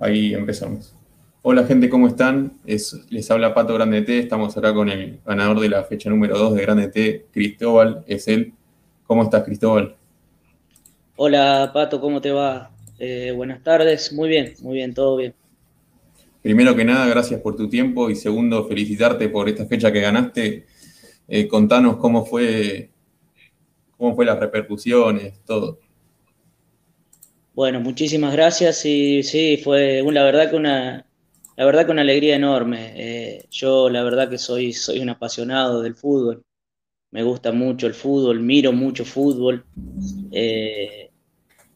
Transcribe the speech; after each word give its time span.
Ahí 0.00 0.32
empezamos. 0.32 0.94
Hola 1.42 1.64
gente, 1.64 1.88
¿cómo 1.90 2.06
están? 2.06 2.52
les 2.64 3.30
habla 3.32 3.52
Pato 3.52 3.74
Grande 3.74 4.02
T, 4.02 4.20
estamos 4.20 4.56
acá 4.56 4.72
con 4.72 4.88
el 4.88 5.18
ganador 5.26 5.58
de 5.58 5.68
la 5.68 5.82
fecha 5.82 6.08
número 6.08 6.38
2 6.38 6.54
de 6.54 6.62
Grande 6.62 6.88
T, 6.88 7.26
Cristóbal, 7.32 8.04
es 8.06 8.28
él. 8.28 8.52
¿Cómo 9.08 9.24
estás, 9.24 9.42
Cristóbal? 9.42 9.96
Hola 11.16 11.70
Pato, 11.74 12.00
¿cómo 12.00 12.20
te 12.20 12.30
va? 12.30 12.70
Eh, 13.00 13.32
buenas 13.34 13.60
tardes, 13.64 14.12
muy 14.12 14.28
bien, 14.28 14.54
muy 14.60 14.74
bien, 14.74 14.94
todo 14.94 15.16
bien. 15.16 15.34
Primero 16.42 16.76
que 16.76 16.84
nada, 16.84 17.06
gracias 17.06 17.40
por 17.40 17.56
tu 17.56 17.68
tiempo 17.68 18.08
y 18.08 18.14
segundo, 18.14 18.68
felicitarte 18.68 19.28
por 19.28 19.48
esta 19.48 19.66
fecha 19.66 19.90
que 19.90 20.00
ganaste. 20.00 20.66
Eh, 21.26 21.48
contanos 21.48 21.96
cómo 21.96 22.24
fue, 22.24 22.90
cómo 23.96 24.14
fue 24.14 24.24
las 24.24 24.38
repercusiones, 24.38 25.40
todo. 25.44 25.80
Bueno, 27.58 27.80
muchísimas 27.80 28.32
gracias 28.34 28.86
y 28.86 29.24
sí, 29.24 29.56
fue 29.56 30.00
la 30.12 30.22
verdad 30.22 30.48
que 30.48 30.54
una, 30.54 31.04
la 31.56 31.64
verdad 31.64 31.84
que 31.84 31.90
una 31.90 32.02
alegría 32.02 32.36
enorme. 32.36 32.92
Eh, 32.94 33.46
yo 33.50 33.90
la 33.90 34.04
verdad 34.04 34.30
que 34.30 34.38
soy, 34.38 34.72
soy 34.72 35.00
un 35.00 35.08
apasionado 35.08 35.82
del 35.82 35.96
fútbol, 35.96 36.44
me 37.10 37.24
gusta 37.24 37.50
mucho 37.50 37.88
el 37.88 37.94
fútbol, 37.94 38.38
miro 38.38 38.70
mucho 38.72 39.04
fútbol. 39.04 39.66
Eh, 40.30 41.10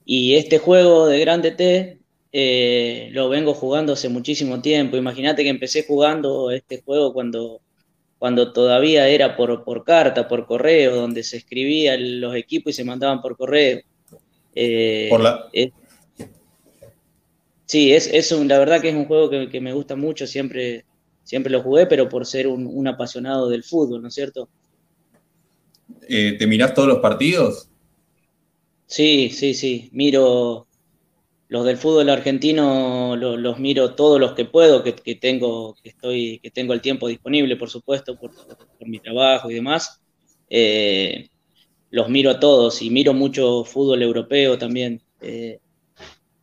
y 0.05 0.35
este 0.37 0.59
juego 0.59 1.09
de 1.09 1.19
Grande 1.19 1.51
T 1.51 1.99
eh, 2.30 3.09
lo 3.11 3.29
vengo 3.29 3.53
jugando 3.53 3.95
hace 3.95 4.09
muchísimo 4.09 4.63
tiempo. 4.63 4.97
Imagínate 4.97 5.43
que 5.43 5.49
empecé 5.49 5.85
jugando 5.85 6.53
este 6.53 6.80
juego 6.83 7.13
cuando, 7.13 7.61
cuando 8.21 8.53
todavía 8.53 9.09
era 9.09 9.37
por, 9.37 9.65
por 9.65 9.83
carta, 9.83 10.29
por 10.29 10.47
correo, 10.47 10.95
donde 10.95 11.25
se 11.25 11.39
escribían 11.39 12.21
los 12.21 12.37
equipos 12.37 12.71
y 12.71 12.75
se 12.75 12.85
mandaban 12.85 13.21
por 13.21 13.37
correo. 13.37 13.80
Eh, 14.55 15.11
sí, 17.66 17.93
es, 17.93 18.07
es 18.07 18.30
la 18.32 18.59
verdad 18.59 18.80
que 18.80 18.90
es 18.90 18.95
un 18.95 19.07
juego 19.07 19.30
que, 19.30 19.60
me 19.60 19.73
gusta 19.73 19.96
mucho, 19.96 20.27
siempre, 20.27 20.85
siempre 21.24 21.52
lo 21.52 21.63
jugué, 21.63 21.87
pero 21.87 22.09
por 22.09 22.27
ser 22.27 22.46
un, 22.46 22.87
apasionado 22.88 23.49
del 23.49 23.65
fútbol, 23.65 24.02
¿no 24.02 24.09
es 24.09 24.15
cierto? 24.15 24.49
Eh, 26.09 26.37
¿Te 26.38 26.46
mirás 26.46 26.74
todos 26.74 26.88
los 26.88 26.99
partidos? 26.99 27.68
Sí, 28.87 29.30
sí, 29.30 29.54
sí, 29.54 29.88
miro 29.93 30.66
los 31.52 31.66
del 31.66 31.77
fútbol 31.77 32.09
argentino, 32.09 33.15
los, 33.15 33.59
miro 33.59 33.95
todos 33.95 34.18
los 34.18 34.32
que 34.32 34.46
puedo, 34.46 34.82
que, 34.82 34.93
tengo, 35.16 35.74
que, 35.82 35.90
estoy, 35.90 36.38
que 36.43 36.51
tengo 36.51 36.73
el 36.73 36.80
tiempo 36.80 37.09
disponible, 37.09 37.57
por 37.57 37.68
supuesto, 37.68 38.18
por, 38.18 38.30
mi 38.87 38.99
trabajo 39.01 39.51
y 39.51 39.55
demás. 39.55 40.01
Eh, 40.49 41.29
los 41.93 42.09
miro 42.09 42.30
a 42.30 42.40
todos 42.40 42.80
y 42.80 42.88
miro 42.88 43.12
mucho 43.12 43.65
fútbol 43.65 44.02
europeo 44.02 44.57
también. 44.57 45.02
Eh, 45.21 45.60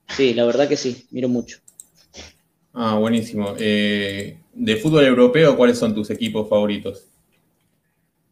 sí, 0.08 0.36
la 0.36 0.45
verdad 0.45 0.69
que 0.69 0.78
sí, 0.78 1.08
miro 1.09 1.28
mucho. 1.28 1.58
Ah, 2.72 3.00
buenísimo. 3.00 3.56
Eh, 3.58 4.38
de 4.53 4.75
fútbol 4.75 5.06
europeo, 5.06 5.58
¿cuáles 5.58 5.80
son 5.80 5.95
tus 5.95 6.11
equipos 6.11 6.47
favoritos? 6.47 7.08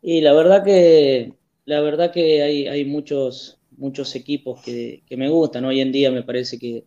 Y 0.03 0.21
la 0.21 0.31
verdad 0.33 0.63
que, 0.63 1.33
la 1.65 1.81
verdad 1.81 2.11
que 2.11 2.43
hay, 2.43 2.67
hay 2.67 2.85
muchos, 2.85 3.57
muchos 3.77 4.15
equipos 4.15 4.61
que, 4.61 5.01
me 5.09 5.27
gustan. 5.27 5.65
Hoy 5.65 5.81
en 5.81 5.91
día 5.91 6.11
me 6.11 6.21
parece 6.21 6.59
que 6.59 6.83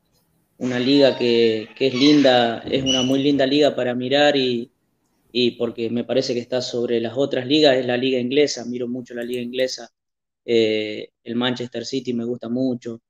una 0.58 0.78
liga 0.78 1.18
que, 1.18 1.70
es 1.76 1.94
linda, 1.94 2.60
es 2.70 2.84
una 2.84 3.02
muy 3.02 3.20
linda 3.20 3.46
liga 3.46 3.74
para 3.74 3.96
mirar 3.96 4.36
y, 4.36 4.70
y 5.32 5.52
porque 5.52 5.90
me 5.90 6.04
parece 6.04 6.34
que 6.34 6.40
está 6.40 6.62
sobre 6.62 7.00
las 7.00 7.14
otras 7.16 7.48
ligas, 7.48 7.76
es 7.76 7.84
la 7.84 7.96
liga 7.96 8.20
inglesa, 8.20 8.64
miro 8.64 8.86
mucho 8.86 9.12
la 9.14 9.24
liga 9.24 9.42
inglesa 9.42 9.90
eh, 10.52 11.10
el 11.22 11.36
Manchester 11.36 11.86
City 11.86 12.12
me 12.12 12.24
gusta 12.24 12.48
mucho. 12.48 13.00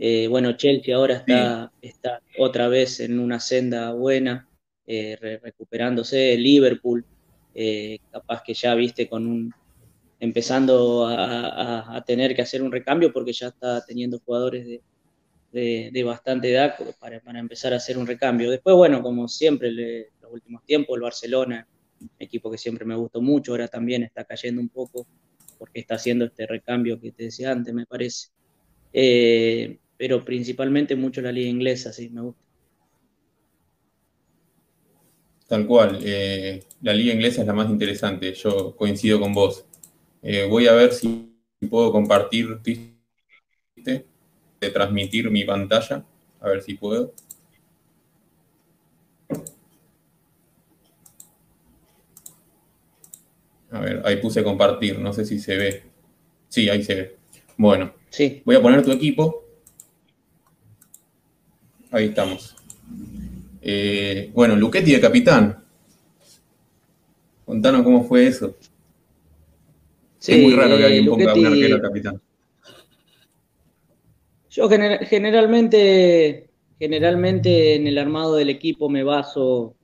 Eh, 0.00 0.28
bueno, 0.28 0.56
Chelsea 0.56 0.96
ahora 0.96 1.16
está, 1.16 1.70
está 1.82 2.22
otra 2.38 2.68
vez 2.68 3.00
en 3.00 3.18
una 3.18 3.38
senda 3.38 3.92
buena, 3.92 4.48
eh, 4.86 5.14
recuperándose. 5.42 6.38
Liverpool, 6.38 7.04
capaz 8.10 8.42
que 8.42 8.54
ya 8.54 8.74
viste 8.74 9.10
con 9.10 9.26
un 9.26 9.52
empezando 10.20 11.06
a, 11.06 12.02
tener 12.06 12.34
que 12.34 12.40
hacer 12.40 12.62
un 12.62 12.72
recambio 12.72 13.12
porque 13.12 13.34
ya 13.34 13.48
está 13.48 13.84
teniendo 13.84 14.18
jugadores 14.20 14.66
de, 15.52 16.02
bastante 16.02 16.50
edad 16.50 16.76
para, 16.98 17.20
empezar 17.38 17.74
a 17.74 17.76
hacer 17.76 17.98
un 17.98 18.06
recambio. 18.06 18.50
Después, 18.50 18.74
bueno, 18.74 19.02
como 19.02 19.28
siempre, 19.28 19.70
los 19.70 20.32
últimos 20.32 20.64
tiempos, 20.64 20.96
el 20.96 21.02
Barcelona, 21.02 21.68
equipo 22.18 22.50
que 22.50 22.56
siempre 22.56 22.86
me 22.86 22.96
gustó 22.96 23.20
mucho, 23.20 23.52
ahora 23.52 23.68
también 23.68 24.02
está 24.02 24.24
cayendo 24.24 24.62
un 24.62 24.70
poco 24.70 25.06
porque 25.58 25.80
está 25.80 25.96
haciendo 25.96 26.24
este 26.24 26.46
recambio 26.46 27.00
que 27.00 27.12
te 27.12 27.24
decía 27.24 27.52
antes, 27.52 27.72
me 27.74 27.86
parece. 27.86 28.28
Eh, 28.92 29.78
pero 29.96 30.24
principalmente 30.24 30.96
mucho 30.96 31.20
la 31.20 31.32
liga 31.32 31.48
inglesa, 31.48 31.92
sí, 31.92 32.08
me 32.10 32.22
gusta. 32.22 32.42
Tal 35.48 35.66
cual, 35.66 36.00
eh, 36.02 36.64
la 36.82 36.92
liga 36.92 37.14
inglesa 37.14 37.42
es 37.42 37.46
la 37.46 37.52
más 37.52 37.70
interesante, 37.70 38.32
yo 38.34 38.74
coincido 38.76 39.20
con 39.20 39.32
vos. 39.32 39.64
Eh, 40.22 40.46
voy 40.48 40.66
a 40.66 40.72
ver 40.72 40.92
si 40.92 41.32
puedo 41.70 41.92
compartir, 41.92 42.60
de 43.76 44.70
transmitir 44.72 45.30
mi 45.30 45.44
pantalla, 45.44 46.04
a 46.40 46.48
ver 46.48 46.62
si 46.62 46.74
puedo. 46.74 47.14
A 53.76 53.80
ver, 53.80 54.02
ahí 54.06 54.16
puse 54.16 54.42
compartir, 54.42 54.98
no 54.98 55.12
sé 55.12 55.26
si 55.26 55.38
se 55.38 55.56
ve. 55.56 55.82
Sí, 56.48 56.68
ahí 56.70 56.82
se 56.82 56.94
ve. 56.94 57.16
Bueno, 57.58 57.92
sí. 58.08 58.42
voy 58.44 58.56
a 58.56 58.62
poner 58.62 58.82
tu 58.82 58.90
equipo. 58.90 59.44
Ahí 61.90 62.06
estamos. 62.06 62.56
Eh, 63.60 64.30
bueno, 64.32 64.56
Luquetti 64.56 64.92
de 64.92 65.00
capitán. 65.00 65.62
Contanos 67.44 67.82
cómo 67.82 68.02
fue 68.04 68.26
eso. 68.26 68.56
es 70.26 70.42
muy 70.42 70.54
raro 70.54 70.78
que 70.78 70.84
alguien 70.84 71.06
ponga 71.06 71.34
un 71.34 71.46
arquero 71.46 71.80
capitán. 71.82 72.20
Yo 74.50 74.70
generalmente, 74.70 76.48
generalmente 76.78 77.74
en 77.74 77.86
el 77.86 77.98
armado 77.98 78.36
del 78.36 78.48
equipo 78.48 78.88
me 78.88 79.02
baso 79.02 79.75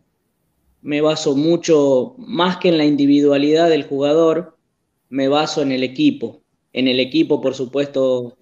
me 0.83 1.01
baso 1.01 1.37
mucho, 1.37 2.15
más 2.19 2.59
que 2.59 2.69
en 2.69 2.79
la 2.79 2.85
individualidad 2.85 3.71
del 3.71 3.85
jugador, 3.85 4.59
me 5.09 5.29
baso 5.29 5.63
en 5.63 5.73
el 5.73 5.85
equipo. 5.85 6.43
En 6.73 6.89
el 6.89 6.99
equipo, 6.99 7.41
por 7.41 7.55
supuesto, 7.55 8.37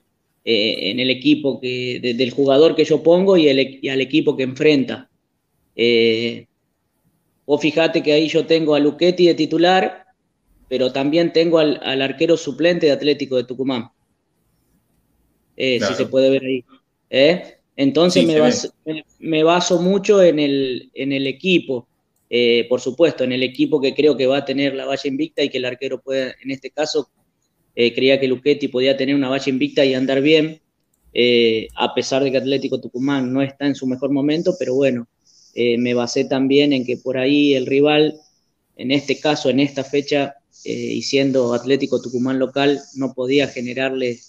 eh, 0.45 0.91
en 0.91 1.01
el 1.01 1.11
equipo 1.11 1.61
que, 1.61 2.01
del 2.17 2.31
jugador 2.31 2.75
que 2.75 2.85
yo 2.85 3.03
pongo 3.03 3.37
y, 3.37 3.49
el, 3.49 3.81
al 3.91 4.01
equipo 4.01 4.37
que 4.37 4.45
enfrenta. 4.45 5.11
Eh, 5.77 6.47
vos 7.45 7.61
fijate 7.61 8.03
que 8.03 8.13
ahí 8.13 8.29
yo 8.29 8.47
tengo 8.47 8.75
a 8.75 8.81
Luchetti 8.81 9.27
de 9.27 9.35
titular, 9.35 10.07
pero 10.69 10.93
también 10.93 11.33
tengo 11.33 11.59
al, 11.59 12.01
arquero 12.01 12.37
suplente 12.37 12.87
de 12.87 12.93
Atlético 12.93 13.37
de 13.37 13.45
Tucumán. 13.45 13.91
Eh, 15.57 15.79
si 15.87 15.95
se 15.95 16.07
puede 16.07 16.31
ver 16.31 16.43
ahí. 16.43 16.65
Entonces 17.77 18.27
me, 19.19 19.43
baso, 19.43 19.83
mucho 19.83 20.23
en 20.23 20.39
el, 20.39 20.91
en 20.95 21.13
el 21.13 21.27
equipo. 21.27 21.87
Eh, 22.33 22.67
por 22.69 22.81
supuesto, 22.81 23.25
en 23.25 23.33
el 23.33 23.43
equipo 23.43 23.81
que 23.81 23.93
creo 23.93 24.17
que 24.17 24.29
va 24.29 24.39
a 24.39 24.45
tener 24.45 24.75
la 24.75 24.87
valla 24.87 25.09
invicta 25.09 25.43
y 25.43 25.49
que 25.49 25.59
el 25.59 25.65
arquero 25.65 26.01
puede, 26.01 26.37
en 26.41 26.53
este 26.53 26.71
caso, 26.71 27.11
eh, 27.75 27.93
creía 27.93 28.21
que 28.21 28.29
Luchetti 28.29 28.69
podía 28.69 28.97
tener 28.97 29.17
una 29.17 29.29
valla 29.29 29.51
invicta 29.51 29.85
y 29.85 29.95
andar 29.95 30.21
bien, 30.23 30.61
eh, 31.13 31.67
a 31.75 31.93
pesar 31.93 32.23
de 32.23 32.31
que 32.31 32.37
Atlético 32.37 32.81
Tucumán 32.81 33.33
no 33.33 33.43
está 33.43 33.67
en 33.67 33.75
su 33.75 33.85
mejor 33.89 34.13
momento, 34.13 34.55
pero 34.59 34.75
bueno, 34.77 35.09
me 35.57 35.95
basé 35.95 36.25
también 36.27 36.73
en 36.73 36.87
que 36.87 36.97
por 36.97 37.19
ahí 37.19 37.55
el 37.55 37.67
rival, 37.67 38.15
en 38.77 38.93
este 38.93 39.19
caso, 39.19 39.51
en 39.51 39.59
esta 39.59 39.83
fecha, 39.83 40.37
y 40.65 41.03
siendo 41.03 41.53
Atlético 41.53 42.01
Tucumán 42.01 42.39
local, 42.39 42.81
no 42.95 43.13
podía 43.15 43.49
generarle 43.49 44.21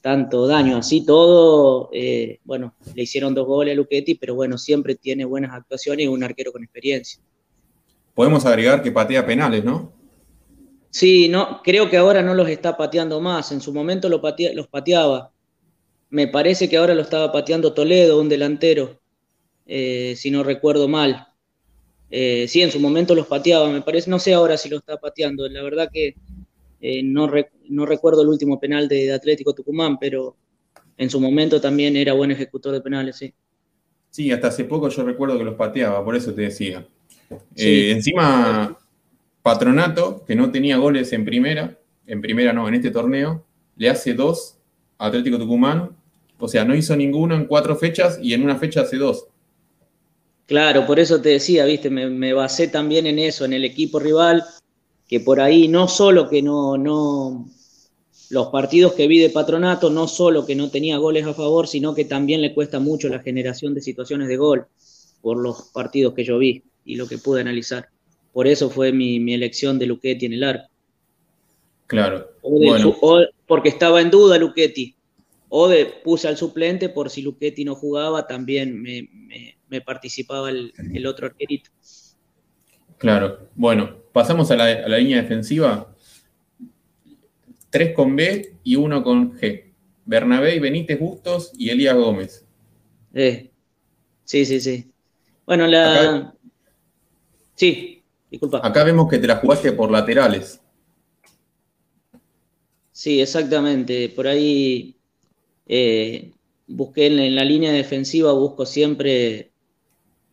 tanto 0.00 0.46
daño. 0.46 0.78
Así 0.78 1.04
todo, 1.04 1.90
eh, 1.92 2.40
bueno, 2.44 2.74
le 2.94 3.02
hicieron 3.02 3.34
dos 3.34 3.46
goles 3.46 3.72
a 3.72 3.76
Luchetti, 3.76 4.14
pero 4.14 4.34
bueno, 4.34 4.58
siempre 4.58 4.94
tiene 4.94 5.24
buenas 5.24 5.52
actuaciones 5.52 6.04
y 6.04 6.08
un 6.08 6.22
arquero 6.22 6.52
con 6.52 6.62
experiencia. 6.62 7.20
Podemos 8.14 8.44
agregar 8.46 8.82
que 8.82 8.90
patea 8.90 9.24
penales, 9.24 9.64
¿no? 9.64 9.92
Sí, 10.90 11.28
no, 11.28 11.62
creo 11.62 11.90
que 11.90 11.96
ahora 11.96 12.22
no 12.22 12.34
los 12.34 12.48
está 12.48 12.76
pateando 12.76 13.20
más. 13.20 13.52
En 13.52 13.60
su 13.60 13.72
momento 13.72 14.08
los 14.08 14.20
pateaba. 14.68 15.30
Me 16.10 16.26
parece 16.26 16.68
que 16.68 16.76
ahora 16.78 16.94
lo 16.94 17.02
estaba 17.02 17.30
pateando 17.30 17.74
Toledo, 17.74 18.20
un 18.20 18.28
delantero, 18.28 18.98
eh, 19.66 20.14
si 20.16 20.30
no 20.30 20.42
recuerdo 20.42 20.88
mal. 20.88 21.28
Eh, 22.10 22.46
sí, 22.48 22.62
en 22.62 22.72
su 22.72 22.80
momento 22.80 23.14
los 23.14 23.26
pateaba, 23.26 23.68
me 23.68 23.82
parece. 23.82 24.08
No 24.08 24.18
sé 24.18 24.32
ahora 24.32 24.56
si 24.56 24.68
lo 24.68 24.78
está 24.78 24.96
pateando. 24.96 25.46
La 25.48 25.62
verdad 25.62 25.90
que 25.92 26.14
eh, 26.80 27.02
no, 27.02 27.26
recuerdo 27.26 28.22
el 28.22 28.28
último 28.28 28.58
penal 28.60 28.88
de, 28.88 29.12
Atlético 29.12 29.54
Tucumán, 29.54 29.98
pero 29.98 30.36
en 30.96 31.10
su 31.10 31.20
momento 31.20 31.60
también 31.60 31.96
era 31.96 32.12
buen 32.12 32.30
ejecutor 32.30 32.72
de 32.72 32.80
penales, 32.80 33.16
sí. 33.16 33.32
Sí, 34.10 34.32
hasta 34.32 34.48
hace 34.48 34.64
poco 34.64 34.88
yo 34.88 35.04
recuerdo 35.04 35.38
que 35.38 35.44
los 35.44 35.54
pateaba, 35.54 36.04
por 36.04 36.16
eso 36.16 36.32
te 36.32 36.42
decía. 36.42 36.86
Eh, 37.56 37.90
encima, 37.92 38.78
Patronato, 39.42 40.24
que 40.24 40.34
no 40.34 40.50
tenía 40.50 40.76
goles 40.78 41.12
en 41.12 41.24
primera, 41.24 41.78
en 42.06 42.20
primera 42.20 42.52
no, 42.52 42.66
en 42.68 42.74
este 42.74 42.90
torneo, 42.90 43.44
le 43.76 43.90
hace 43.90 44.14
dos 44.14 44.58
a 44.96 45.06
Atlético 45.06 45.38
Tucumán. 45.38 45.90
O 46.38 46.48
sea, 46.48 46.64
no 46.64 46.74
hizo 46.74 46.96
ninguno 46.96 47.34
en 47.34 47.46
cuatro 47.46 47.76
fechas 47.76 48.18
y 48.22 48.32
en 48.32 48.44
una 48.44 48.56
fecha 48.56 48.82
hace 48.82 48.96
dos. 48.96 49.26
Claro, 50.46 50.86
por 50.86 50.98
eso 50.98 51.20
te 51.20 51.28
decía, 51.30 51.66
viste, 51.66 51.90
me, 51.90 52.32
basé 52.32 52.68
también 52.68 53.06
en 53.06 53.18
eso, 53.18 53.44
en 53.44 53.52
el 53.52 53.64
equipo 53.64 53.98
rival, 53.98 54.42
que 55.08 55.20
por 55.20 55.40
ahí 55.40 55.68
no 55.68 55.88
solo 55.88 56.28
que 56.28 56.42
no, 56.42 56.76
no, 56.76 57.48
los 58.30 58.48
partidos 58.48 58.92
que 58.92 59.08
vi 59.08 59.18
de 59.18 59.30
Patronato, 59.30 59.88
no 59.90 60.06
solo 60.06 60.44
que 60.44 60.54
no 60.54 60.70
tenía 60.70 60.98
goles 60.98 61.26
a 61.26 61.34
favor, 61.34 61.66
sino 61.66 61.94
que 61.94 62.04
también 62.04 62.42
le 62.42 62.52
cuesta 62.52 62.78
mucho 62.78 63.08
la 63.08 63.20
generación 63.20 63.74
de 63.74 63.80
situaciones 63.80 64.28
de 64.28 64.36
gol 64.36 64.66
por 65.22 65.38
los 65.38 65.70
partidos 65.72 66.14
que 66.14 66.24
yo 66.24 66.38
vi 66.38 66.62
y 66.84 66.96
lo 66.96 67.08
que 67.08 67.18
pude 67.18 67.40
analizar. 67.40 67.88
Por 68.32 68.46
eso 68.46 68.68
fue 68.68 68.92
mi, 68.92 69.32
elección 69.32 69.78
de 69.78 69.86
Luchetti 69.86 70.26
en 70.26 70.34
el 70.34 70.44
arco. 70.44 70.68
Claro. 71.86 72.28
O, 72.42 73.20
porque 73.46 73.70
estaba 73.70 74.02
en 74.02 74.10
duda 74.10 74.36
Luchetti. 74.36 74.94
O 75.48 75.66
de, 75.66 75.86
puse 76.04 76.28
al 76.28 76.36
suplente 76.36 76.90
por 76.90 77.08
si 77.08 77.22
Luchetti 77.22 77.64
no 77.64 77.74
jugaba, 77.74 78.26
también 78.26 78.82
me, 78.82 79.08
me 79.68 79.80
participaba 79.80 80.50
el, 80.50 81.06
otro 81.06 81.26
arquerito. 81.26 81.70
Claro, 82.98 83.48
bueno, 83.54 83.96
pasamos 84.12 84.50
a 84.50 84.56
la, 84.56 84.98
línea 84.98 85.22
defensiva. 85.22 85.94
Tres 87.70 87.94
con 87.94 88.16
B 88.16 88.56
y 88.64 88.76
uno 88.76 89.02
con 89.02 89.38
G. 89.38 89.72
Bernabé 90.04 90.56
y 90.56 90.58
Benítez 90.58 90.98
Bustos 90.98 91.52
y 91.56 91.70
Elías 91.70 91.94
Gómez. 91.94 92.44
Eh, 93.14 93.50
sí, 94.24 94.44
sí, 94.44 94.60
sí. 94.60 94.90
Bueno, 95.46 95.66
la. 95.66 96.34
sí, 97.54 98.02
disculpa. 98.30 98.60
Acá 98.64 98.84
vemos 98.84 99.08
que 99.08 99.18
te 99.18 99.26
la 99.26 99.36
jugaste 99.36 99.72
por 99.72 99.90
laterales. 99.90 100.60
Sí, 102.90 103.20
exactamente. 103.20 104.08
Por 104.08 104.26
ahí 104.26 104.96
eh, 105.66 106.32
busqué 106.66 107.06
en 107.06 107.36
la 107.36 107.44
línea 107.44 107.70
defensiva, 107.70 108.32
busco 108.32 108.66
siempre 108.66 109.52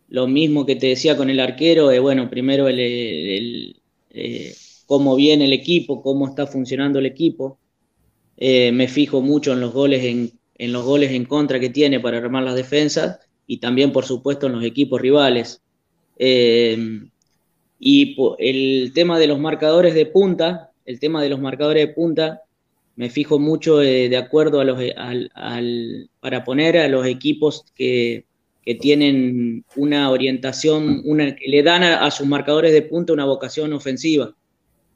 lo 0.07 0.28
mismo 0.28 0.66
que 0.66 0.75
te 0.75 0.88
decía 0.88 1.18
con 1.18 1.30
el 1.30 1.40
arquero, 1.40 1.90
bueno, 2.02 2.30
primero 2.30 2.68
eh, 2.69 4.56
cómo 4.86 5.16
viene 5.16 5.46
el 5.46 5.54
equipo, 5.54 6.02
cómo 6.02 6.28
está 6.28 6.46
funcionando 6.48 7.00
el 7.00 7.06
equipo. 7.06 7.57
Eh, 8.38 8.72
me 8.72 8.88
fijo 8.88 9.22
mucho 9.22 9.54
en 9.54 9.62
los 9.62 9.74
goles 9.74 10.04
en, 10.04 10.31
en, 10.57 10.74
los 10.74 10.84
goles 10.84 11.12
en 11.12 11.25
contra 11.25 11.60
que 11.60 11.69
tiene 11.69 12.00
para 12.00 12.18
armar 12.18 12.44
las 12.44 12.56
defensas 12.56 13.19
y 13.48 13.57
también, 13.57 13.92
por 13.92 14.06
supuesto, 14.06 14.48
en 14.48 14.54
los 14.54 14.63
equipos 14.63 15.02
rivales. 15.02 15.62
Eh, 16.18 16.78
y 17.80 18.16
el 18.40 18.92
tema 18.94 19.19
de 19.19 19.28
los 19.28 19.40
marcadores 19.40 19.94
de 19.96 20.06
punta, 20.06 20.72
el 20.86 21.00
tema 21.00 21.22
de 21.22 21.30
los 21.30 21.40
marcadores 21.40 21.88
de 21.88 21.94
punta, 21.94 22.42
me 22.96 23.10
fijo 23.10 23.40
mucho 23.40 23.78
de 23.80 24.16
acuerdo 24.16 24.62
a 24.62 24.63
los, 24.63 24.80
al, 24.96 26.10
para 26.22 26.46
poner 26.46 26.78
a 26.78 26.88
los 26.88 27.06
equipos 27.06 27.66
que, 27.75 28.25
que 28.66 28.74
tienen 28.74 29.64
una 29.76 30.10
orientación, 30.10 31.04
una, 31.06 31.36
que 31.36 31.48
le 31.48 31.62
dan 31.62 31.84
a, 31.84 32.10
sus 32.10 32.26
marcadores 32.26 32.74
de 32.74 32.82
punta 32.82 33.14
una 33.14 33.26
vocación 33.26 33.72
ofensiva, 33.74 34.36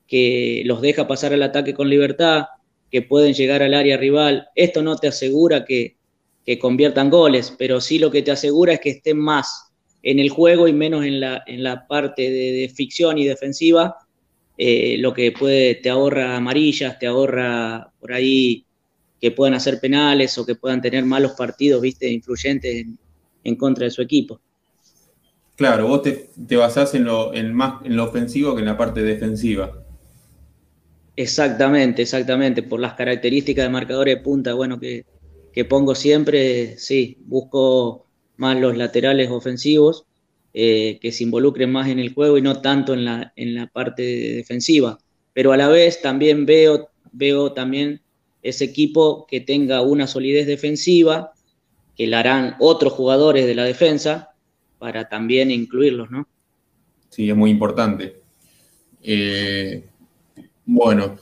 que 0.07 0.63
los 0.65 0.81
deja 0.81 1.07
pasar 1.07 1.33
al 1.33 1.43
ataque 1.43 1.75
con 1.75 1.87
libertad, 1.87 2.45
que 2.89 3.03
pueden 3.03 3.35
llegar 3.35 3.61
al 3.61 3.75
área 3.75 3.95
rival. 3.95 4.47
Esto 4.55 4.81
no 4.81 4.95
te 4.95 5.07
asegura 5.07 5.65
que, 5.65 5.97
conviertan 6.59 7.11
goles, 7.11 7.53
pero 7.59 7.79
sí 7.79 7.99
lo 7.99 8.09
que 8.09 8.23
te 8.23 8.31
asegura 8.31 8.73
es 8.73 8.79
que 8.79 8.89
estén 8.89 9.19
más 9.19 9.71
en 10.01 10.17
el 10.17 10.31
juego 10.31 10.67
y 10.67 10.73
menos 10.73 11.05
en 11.05 11.19
la, 11.19 11.43
en 11.45 11.61
la 11.61 11.85
parte 11.85 12.23
de, 12.31 12.71
ficción 12.75 13.19
y 13.19 13.25
defensiva, 13.27 13.97
eh, 14.57 14.97
lo 14.97 15.13
que 15.13 15.31
puede, 15.31 15.75
te 15.75 15.91
ahorra 15.91 16.35
amarillas, 16.35 16.97
te 16.97 17.05
ahorra 17.05 17.93
por 17.99 18.13
ahí 18.13 18.65
que 19.21 19.29
puedan 19.29 19.53
hacer 19.53 19.79
penales 19.79 20.39
o 20.39 20.45
que 20.45 20.55
puedan 20.55 20.81
tener 20.81 21.05
malos 21.05 21.33
partidos, 21.33 21.83
viste, 21.83 22.09
influyentes 22.09 22.77
en, 22.77 22.97
en 23.43 23.55
contra 23.55 23.85
de 23.85 23.91
su 23.91 24.01
equipo. 24.01 24.39
Claro, 25.55 25.87
vos 25.87 26.03
te, 26.03 26.29
te 26.47 26.55
basás 26.55 26.95
en 26.95 27.03
lo, 27.03 27.33
en 27.33 27.53
más, 27.53 27.85
en 27.85 27.95
lo 27.97 28.05
ofensivo 28.05 28.55
que 28.55 28.61
en 28.61 28.65
la 28.65 28.77
parte 28.77 29.03
defensiva. 29.03 29.83
Exactamente, 31.19 32.01
exactamente. 32.01 32.63
Por 32.63 32.79
las 32.79 32.93
características 32.93 33.65
de 33.65 33.69
marcadores 33.69 34.15
de 34.15 34.21
punta, 34.21 34.53
bueno, 34.53 34.79
que, 34.79 35.05
pongo 35.67 35.93
siempre, 35.93 36.77
sí, 36.77 37.17
busco 37.25 38.05
más 38.37 38.57
los 38.57 38.77
laterales 38.77 39.29
ofensivos, 39.29 40.05
eh, 40.53 40.97
que 41.01 41.11
se 41.11 41.25
involucren 41.25 41.73
más 41.73 41.89
en 41.89 41.99
el 41.99 42.13
juego 42.13 42.37
y 42.37 42.41
no 42.41 42.61
tanto 42.61 42.93
en 42.93 43.03
la, 43.03 43.33
en 43.35 43.53
la 43.53 43.67
parte 43.67 44.01
defensiva. 44.01 44.97
Pero 45.33 45.51
a 45.51 45.57
la 45.57 45.67
vez 45.67 46.01
también 46.01 46.45
veo, 46.45 46.87
veo 47.11 47.51
también 47.51 48.01
ese 48.41 48.63
equipo 48.63 49.27
que 49.29 49.41
tenga 49.41 49.81
una 49.81 50.07
solidez 50.07 50.47
defensiva, 50.47 51.33
que 51.99 52.07
la 52.07 52.19
harán 52.19 52.55
otros 52.59 52.93
jugadores 52.93 53.45
de 53.45 53.53
la 53.53 53.65
defensa 53.65 54.33
para 54.77 55.09
también 55.09 55.51
incluirlos, 55.51 56.09
¿no? 56.09 56.29
Sí, 57.09 57.29
es 57.29 57.35
muy 57.35 57.51
importante. 57.51 58.21
Eh, 59.03 59.85
bueno, 60.65 61.17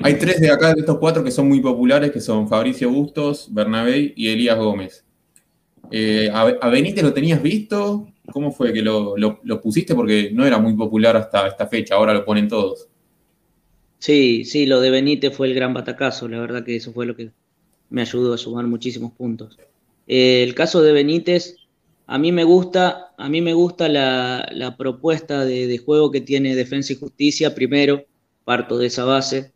hay 0.00 0.14
tres 0.14 0.40
de 0.40 0.48
acá, 0.48 0.74
de 0.74 0.82
estos 0.82 0.98
cuatro, 0.98 1.24
que 1.24 1.32
son 1.32 1.48
muy 1.48 1.58
populares, 1.58 2.12
que 2.12 2.20
son 2.20 2.48
Fabricio 2.48 2.88
Bustos, 2.88 3.52
Bernabé 3.52 4.12
y 4.14 4.28
Elías 4.28 4.56
Gómez. 4.56 5.04
Eh, 5.90 6.30
¿A 6.32 6.68
Benítez 6.68 7.02
lo 7.02 7.12
tenías 7.12 7.42
visto? 7.42 8.06
¿Cómo 8.30 8.52
fue 8.52 8.72
que 8.72 8.80
lo, 8.80 9.16
pusiste? 9.60 9.92
Porque 9.92 10.30
no 10.32 10.46
era 10.46 10.58
muy 10.58 10.74
popular 10.74 11.16
hasta 11.16 11.48
esta 11.48 11.66
fecha, 11.66 11.96
ahora 11.96 12.14
lo 12.14 12.24
ponen 12.24 12.46
todos. 12.46 12.86
Sí, 13.98 14.44
sí, 14.44 14.66
lo 14.66 14.80
de 14.80 14.90
Benítez 14.90 15.36
fue 15.36 15.48
el 15.48 15.54
gran 15.54 15.74
batacazo, 15.74 16.28
la 16.28 16.38
verdad 16.38 16.64
que 16.64 16.76
eso 16.76 16.92
fue 16.92 17.06
lo 17.06 17.16
que 17.16 17.32
me 17.90 18.02
ayudó 18.02 18.34
a 18.34 18.38
sumar 18.38 18.68
muchísimos 18.68 19.10
puntos. 19.14 19.58
Eh, 20.06 20.42
el 20.42 20.54
caso 20.54 20.82
de 20.82 20.92
Benítez, 20.92 21.56
a 22.06 22.18
mí 22.18 22.32
me 22.32 22.44
gusta, 22.44 23.12
a 23.16 23.28
mí 23.28 23.40
me 23.40 23.54
gusta 23.54 23.88
la, 23.88 24.74
propuesta 24.76 25.44
de, 25.44 25.78
juego 25.78 26.10
que 26.10 26.20
tiene 26.20 26.54
Defensa 26.54 26.92
y 26.92 26.96
Justicia, 26.96 27.54
primero, 27.54 28.04
parto 28.44 28.78
de 28.78 28.86
esa 28.86 29.04
base, 29.04 29.52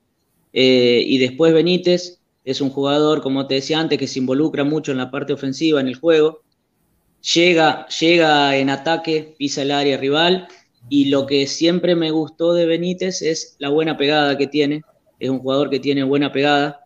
eh, 0.52 1.02
y 1.04 1.18
después 1.18 1.52
Benítez 1.52 2.20
es 2.44 2.60
un 2.60 2.70
jugador, 2.70 3.22
como 3.22 3.46
te 3.46 3.56
decía 3.56 3.80
antes, 3.80 3.98
que 3.98 4.06
se 4.06 4.20
involucra 4.20 4.64
mucho 4.64 4.92
en 4.92 4.98
la 4.98 5.10
parte 5.10 5.32
ofensiva, 5.32 5.80
en 5.80 5.88
el 5.88 5.96
juego, 5.96 6.42
llega, 7.34 7.86
llega 7.88 8.56
en 8.56 8.70
ataque, 8.70 9.34
pisa 9.36 9.62
el 9.62 9.72
área 9.72 9.96
rival, 9.96 10.48
y 10.88 11.06
lo 11.06 11.26
que 11.26 11.46
siempre 11.48 11.96
me 11.96 12.12
gustó 12.12 12.54
de 12.54 12.66
Benítez 12.66 13.20
es 13.22 13.56
la 13.58 13.68
buena 13.68 13.96
pegada 13.96 14.38
que 14.38 14.46
tiene, 14.46 14.82
es 15.18 15.30
un 15.30 15.40
jugador 15.40 15.68
que 15.70 15.80
tiene 15.80 16.04
buena 16.04 16.32
pegada, 16.32 16.84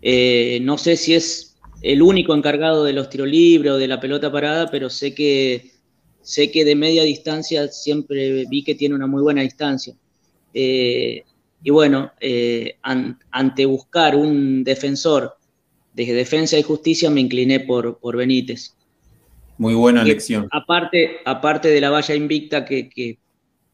eh, 0.00 0.60
no 0.62 0.78
sé 0.78 0.96
si 0.96 1.14
es 1.14 1.55
el 1.82 2.02
único 2.02 2.34
encargado 2.34 2.84
de 2.84 2.92
los 2.92 3.08
tiros 3.10 3.28
libres 3.28 3.72
o 3.72 3.78
de 3.78 3.88
la 3.88 4.00
pelota 4.00 4.32
parada, 4.32 4.70
pero 4.70 4.90
sé 4.90 5.14
que, 5.14 5.72
sé 6.22 6.50
que 6.50 6.64
de 6.64 6.74
media 6.74 7.02
distancia 7.02 7.68
siempre 7.68 8.44
vi 8.48 8.64
que 8.64 8.74
tiene 8.74 8.94
una 8.94 9.06
muy 9.06 9.22
buena 9.22 9.42
distancia. 9.42 9.94
Eh, 10.54 11.24
y 11.62 11.70
bueno, 11.70 12.12
eh, 12.20 12.76
ante 12.82 13.66
buscar 13.66 14.16
un 14.16 14.64
defensor 14.64 15.36
de 15.94 16.12
defensa 16.12 16.58
y 16.58 16.62
justicia 16.62 17.10
me 17.10 17.20
incliné 17.20 17.60
por, 17.60 17.98
por 17.98 18.16
Benítez. 18.16 18.76
Muy 19.58 19.74
buena 19.74 20.02
elección. 20.02 20.48
Aparte, 20.52 21.16
aparte 21.24 21.68
de 21.68 21.80
la 21.80 21.90
valla 21.90 22.14
invicta 22.14 22.64
que, 22.64 23.18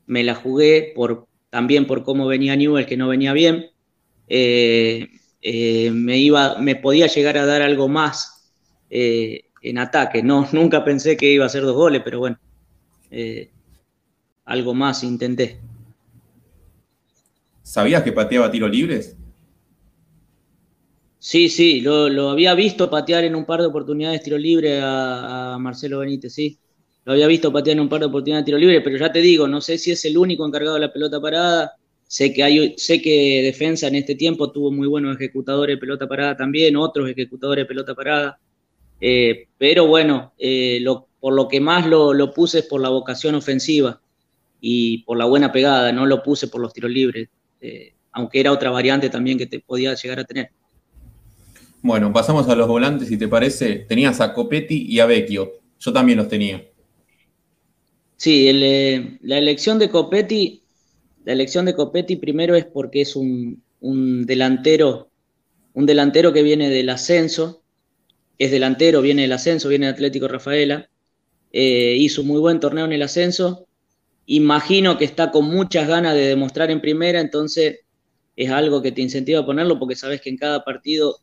me 0.06 0.24
la 0.24 0.34
jugué 0.34 0.92
por, 0.94 1.26
también 1.50 1.86
por 1.86 2.02
cómo 2.02 2.26
venía 2.26 2.56
Newell, 2.56 2.86
que 2.86 2.96
no 2.96 3.08
venía 3.08 3.32
bien. 3.32 3.66
Eh, 4.28 5.08
eh, 5.42 5.90
me, 5.90 6.18
iba, 6.18 6.56
me 6.58 6.76
podía 6.76 7.08
llegar 7.08 7.36
a 7.36 7.44
dar 7.44 7.62
algo 7.62 7.88
más 7.88 8.52
eh, 8.88 9.46
en 9.60 9.78
ataque. 9.78 10.22
No, 10.22 10.48
nunca 10.52 10.84
pensé 10.84 11.16
que 11.16 11.32
iba 11.32 11.44
a 11.44 11.48
hacer 11.48 11.62
dos 11.62 11.74
goles, 11.74 12.02
pero 12.04 12.20
bueno, 12.20 12.38
eh, 13.10 13.50
algo 14.44 14.72
más 14.72 15.02
intenté. 15.02 15.60
¿Sabías 17.62 18.02
que 18.02 18.12
pateaba 18.12 18.50
tiro 18.50 18.68
libres? 18.68 19.16
Sí, 21.18 21.48
sí, 21.48 21.80
lo, 21.80 22.30
había 22.30 22.54
visto 22.54 22.90
patear 22.90 23.22
en 23.24 23.36
un 23.36 23.44
par 23.44 23.60
de 23.60 23.66
oportunidades 23.66 24.22
tiro 24.22 24.36
libre 24.36 24.80
a, 24.80 25.54
a, 25.54 25.58
Marcelo 25.58 26.00
Benítez, 26.00 26.34
sí. 26.34 26.58
Lo 27.04 27.12
había 27.12 27.28
visto 27.28 27.52
patear 27.52 27.76
en 27.76 27.82
un 27.82 27.88
par 27.88 28.00
de 28.00 28.06
oportunidades 28.06 28.44
de 28.44 28.46
tiro 28.46 28.58
libre, 28.58 28.80
pero 28.80 28.96
ya 28.96 29.10
te 29.12 29.20
digo, 29.20 29.46
no 29.46 29.60
sé 29.60 29.78
si 29.78 29.92
es 29.92 30.04
el 30.04 30.18
único 30.18 30.44
encargado 30.44 30.74
de 30.74 30.80
la 30.80 30.92
pelota 30.92 31.20
parada 31.20 31.76
Sé 32.12 32.30
que, 32.34 32.42
hay, 32.42 32.74
sé 32.76 33.00
que 33.00 33.40
Defensa 33.42 33.88
en 33.88 33.94
este 33.94 34.14
tiempo 34.14 34.52
tuvo 34.52 34.70
muy 34.70 34.86
buenos 34.86 35.16
ejecutadores 35.16 35.76
de 35.76 35.80
pelota 35.80 36.06
parada 36.06 36.36
también, 36.36 36.76
otros 36.76 37.08
ejecutadores 37.08 37.62
de 37.62 37.66
pelota 37.66 37.94
parada. 37.94 38.38
Eh, 39.00 39.48
pero 39.56 39.86
bueno, 39.86 40.34
eh, 40.38 40.84
por 41.18 41.32
lo 41.32 41.48
que 41.48 41.58
más 41.58 41.86
lo, 41.86 42.34
puse 42.34 42.58
es 42.58 42.66
por 42.66 42.82
la 42.82 42.90
vocación 42.90 43.34
ofensiva 43.34 43.98
y 44.60 44.98
por 45.04 45.16
la 45.16 45.24
buena 45.24 45.52
pegada, 45.52 45.90
no 45.90 46.04
lo 46.04 46.22
puse 46.22 46.48
por 46.48 46.60
los 46.60 46.74
tiros 46.74 46.90
libres, 46.90 47.30
eh, 47.62 47.94
aunque 48.12 48.40
era 48.40 48.52
otra 48.52 48.68
variante 48.68 49.08
también 49.08 49.38
que 49.38 49.46
te 49.46 49.60
podía 49.60 49.94
llegar 49.94 50.20
a 50.20 50.24
tener. 50.24 50.50
Bueno, 51.80 52.12
pasamos 52.12 52.46
a 52.46 52.54
los 52.54 52.68
volantes, 52.68 53.08
si 53.08 53.16
te 53.16 53.26
parece. 53.26 53.86
Tenías 53.88 54.20
a 54.20 54.34
Copetti 54.34 54.84
y 54.86 55.00
a 55.00 55.06
Vecchio. 55.06 55.50
Yo 55.80 55.94
también 55.94 56.18
los 56.18 56.28
tenía. 56.28 56.62
Sí, 58.18 58.52
la 59.22 59.38
elección 59.38 59.78
de 59.78 59.88
Copetti 59.88 60.61
la 61.24 61.32
elección 61.32 61.64
de 61.66 61.74
Copetti 61.74 62.16
primero 62.16 62.54
es 62.54 62.64
porque 62.64 63.02
es 63.02 63.16
un, 63.16 63.62
delantero, 64.26 65.10
un 65.74 65.86
delantero 65.86 66.32
que 66.32 66.42
viene 66.42 66.68
del 66.68 66.88
ascenso, 66.90 67.62
es 68.38 68.50
delantero, 68.50 69.02
viene 69.02 69.22
del 69.22 69.32
ascenso, 69.32 69.68
viene 69.68 69.86
de 69.86 69.92
Atlético 69.92 70.28
Rafaela, 70.28 70.88
hizo 71.52 72.22
un 72.22 72.28
muy 72.28 72.40
buen 72.40 72.60
torneo 72.60 72.86
en 72.86 72.92
el 72.92 73.02
ascenso. 73.02 73.66
Imagino 74.26 74.98
que 74.98 75.04
está 75.04 75.30
con 75.30 75.46
muchas 75.46 75.86
ganas 75.86 76.14
de 76.14 76.26
demostrar 76.26 76.70
en 76.70 76.80
primera, 76.80 77.20
entonces 77.20 77.80
es 78.34 78.50
algo 78.50 78.82
que 78.82 78.92
te 78.92 79.02
incentiva 79.02 79.40
a 79.40 79.46
ponerlo 79.46 79.78
porque 79.78 79.94
sabes 79.94 80.20
que 80.20 80.30
en 80.30 80.38
cada 80.38 80.64
partido 80.64 81.18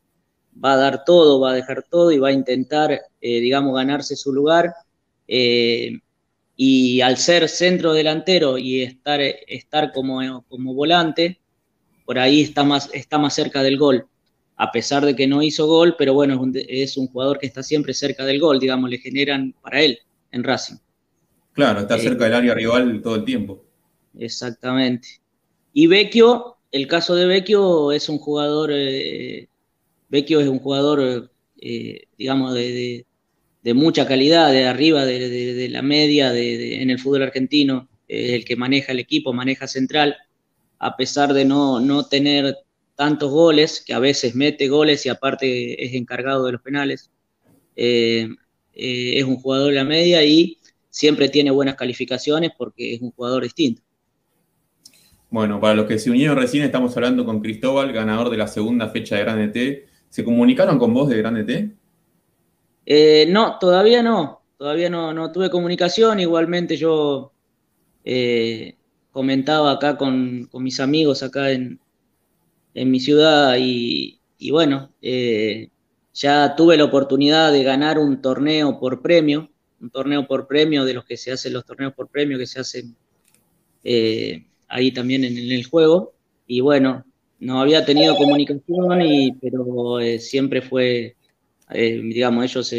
va 0.64 0.74
a 0.74 0.78
dar 0.78 1.04
todo, 1.04 1.40
va 1.40 1.52
a 1.52 1.56
dejar 1.56 1.86
todo 1.90 2.12
y 2.12 2.20
va 2.20 2.30
a 2.30 2.34
intentar, 2.34 3.02
digamos, 3.20 3.76
ganarse 3.76 4.16
su 4.16 4.32
lugar. 4.32 4.74
Y 6.62 7.00
al 7.00 7.16
ser 7.16 7.48
centro 7.48 7.94
delantero 7.94 8.58
y 8.58 8.82
estar, 8.82 9.22
estar 9.22 9.94
como, 9.94 10.44
como 10.50 10.74
volante, 10.74 11.40
por 12.04 12.20
ahí 12.20 12.42
está 12.42 12.66
más, 12.66 12.90
está 12.92 13.18
más 13.18 13.34
cerca 13.34 13.64
del 13.64 13.78
gol, 13.78 14.08
a 14.58 14.70
pesar 14.70 15.06
de 15.06 15.16
que 15.16 15.26
no 15.26 15.42
hizo 15.42 15.68
gol, 15.68 15.96
pero 15.98 16.14
bueno, 16.14 16.34
es 16.54 16.98
un, 16.98 17.08
jugador 17.08 17.40
que 17.40 17.46
está 17.46 17.64
siempre 17.64 17.94
cerca 17.94 18.26
del 18.26 18.42
gol, 18.42 18.60
digamos, 18.60 18.90
le 18.90 18.98
generan 18.98 19.56
para 19.62 19.82
él 19.82 20.00
en 20.34 20.44
Racing. 20.44 20.76
Claro, 21.54 21.80
está 21.80 21.98
cerca 21.98 22.26
del 22.26 22.34
área 22.34 22.54
rival 22.54 23.02
todo 23.02 23.16
el 23.16 23.24
tiempo. 23.24 23.64
Exactamente. 24.18 25.08
Y 25.72 25.88
Vecchio, 25.88 26.58
el 26.74 26.90
caso 26.90 27.16
de 27.16 27.26
Vecchio 27.26 27.94
es 27.94 28.10
un 28.10 28.18
jugador, 28.18 28.70
eh, 28.74 29.48
Vecchio 30.10 30.42
es 30.42 30.50
un 30.50 30.60
jugador, 30.60 31.32
eh, 31.62 32.04
digamos, 32.18 32.54
de, 32.54 33.06
mucha 33.64 34.08
calidad, 34.08 34.52
de 34.52 34.66
arriba 34.66 35.06
de, 35.06 35.68
la 35.70 35.82
media 35.82 36.34
en 36.36 36.90
el 36.90 37.00
fútbol 37.00 37.24
argentino, 37.24 37.90
el 38.08 38.46
que 38.46 38.56
maneja 38.56 38.92
el 38.92 39.00
equipo, 39.00 39.34
maneja 39.34 39.68
central 39.68 40.18
a 40.80 40.96
pesar 40.96 41.34
de 41.34 41.46
no, 41.46 41.80
no 41.80 42.06
tener 42.08 42.56
tantos 42.96 43.32
goles, 43.32 43.84
que 43.86 43.94
a 43.94 44.00
veces 44.00 44.34
mete 44.34 44.68
goles 44.68 45.06
y 45.06 45.10
aparte 45.10 45.86
es 45.86 45.94
encargado 45.94 46.46
de 46.46 46.54
los 46.54 46.62
penales. 46.62 47.12
Eh, 47.76 48.28
eh, 48.74 49.20
es 49.20 49.24
un 49.26 49.38
jugador 49.38 49.70
de 49.70 49.76
la 49.76 49.84
media 49.84 50.24
y 50.24 50.58
siempre 50.90 51.30
tiene 51.30 51.52
buenas 51.52 51.76
calificaciones 51.76 52.52
porque 52.58 52.96
es 52.96 53.02
un 53.02 53.12
jugador 53.12 53.44
distinto. 53.44 53.82
Bueno, 55.30 55.60
para 55.60 55.76
los 55.76 55.86
que 55.86 56.00
se 56.00 56.10
unieron 56.10 56.38
recién, 56.38 56.64
estamos 56.64 56.96
hablando 56.98 57.24
con 57.24 57.40
Cristóbal, 57.40 57.92
ganador 57.94 58.30
de 58.30 58.38
la 58.38 58.48
segunda 58.48 58.90
fecha 58.90 59.16
de 59.16 59.22
Grande 59.22 59.48
T. 59.50 59.86
¿Se 60.10 60.24
comunicaron 60.24 60.80
con 60.80 60.94
vos 60.94 61.08
de 61.08 61.18
Grande 61.18 61.44
T? 61.44 61.76
Eh, 62.90 63.26
no, 63.30 63.58
todavía 63.58 64.04
no. 64.04 64.42
Todavía 64.58 64.90
no, 64.90 65.14
no 65.14 65.32
tuve 65.32 65.50
comunicación. 65.50 66.20
Igualmente 66.20 66.76
yo 66.76 67.32
comentaba 69.12 69.72
acá 69.72 69.98
con, 69.98 70.50
mis 70.54 70.80
amigos 70.80 71.24
acá 71.24 71.52
en, 71.52 71.80
mi 72.74 73.00
ciudad 73.00 73.58
y, 73.60 74.22
bueno, 74.52 74.94
eh, 75.02 75.70
ya 76.14 76.56
tuve 76.56 76.78
la 76.78 76.86
oportunidad 76.86 77.52
de 77.52 77.64
ganar 77.64 78.00
un 78.00 78.22
torneo 78.22 78.80
por 78.80 79.02
premio, 79.02 79.50
un 79.82 79.90
torneo 79.90 80.26
por 80.28 80.48
premio 80.48 80.86
de 80.86 80.94
los 80.94 81.04
que 81.04 81.18
se 81.18 81.32
hacen 81.32 81.52
los 81.52 81.66
torneos 81.66 81.94
por 81.94 82.08
premio 82.08 82.38
que 82.38 82.48
se 82.48 82.62
hacen 82.62 82.96
eh, 83.84 84.46
ahí 84.70 84.92
también 84.92 85.26
en, 85.26 85.38
el 85.38 85.66
juego 85.66 86.14
y 86.48 86.62
bueno, 86.62 87.04
no 87.40 87.60
había 87.60 87.84
tenido 87.86 88.16
comunicación, 88.16 89.02
y, 89.02 89.34
pero 89.34 90.00
eh, 90.00 90.20
siempre 90.20 90.62
fue, 90.62 91.16
digamos, 91.70 92.44
ellos 92.46 92.74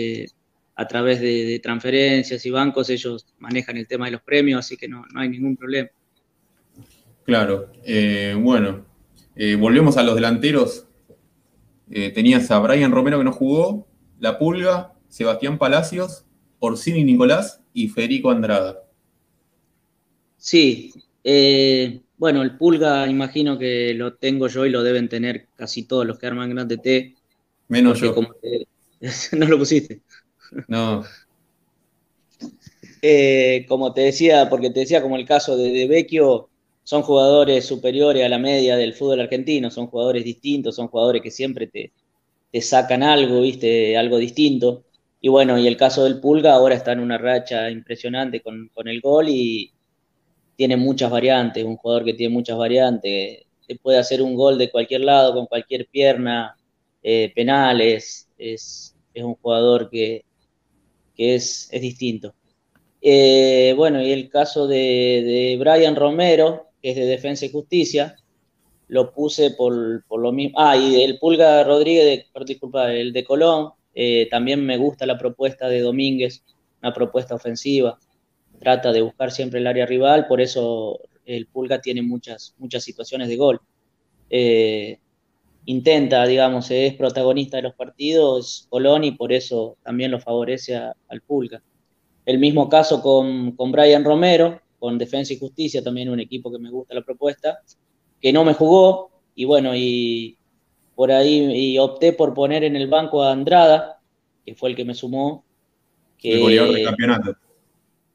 a 0.76 0.88
través 0.88 1.20
de, 1.20 1.60
transferencias 1.62 2.44
y 2.46 2.50
bancos, 2.50 2.90
ellos 2.90 3.26
manejan 3.38 3.76
el 3.76 3.86
tema 3.86 4.06
de 4.06 4.12
los 4.12 4.22
premios, 4.22 4.60
así 4.60 4.76
que 4.76 4.88
no 4.88 5.04
hay 5.14 5.28
ningún 5.28 5.56
problema. 5.56 5.90
Claro, 7.30 7.70
eh, 7.84 8.34
bueno, 8.36 8.84
eh, 9.36 9.54
volvemos 9.54 9.96
a 9.96 10.02
los 10.02 10.16
delanteros. 10.16 10.88
Eh, 11.88 12.10
tenías 12.10 12.50
a 12.50 12.58
Brian 12.58 12.90
Romero 12.90 13.18
que 13.18 13.24
no 13.24 13.32
jugó, 13.32 13.86
La 14.18 14.36
Pulga, 14.36 14.94
Sebastián 15.08 15.56
Palacios, 15.56 16.24
Orsini 16.58 17.04
Nicolás 17.04 17.62
y 17.72 17.88
Federico 17.88 18.32
Andrada. 18.32 18.82
Sí, 20.38 20.92
bueno, 22.16 22.42
el 22.42 22.56
Pulga 22.56 23.06
imagino 23.06 23.58
que 23.58 23.94
lo 23.94 24.14
tengo 24.14 24.48
yo 24.48 24.66
y 24.66 24.70
lo 24.70 24.82
deben 24.82 25.08
tener 25.08 25.46
casi 25.54 25.84
todos 25.84 26.04
los 26.04 26.18
que 26.18 26.26
arman 26.26 26.50
Grande 26.50 26.78
T. 26.78 27.14
Menos 27.68 28.00
yo. 28.00 28.12
no 29.32 29.46
lo 29.46 29.58
pusiste. 29.58 30.00
No. 30.68 31.04
como 33.68 33.92
te 33.92 34.02
decía, 34.02 34.48
porque 34.48 34.70
te 34.70 34.80
decía 34.80 35.02
como 35.02 35.16
el 35.16 35.26
caso 35.26 35.56
de, 35.56 35.70
de 35.70 35.86
Vecchio, 35.86 36.50
son 36.90 37.02
jugadores 37.02 37.66
superiores 37.66 38.24
a 38.24 38.28
la 38.28 38.38
media 38.38 38.76
del 38.76 38.94
fútbol 38.94 39.20
argentino, 39.20 39.70
son 39.70 39.86
jugadores 39.86 40.24
distintos, 40.24 40.74
son 40.74 40.88
jugadores 40.88 41.22
que 41.22 41.30
siempre 41.30 41.68
te, 41.68 41.92
sacan 42.60 43.04
algo, 43.04 43.42
viste, 43.42 43.96
algo 43.96 44.18
distinto. 44.18 44.84
Y 45.20 45.28
bueno, 45.28 45.56
y 45.56 45.68
el 45.68 45.76
caso 45.76 46.02
del 46.02 46.20
Pulga 46.20 46.52
ahora 46.54 46.74
está 46.74 46.90
en 46.90 46.98
una 46.98 47.16
racha 47.16 47.70
impresionante 47.70 48.40
con, 48.40 48.70
el 48.86 49.00
gol 49.00 49.28
y 49.28 49.72
tiene 50.56 50.76
muchas 50.76 51.12
variantes, 51.12 51.64
un 51.64 51.76
jugador 51.76 52.04
que 52.04 52.14
tiene 52.14 52.34
muchas 52.34 52.58
variantes, 52.58 53.44
te 53.68 53.76
puede 53.76 53.98
hacer 53.98 54.20
un 54.20 54.34
gol 54.34 54.58
de 54.58 54.70
cualquier 54.70 55.02
lado, 55.02 55.34
con 55.34 55.46
cualquier 55.46 55.86
pierna, 55.86 56.56
eh, 57.04 57.32
penales, 57.34 58.28
es, 58.40 58.96
un 59.14 59.34
jugador 59.34 59.90
que, 59.90 60.24
es, 61.16 61.68
es, 61.70 61.80
distinto. 61.80 62.34
Eh, 63.02 63.74
bueno, 63.76 64.02
y 64.02 64.12
el 64.12 64.28
caso 64.28 64.66
de, 64.66 64.76
de 64.76 65.56
Brian 65.58 65.96
Romero, 65.96 66.68
que 66.82 66.90
es 66.90 66.96
de 66.96 67.06
Defensa 67.06 67.46
y 67.46 67.50
Justicia, 67.50 68.16
lo 68.90 69.12
puse 69.12 69.52
por, 69.52 69.72
lo 69.72 70.32
mismo. 70.32 70.58
Ah, 70.58 70.76
y 70.76 71.02
el 71.02 71.18
Pulga 71.18 71.62
Rodríguez, 71.62 72.04
de, 72.04 72.44
disculpa, 72.44 72.92
el 72.92 73.12
de 73.12 73.24
Colón, 73.24 73.70
eh, 73.94 74.28
también 74.30 74.66
me 74.66 74.76
gusta 74.76 75.06
la 75.06 75.16
propuesta 75.16 75.68
de 75.68 75.80
Domínguez, 75.80 76.42
una 76.82 76.92
propuesta 76.92 77.36
ofensiva. 77.36 77.98
Trata 78.58 78.92
de 78.92 79.00
buscar 79.00 79.30
siempre 79.30 79.60
el 79.60 79.68
área 79.68 79.86
rival, 79.86 80.26
por 80.26 80.40
eso 80.40 80.98
el 81.24 81.46
Pulga 81.46 81.80
tiene 81.80 82.02
muchas, 82.02 82.54
muchas 82.58 82.82
situaciones 82.82 83.28
de 83.28 83.36
gol. 83.36 83.60
Eh, 84.28 84.98
intenta, 85.66 86.26
digamos, 86.26 86.70
es 86.70 86.94
protagonista 86.94 87.56
de 87.56 87.64
los 87.64 87.74
partidos 87.74 88.66
Colón 88.70 89.04
y 89.04 89.12
por 89.12 89.32
eso 89.32 89.76
también 89.82 90.10
lo 90.10 90.20
favorece 90.20 90.76
al 90.76 91.20
Pulga. 91.26 91.62
El 92.26 92.38
mismo 92.38 92.68
caso 92.68 93.02
con, 93.02 93.52
con 93.52 93.72
Brian 93.72 94.04
Romero, 94.04 94.60
con 94.78 94.98
Defensa 94.98 95.32
y 95.32 95.38
Justicia, 95.38 95.82
también 95.82 96.08
un 96.08 96.20
equipo 96.20 96.50
que 96.50 96.58
me 96.58 96.70
gusta 96.70 96.94
la 96.94 97.02
propuesta, 97.02 97.60
que 98.20 98.32
no 98.32 98.44
me 98.44 98.54
jugó, 98.54 99.10
y 99.34 99.44
bueno, 99.44 99.74
y 99.74 100.36
por 100.94 101.10
ahí 101.10 101.78
opté 101.78 102.12
por 102.12 102.34
poner 102.34 102.64
en 102.64 102.76
el 102.76 102.88
banco 102.88 103.22
a 103.22 103.32
Andrada, 103.32 104.00
que 104.44 104.54
fue 104.54 104.70
el 104.70 104.76
que 104.76 104.84
me 104.84 104.94
sumó. 104.94 105.44
Que, 106.18 106.34
el 106.34 106.40
goleador 106.40 106.74
del 106.74 106.84
campeonato. 106.84 107.36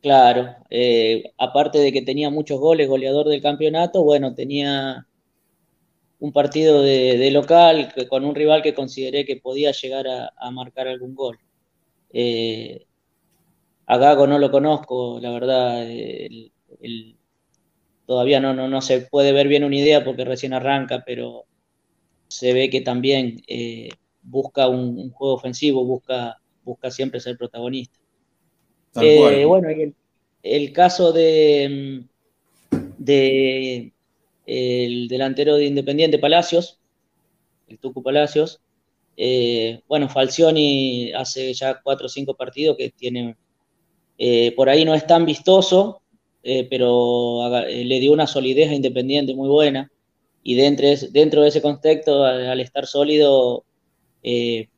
Claro, 0.01 0.55
eh, 0.69 1.33
aparte 1.39 1.79
de 1.79 1.91
que 1.91 2.03
tenía 2.03 2.29
muchos 2.29 2.59
goles, 2.59 2.87
goleador 2.87 3.27
del 3.27 3.41
campeonato, 3.41 4.03
bueno, 4.03 4.35
tenía 4.35 5.07
un 6.19 6.31
partido 6.31 6.81
de, 6.81 7.29
local 7.31 7.93
con 8.09 8.25
un 8.25 8.35
rival 8.35 8.61
que 8.61 8.73
consideré 8.73 9.25
que 9.25 9.37
podía 9.37 9.71
llegar 9.71 10.05
a, 10.07 10.51
marcar 10.51 10.87
algún 10.87 11.15
gol. 11.15 11.39
Eh, 12.11 12.85
a 13.87 13.97
Gago 13.97 14.25
no 14.25 14.39
lo 14.39 14.49
conozco, 14.49 15.19
la 15.19 15.31
verdad, 15.31 15.85
todavía 18.05 18.39
no, 18.39 18.53
no, 18.53 18.81
se 18.81 19.01
puede 19.01 19.31
ver 19.31 19.47
bien 19.47 19.63
una 19.63 19.75
idea 19.75 20.03
porque 20.03 20.25
recién 20.25 20.53
arranca, 20.53 21.03
pero 21.05 21.45
se 22.27 22.53
ve 22.53 22.69
que 22.69 22.81
también 22.81 23.41
eh, 23.47 23.89
busca 24.21 24.67
un, 24.67 25.11
juego 25.11 25.35
ofensivo, 25.35 25.85
busca, 25.85 26.39
busca 26.63 26.91
siempre 26.91 27.19
ser 27.19 27.37
protagonista. 27.37 27.99
Eh, 29.01 29.45
bueno, 29.45 29.67
el, 30.41 30.71
caso 30.71 31.11
de, 31.11 32.05
de 32.97 33.93
el 34.45 35.07
delantero 35.07 35.55
de 35.55 35.65
Independiente 35.65 36.19
Palacios, 36.19 36.79
el 37.67 37.79
Tucu 37.79 38.03
Palacios, 38.03 38.61
eh, 39.17 39.81
bueno, 39.87 40.09
Falcioni 40.09 41.11
hace 41.13 41.53
ya 41.53 41.81
cuatro 41.81 42.07
o 42.07 42.09
cinco 42.09 42.35
partidos 42.35 42.77
que 42.77 42.89
tiene, 42.89 43.35
por 44.55 44.69
ahí 44.69 44.85
no 44.85 44.93
es 44.93 45.07
tan 45.07 45.25
vistoso, 45.25 46.01
eh, 46.47 46.67
pero 46.69 47.65
eh, 47.65 47.83
le 47.85 47.99
dio 47.99 48.13
una 48.13 48.27
solidez 48.27 48.69
a 48.69 48.75
Independiente 48.75 49.33
muy 49.33 49.49
buena. 49.49 49.91
Y 50.43 50.53
dentro, 50.53 50.87
dentro 51.09 51.41
de 51.41 51.47
ese 51.49 51.61
contexto, 51.61 52.23
al, 52.23 52.59
estar 52.59 52.85
sólido, 52.85 53.65
eh, 54.21 54.69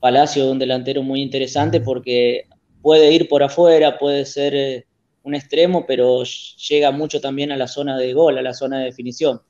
Palacio 0.00 0.44
es 0.44 0.50
un 0.50 0.58
delantero 0.58 1.02
muy 1.02 1.22
interesante 1.22 1.80
porque 1.80 2.44
puede 2.82 3.10
ir 3.14 3.26
por 3.26 3.42
afuera, 3.42 3.98
puede 3.98 4.26
ser 4.26 4.84
un 5.28 5.34
extremo, 5.34 5.86
pero 5.86 6.22
llega 6.24 6.90
mucho 6.90 7.20
también 7.20 7.52
a 7.52 7.56
la 7.56 7.68
zona 7.68 7.96
de 7.96 8.12
gol, 8.12 8.38
a 8.38 8.42
la 8.42 8.54
zona 8.54 8.78
de 8.78 8.86
definición. 8.86 9.40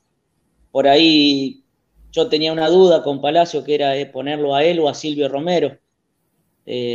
Por 0.71 0.87
ahí 0.87 1.63
yo 2.11 2.29
tenía 2.29 2.53
una 2.53 2.69
duda 2.69 3.01
con 3.03 3.21
Palacio, 3.21 3.63
que 3.63 3.75
era 3.75 3.93
ponerlo 4.11 4.55
a 4.55 4.63
él 4.63 4.79
o 4.79 4.87
a 4.89 4.93
Silvio 4.93 5.27
Romero, 5.27 5.77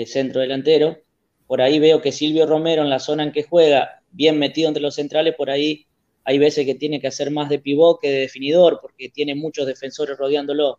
centro 0.07 0.41
delantero. 0.41 0.99
Por 1.47 1.61
ahí 1.61 1.79
veo 1.79 2.01
que 2.01 2.13
Silvio 2.13 2.47
Romero 2.47 2.83
en 2.83 2.91
la 2.91 3.01
zona 3.01 3.25
en 3.25 3.33
que 3.33 3.43
juega 3.43 4.03
bien 4.11 4.39
metido 4.39 4.69
entre 4.69 4.83
los 4.83 4.95
centrales, 4.95 5.35
por 5.37 5.51
ahí 5.51 5.87
hay 6.25 6.39
veces 6.39 6.65
que 6.65 6.75
tiene 6.75 7.01
que 7.01 7.09
hacer 7.09 7.31
más 7.31 7.49
de 7.49 7.59
pivot 7.59 8.01
que 8.01 8.11
de 8.11 8.21
definidor, 8.21 8.79
porque 8.81 9.09
tiene 9.09 9.35
muchos 9.35 9.67
defensores 9.67 10.17
rodeándolo. 10.17 10.79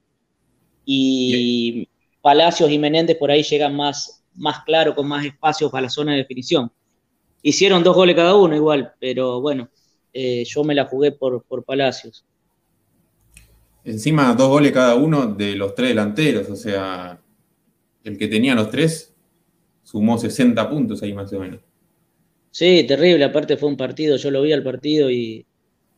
Y 0.86 1.88
Palacios 2.22 2.72
y 2.72 2.80
Menéndez 2.80 3.18
por 3.18 3.30
ahí 3.30 3.44
llegan 3.44 3.76
más 3.76 4.26
más 4.36 4.64
claro, 4.64 4.96
con 4.96 5.08
más 5.08 5.26
espacio 5.26 5.70
para 5.72 5.84
la 5.84 5.90
zona 5.90 6.12
de 6.12 6.20
definición. 6.20 6.72
Hicieron 7.48 7.84
dos 7.84 7.96
goles 7.96 8.16
cada 8.16 8.36
uno 8.36 8.56
igual, 8.56 8.94
pero 9.00 9.40
bueno, 9.40 9.70
eh, 10.12 10.44
yo 10.46 10.64
me 10.64 10.74
la 10.74 10.86
jugué 10.86 11.12
por, 11.12 11.44
por 11.44 11.64
Palacios. 11.64 12.26
Encima, 13.84 14.34
dos 14.34 14.50
goles 14.50 14.72
cada 14.72 14.96
uno 14.96 15.28
de 15.28 15.56
los 15.56 15.76
tres 15.76 15.90
delanteros, 15.90 16.50
o 16.50 16.56
sea, 16.56 17.22
el 18.04 18.18
que 18.18 18.28
tenía 18.28 18.56
los 18.56 18.72
tres 18.72 19.14
sumó 19.84 20.18
60 20.18 20.68
puntos 20.68 21.04
ahí 21.04 21.14
más 21.14 21.32
o 21.34 21.40
menos. 21.40 21.60
Sí, 22.50 22.84
terrible, 22.88 23.24
aparte 23.26 23.58
fue 23.58 23.70
un 23.70 23.78
partido, 23.78 24.18
yo 24.18 24.32
lo 24.32 24.42
vi 24.42 24.52
al 24.52 24.64
partido 24.64 25.12
y 25.12 25.46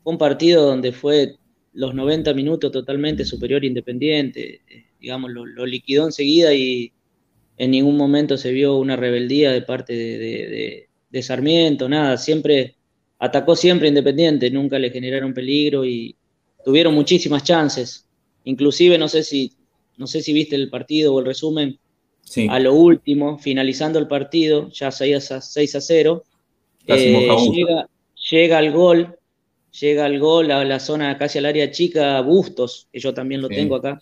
fue 0.03 0.11
un 0.11 0.19
partido 0.19 0.65
donde 0.65 0.91
fue 0.91 1.37
los 1.71 1.95
90 1.95 2.33
minutos 2.33 2.73
totalmente 2.73 3.23
superior 3.23 3.63
Independiente, 3.63 4.63
eh, 4.67 4.87
digamos, 4.99 5.31
lo, 5.31 5.65
liquidó 5.65 6.07
enseguida 6.07 6.53
y 6.53 6.91
en 7.55 7.71
ningún 7.71 7.95
momento 7.95 8.35
se 8.35 8.51
vio 8.51 8.75
una 8.75 8.97
rebeldía 8.97 9.53
de 9.53 9.61
parte 9.61 9.93
de, 9.93 10.17
de 10.17 10.86
Sarmiento, 11.21 11.87
nada, 11.89 12.17
siempre 12.17 12.75
atacó 13.19 13.55
siempre 13.55 13.87
Independiente, 13.87 14.49
nunca 14.51 14.79
le 14.79 14.91
generaron 14.91 15.33
peligro 15.33 15.85
y 15.85 16.15
tuvieron 16.63 16.93
muchísimas 16.93 17.43
chances. 17.43 18.05
Inclusive, 18.43 18.97
no 18.97 19.07
sé 19.07 19.23
si, 19.23 19.53
no 19.97 20.07
sé 20.07 20.21
si 20.21 20.33
viste 20.33 20.55
el 20.55 20.69
partido 20.69 21.13
o 21.13 21.19
el 21.19 21.25
resumen, 21.25 21.79
a 22.49 22.59
lo 22.59 22.73
último, 22.73 23.37
finalizando 23.37 23.99
el 23.99 24.07
partido, 24.07 24.69
ya 24.69 24.91
6 24.91 25.31
a, 25.31 25.41
6 25.41 25.75
a 25.75 25.81
0, 25.81 26.23
eh, 26.87 27.29
llega, 27.53 27.89
llega 28.29 28.57
al 28.57 28.71
gol, 28.71 29.17
llega 29.79 30.05
al 30.05 30.19
gol 30.19 30.51
a 30.51 30.63
la 30.65 30.79
zona 30.79 31.17
casi 31.17 31.37
al 31.37 31.45
área 31.45 31.71
chica, 31.71 32.19
Bustos, 32.21 32.87
que 32.91 32.99
yo 32.99 33.13
también 33.13 33.41
lo 33.41 33.47
tengo 33.47 33.77
acá, 33.77 34.01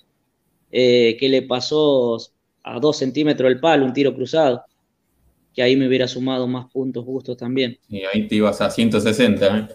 eh, 0.72 1.15
que 1.19 1.29
le 1.29 1.43
pasó 1.43 2.17
a 2.63 2.79
2 2.79 2.98
centímetros 2.98 3.51
el 3.51 3.60
palo, 3.60 3.86
un 3.86 3.93
tiro 3.93 4.13
cruzado, 4.15 4.63
que 5.55 5.63
ahí 5.63 5.77
me 5.77 5.88
hubiera 5.88 6.07
sumado 6.07 6.47
más 6.47 6.69
puntos 6.69 7.05
Bustos 7.05 7.38
también. 7.38 7.79
Y 7.88 8.03
ahí 8.03 8.27
te 8.27 8.35
ibas 8.35 8.59
a 8.59 8.69
160, 8.69 9.57
¿eh? 9.57 9.67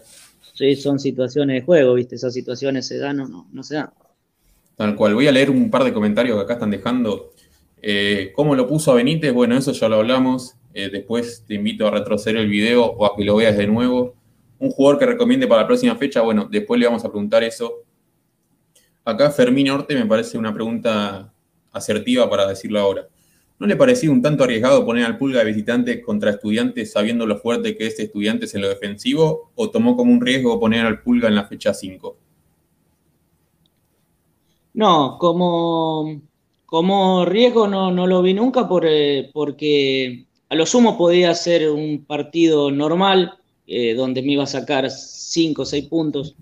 Sí, 0.53 0.75
son 0.75 0.99
situaciones 0.99 1.55
de 1.55 1.65
juego, 1.65 1.95
¿viste? 1.95 2.15
Esas 2.15 2.33
situaciones 2.33 2.87
se 2.87 2.99
dan 2.99 3.19
o 3.19 3.27
no, 3.27 3.47
no 3.51 3.63
se 3.63 3.75
dan. 3.75 3.89
Tal 4.75 4.95
cual. 4.95 5.15
Voy 5.15 5.27
a 5.27 5.31
leer 5.31 5.49
un 5.49 5.71
par 5.71 5.83
de 5.83 5.91
comentarios 5.91 6.37
que 6.37 6.43
acá 6.43 6.53
están 6.53 6.69
dejando. 6.69 7.33
Eh, 7.81 8.31
¿Cómo 8.35 8.55
lo 8.55 8.67
puso 8.67 8.91
a 8.91 8.95
Benítez? 8.95 9.33
Bueno, 9.33 9.57
eso 9.57 9.71
ya 9.71 9.89
lo 9.89 9.95
hablamos. 9.95 10.55
Eh, 10.73 10.89
después 10.91 11.45
te 11.47 11.55
invito 11.55 11.87
a 11.87 11.91
retroceder 11.91 12.37
el 12.37 12.47
video 12.47 12.85
o 12.85 13.05
a 13.05 13.15
que 13.15 13.23
lo 13.23 13.35
veas 13.37 13.57
de 13.57 13.65
nuevo. 13.65 14.13
Un 14.59 14.69
jugador 14.69 14.99
que 14.99 15.07
recomiende 15.07 15.47
para 15.47 15.61
la 15.63 15.67
próxima 15.67 15.95
fecha, 15.95 16.21
bueno, 16.21 16.47
después 16.49 16.79
le 16.79 16.85
vamos 16.85 17.03
a 17.03 17.09
preguntar 17.09 17.43
eso. 17.43 17.83
Acá 19.03 19.31
Fermín 19.31 19.71
Orte 19.71 19.95
me 19.95 20.05
parece 20.05 20.37
una 20.37 20.53
pregunta 20.53 21.33
asertiva 21.71 22.29
para 22.29 22.47
decirlo 22.47 22.79
ahora. 22.79 23.07
¿No 23.61 23.67
le 23.67 23.75
pareció 23.75 24.11
un 24.11 24.23
tanto 24.23 24.43
arriesgado 24.43 24.83
poner 24.87 25.05
al 25.05 25.19
pulga 25.19 25.37
de 25.37 25.45
visitante 25.45 26.01
contra 26.01 26.31
estudiantes 26.31 26.93
sabiendo 26.93 27.27
lo 27.27 27.37
fuerte 27.37 27.77
que 27.77 27.85
es 27.85 27.99
estudiantes 27.99 28.55
en 28.55 28.61
lo 28.61 28.69
defensivo? 28.69 29.51
¿O 29.53 29.69
tomó 29.69 29.95
como 29.95 30.11
un 30.11 30.19
riesgo 30.19 30.59
poner 30.59 30.83
al 30.83 31.03
pulga 31.03 31.27
en 31.27 31.35
la 31.35 31.45
fecha 31.45 31.71
5? 31.71 32.17
No, 34.73 35.15
como, 35.19 36.21
como 36.65 37.23
riesgo 37.25 37.67
no, 37.67 37.91
no 37.91 38.07
lo 38.07 38.23
vi 38.23 38.33
nunca 38.33 38.67
por, 38.67 38.83
eh, 38.87 39.29
porque 39.31 40.25
a 40.49 40.55
lo 40.55 40.65
sumo 40.65 40.97
podía 40.97 41.35
ser 41.35 41.69
un 41.69 42.03
partido 42.03 42.71
normal 42.71 43.35
eh, 43.67 43.93
donde 43.93 44.23
me 44.23 44.31
iba 44.31 44.43
a 44.45 44.47
sacar 44.47 44.89
5 44.89 45.61
o 45.61 45.65
6 45.65 45.85
puntos. 45.85 46.35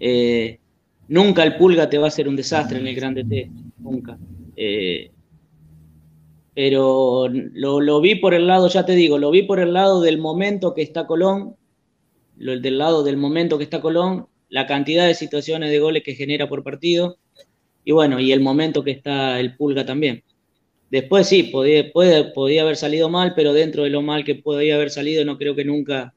Eh, 0.00 0.58
nunca 1.08 1.42
el 1.42 1.56
pulga 1.56 1.90
te 1.90 1.98
va 1.98 2.06
a 2.06 2.08
hacer 2.08 2.28
un 2.28 2.36
desastre 2.36 2.78
en 2.78 2.86
el 2.86 2.94
grande 2.94 3.24
T, 3.24 3.50
nunca 3.76 4.16
pero 6.54 7.28
lo, 7.28 8.00
vi 8.00 8.16
por 8.16 8.34
el 8.34 8.46
lado, 8.46 8.68
ya 8.68 8.84
te 8.84 8.92
digo, 8.94 9.18
lo 9.18 9.30
vi 9.30 9.42
por 9.42 9.58
el 9.58 9.72
lado 9.72 10.02
del 10.02 10.18
momento 10.18 10.74
que 10.74 10.82
está 10.82 11.06
Colón, 11.06 11.56
lo, 12.36 12.58
del 12.58 12.78
lado 12.78 13.02
del 13.02 13.16
momento 13.16 13.56
que 13.56 13.64
está 13.64 13.80
Colón, 13.80 14.26
la 14.48 14.66
cantidad 14.66 15.06
de 15.06 15.14
situaciones 15.14 15.70
de 15.70 15.78
goles 15.78 16.02
que 16.02 16.14
genera 16.14 16.48
por 16.48 16.62
partido, 16.62 17.18
y 17.84 17.92
bueno, 17.92 18.20
y 18.20 18.32
el 18.32 18.40
momento 18.40 18.84
que 18.84 18.90
está 18.90 19.40
el 19.40 19.56
Pulga 19.56 19.86
también. 19.86 20.22
Después 20.90 21.26
sí, 21.26 21.44
podía, 21.44 21.90
podía 21.90 22.62
haber 22.62 22.76
salido 22.76 23.08
mal, 23.08 23.32
pero 23.34 23.54
dentro 23.54 23.84
de 23.84 23.90
lo 23.90 24.02
mal 24.02 24.24
que 24.24 24.34
podía 24.34 24.74
haber 24.74 24.90
salido, 24.90 25.24
no 25.24 25.38
creo 25.38 25.54
que 25.54 25.64
nunca, 25.64 26.14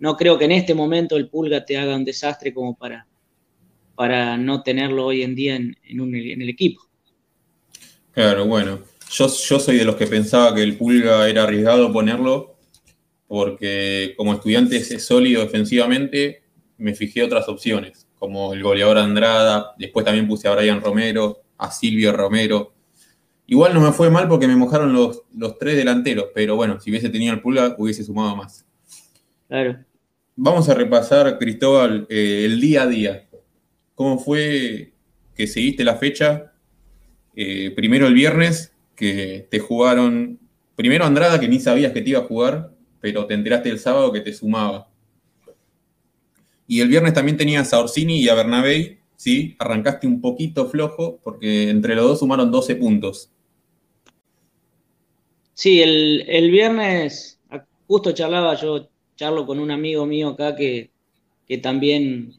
no 0.00 0.16
creo 0.16 0.38
que 0.38 0.46
en 0.46 0.52
este 0.52 0.74
momento 0.74 1.16
el 1.16 1.28
Pulga 1.28 1.64
te 1.64 1.78
haga 1.78 1.94
un 1.94 2.04
desastre 2.04 2.52
como 2.52 2.76
para, 2.76 3.06
para 3.94 4.36
no 4.36 4.64
tenerlo 4.64 5.06
hoy 5.06 5.22
en 5.22 5.36
día 5.36 5.54
en, 5.54 5.76
en 5.84 6.42
el 6.42 6.48
equipo. 6.48 6.82
Claro, 8.10 8.44
bueno. 8.44 8.80
Yo, 9.10 9.28
soy 9.28 9.78
de 9.78 9.84
los 9.84 9.96
que 9.96 10.06
pensaba 10.06 10.54
que 10.54 10.62
el 10.62 10.76
Pulga 10.76 11.28
era 11.28 11.44
arriesgado 11.44 11.92
ponerlo, 11.92 12.56
porque 13.26 14.14
como 14.16 14.34
estudiante 14.34 14.76
es 14.76 15.04
sólido 15.04 15.42
defensivamente, 15.42 16.42
me 16.76 16.94
fijé 16.94 17.22
otras 17.22 17.48
opciones, 17.48 18.06
como 18.18 18.52
el 18.52 18.62
goleador 18.62 18.98
Andrada, 18.98 19.74
después 19.78 20.04
también 20.04 20.28
puse 20.28 20.46
a 20.46 20.54
Brian 20.54 20.80
Romero, 20.80 21.42
a 21.56 21.70
Silvio 21.70 22.12
Romero. 22.12 22.74
Igual 23.46 23.72
no 23.72 23.80
me 23.80 23.92
fue 23.92 24.10
mal 24.10 24.28
porque 24.28 24.46
me 24.46 24.56
mojaron 24.56 24.92
los, 24.92 25.22
los 25.34 25.58
tres 25.58 25.76
delanteros, 25.76 26.26
pero 26.34 26.56
bueno, 26.56 26.78
si 26.78 26.90
hubiese 26.90 27.08
tenido 27.08 27.32
el 27.32 27.40
Pulga, 27.40 27.74
hubiese 27.78 28.04
sumado 28.04 28.36
más. 28.36 28.66
Claro. 29.48 29.78
Vamos 30.36 30.68
a 30.68 30.74
repasar, 30.74 31.38
Cristóbal, 31.38 32.06
eh, 32.10 32.42
el 32.44 32.60
día 32.60 32.82
a 32.82 32.86
día. 32.86 33.28
¿Cómo 33.94 34.18
fue 34.18 34.92
que 35.34 35.46
seguiste 35.46 35.82
la 35.82 35.96
fecha? 35.96 36.52
Eh, 37.34 37.72
primero 37.74 38.06
el 38.06 38.14
viernes 38.14 38.72
que 38.98 39.46
te 39.48 39.60
jugaron, 39.60 40.40
primero 40.74 41.04
Andrada, 41.04 41.38
que 41.38 41.46
ni 41.46 41.60
sabías 41.60 41.92
que 41.92 42.02
te 42.02 42.10
iba 42.10 42.18
a 42.18 42.24
jugar, 42.24 42.72
pero 43.00 43.26
te 43.26 43.34
enteraste 43.34 43.70
el 43.70 43.78
sábado 43.78 44.12
que 44.12 44.20
te 44.20 44.32
sumaba. 44.34 44.88
Y 46.66 46.80
el 46.80 46.88
viernes 46.88 47.14
también 47.14 47.36
tenías 47.36 47.72
a 47.72 47.78
Orsini 47.78 48.18
y 48.18 48.28
a 48.28 48.34
Bernabé, 48.34 48.98
¿sí? 49.16 49.54
Arrancaste 49.60 50.08
un 50.08 50.20
poquito 50.20 50.68
flojo, 50.68 51.20
porque 51.22 51.70
entre 51.70 51.94
los 51.94 52.08
dos 52.08 52.18
sumaron 52.18 52.50
12 52.50 52.74
puntos. 52.74 53.30
Sí, 55.54 55.80
el, 55.80 56.50
viernes, 56.50 57.40
justo 57.86 58.12
charlaba, 58.12 58.56
yo 58.56 58.88
charlo 59.16 59.46
con 59.46 59.60
un 59.60 59.70
amigo 59.70 60.06
mío 60.06 60.30
acá 60.30 60.56
que, 60.56 60.90
también 61.62 62.34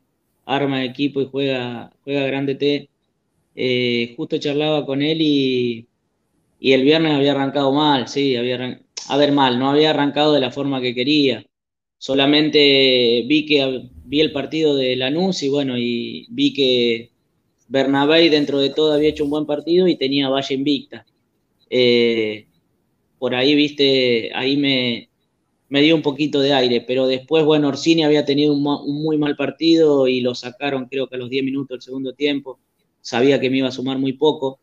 arma 0.45 0.83
equipo 0.83 1.21
y 1.21 1.29
juega, 1.31 1.91
juega 2.03 2.25
grande 2.27 2.55
T. 2.55 2.89
Eh, 3.55 4.13
justo 4.15 4.37
charlaba 4.37 4.85
con 4.85 5.01
él 5.01 5.21
y, 5.21 5.88
y 6.59 6.73
el 6.73 6.83
viernes 6.83 7.13
había 7.13 7.31
arrancado 7.31 7.71
mal, 7.71 8.07
sí, 8.07 8.35
había 8.35 8.79
a 9.07 9.17
ver 9.17 9.31
mal, 9.31 9.57
no 9.59 9.69
había 9.69 9.91
arrancado 9.91 10.33
de 10.33 10.41
la 10.41 10.51
forma 10.51 10.81
que 10.81 10.93
quería. 10.93 11.45
Solamente 11.97 13.25
vi 13.27 13.45
que 13.45 13.89
vi 14.05 14.21
el 14.21 14.31
partido 14.31 14.75
de 14.75 14.95
Lanús 14.95 15.43
y 15.43 15.49
bueno, 15.49 15.77
y 15.77 16.27
vi 16.29 16.53
que 16.53 17.11
Bernabé 17.67 18.29
dentro 18.29 18.59
de 18.59 18.71
todo 18.71 18.93
había 18.93 19.09
hecho 19.09 19.23
un 19.23 19.29
buen 19.29 19.45
partido 19.45 19.87
y 19.87 19.95
tenía 19.95 20.29
Valle 20.29 20.55
invicta. 20.55 21.05
Eh, 21.69 22.47
por 23.19 23.35
ahí, 23.35 23.55
viste, 23.55 24.31
ahí 24.33 24.57
me, 24.57 25.09
me, 25.69 25.81
dio 25.81 25.95
un 25.95 26.01
poquito 26.01 26.39
de 26.39 26.53
aire, 26.53 26.81
pero 26.81 27.07
después, 27.07 27.45
bueno, 27.45 27.67
Orsini 27.67 28.03
había 28.03 28.25
tenido 28.25 28.53
un, 28.53 28.65
un, 28.65 29.03
muy 29.03 29.17
mal 29.17 29.35
partido 29.35 30.07
y 30.07 30.21
lo 30.21 30.35
sacaron 30.35 30.87
creo 30.87 31.07
que 31.07 31.15
a 31.15 31.19
los 31.19 31.29
10 31.29 31.43
minutos 31.43 31.69
del 31.69 31.81
segundo 31.81 32.13
tiempo. 32.13 32.59
Sabía 33.01 33.39
que 33.39 33.49
me 33.49 33.57
iba 33.57 33.67
a 33.67 33.71
sumar 33.71 33.97
muy 33.97 34.13
poco. 34.13 34.59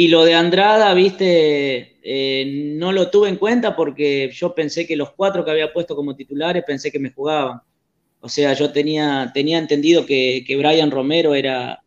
Y 0.00 0.08
lo 0.08 0.24
de 0.24 0.32
Andrada, 0.32 0.94
viste, 0.94 1.98
eh, 2.02 2.72
no 2.78 2.90
lo 2.90 3.10
tuve 3.10 3.28
en 3.28 3.36
cuenta 3.36 3.76
porque 3.76 4.30
yo 4.32 4.54
pensé 4.54 4.86
que 4.86 4.96
los 4.96 5.12
cuatro 5.12 5.44
que 5.44 5.50
había 5.50 5.74
puesto 5.74 5.94
como 5.94 6.16
titulares 6.16 6.64
pensé 6.66 6.90
que 6.90 6.98
me 6.98 7.12
jugaban. 7.12 7.60
O 8.20 8.26
sea, 8.26 8.54
yo 8.54 8.72
tenía, 8.72 9.30
entendido 9.34 10.06
que, 10.06 10.42
Brian 10.56 10.90
Romero 10.90 11.34
era, 11.34 11.82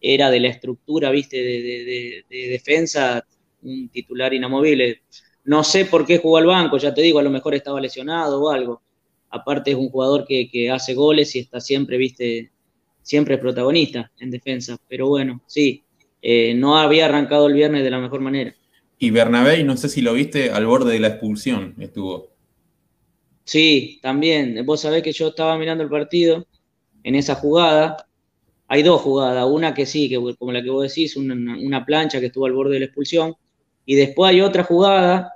era 0.00 0.30
de 0.30 0.40
la 0.40 0.48
estructura, 0.48 1.10
viste, 1.10 1.36
de, 1.36 2.24
defensa, 2.30 3.22
un 3.60 3.90
titular 3.90 4.32
inamovible. 4.32 5.02
No 5.44 5.62
sé 5.62 5.84
por 5.84 6.06
qué 6.06 6.16
jugó 6.16 6.38
al 6.38 6.46
banco, 6.46 6.78
ya 6.78 6.94
te 6.94 7.02
digo, 7.02 7.18
a 7.18 7.22
lo 7.22 7.28
mejor 7.28 7.54
estaba 7.54 7.82
lesionado 7.82 8.42
o 8.42 8.50
algo. 8.50 8.80
Aparte 9.28 9.72
es 9.72 9.76
un 9.76 9.90
jugador 9.90 10.24
que, 10.26 10.48
que 10.50 10.70
hace 10.70 10.94
goles 10.94 11.36
y 11.36 11.40
está 11.40 11.60
siempre, 11.60 11.98
viste, 11.98 12.50
siempre 13.02 13.34
es 13.34 13.40
protagonista 13.42 14.10
en 14.20 14.30
defensa. 14.30 14.78
Pero 14.88 15.08
bueno, 15.08 15.42
sí, 15.46 15.84
eh, 16.22 16.54
no 16.54 16.78
había 16.78 17.06
arrancado 17.06 17.48
el 17.48 17.54
viernes 17.54 17.82
de 17.82 17.90
la 17.90 17.98
mejor 17.98 18.20
manera. 18.20 18.54
Y 18.98 19.10
Bernabé, 19.10 19.64
no 19.64 19.76
sé 19.76 19.88
si 19.88 20.00
lo 20.00 20.14
viste, 20.14 20.52
al 20.52 20.64
borde 20.64 20.92
de 20.92 21.00
la 21.00 21.08
expulsión 21.08 21.74
estuvo. 21.80 22.30
Sí, 23.44 23.98
también. 24.00 24.64
Vos 24.64 24.82
sabés 24.82 25.02
que 25.02 25.12
yo 25.12 25.28
estaba 25.28 25.58
mirando 25.58 25.82
el 25.82 25.90
partido 25.90 26.46
en 27.02 27.16
esa 27.16 27.34
jugada. 27.34 28.06
Hay 28.68 28.84
dos 28.84 29.00
jugadas, 29.00 29.44
una 29.50 29.74
que 29.74 29.86
sí, 29.86 30.08
que 30.08 30.36
como 30.38 30.52
la 30.52 30.62
que 30.62 30.70
vos 30.70 30.88
decís, 30.88 31.16
una, 31.16 31.84
plancha 31.84 32.20
que 32.20 32.26
estuvo 32.26 32.46
al 32.46 32.52
borde 32.52 32.74
de 32.74 32.78
la 32.78 32.84
expulsión. 32.86 33.34
Y 33.84 33.96
después 33.96 34.30
hay 34.30 34.40
otra 34.40 34.62
jugada, 34.62 35.32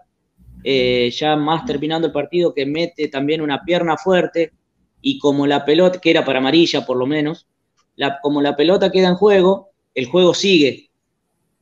eh, 0.62 1.11
ya 1.11 1.35
más 1.35 1.66
terminando 1.66 2.07
el 2.07 2.12
partido, 2.12 2.55
que 2.55 2.64
mete 2.64 3.09
también 3.09 3.40
una 3.40 3.64
pierna 3.64 3.96
fuerte 3.96 4.53
y 5.03 5.18
como 5.18 5.46
la 5.46 5.64
pelota, 5.64 6.01
que 6.01 6.11
era 6.11 6.25
para 6.25 6.38
amarilla 6.38 6.87
por 6.87 6.96
lo 6.96 7.07
menos, 7.07 7.49
la, 7.96 8.20
como 8.20 8.40
la 8.40 8.57
pelota 8.57 8.90
queda 8.90 9.09
en 9.09 9.16
juego, 9.16 9.70
el 9.96 10.06
juego 10.06 10.35
sigue. 10.35 10.90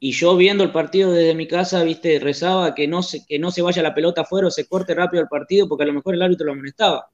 Y 0.00 0.12
yo 0.12 0.36
viendo 0.36 0.64
el 0.64 0.72
partido 0.72 1.12
desde 1.12 1.34
mi 1.34 1.46
casa, 1.46 1.82
viste, 1.82 2.18
rezaba 2.18 2.74
que 2.74 2.86
no 2.86 3.02
se, 3.02 3.24
que 3.24 3.38
no 3.38 3.50
se 3.50 3.62
vaya 3.62 3.82
la 3.82 3.94
pelota 3.94 4.22
afuera 4.22 4.48
o 4.48 4.50
se 4.50 4.66
corte 4.66 4.92
rápido 4.92 5.22
el 5.22 5.28
partido 5.28 5.66
porque 5.66 5.84
a 5.84 5.86
lo 5.86 5.94
mejor 5.94 6.14
el 6.14 6.20
árbitro 6.20 6.46
lo 6.46 6.52
amonestaba. 6.52 7.06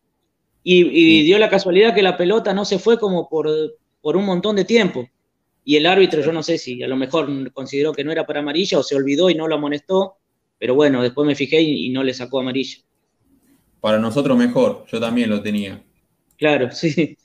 Y, 0.65 1.23
dio 1.23 1.39
la 1.39 1.49
casualidad 1.49 1.95
que 1.95 2.03
la 2.03 2.17
pelota 2.17 2.53
no 2.53 2.65
se 2.65 2.79
fue 2.79 2.99
como 2.99 3.29
por, 3.29 3.49
por 4.01 4.17
un 4.17 4.25
montón 4.25 4.57
de 4.57 4.65
tiempo. 4.65 5.09
Y 5.65 5.77
el 5.77 5.87
árbitro, 5.87 6.23
yo 6.23 6.33
no 6.33 6.43
sé 6.43 6.59
si 6.59 6.83
a 6.83 6.89
lo 6.89 6.97
mejor 6.97 7.53
consideró 7.53 7.93
que 7.93 8.03
no 8.03 8.13
era 8.13 8.27
para 8.27 8.41
amarilla 8.41 8.79
o 8.79 8.83
se 8.83 8.97
olvidó 8.97 9.31
y 9.31 9.35
no 9.35 9.47
lo 9.47 9.55
amonestó, 9.55 10.17
pero 10.59 10.75
bueno, 10.75 11.03
después 11.03 11.27
me 11.27 11.35
fijé 11.35 11.61
y, 11.61 11.91
no 11.91 12.03
le 12.03 12.15
sacó 12.15 12.41
amarilla. 12.41 12.79
Para 13.81 13.99
nosotros 13.99 14.37
mejor, 14.37 14.85
yo 14.91 14.99
también 14.99 15.31
lo 15.31 15.43
tenía. 15.43 15.83
Claro, 16.37 16.71
sí. 16.73 17.17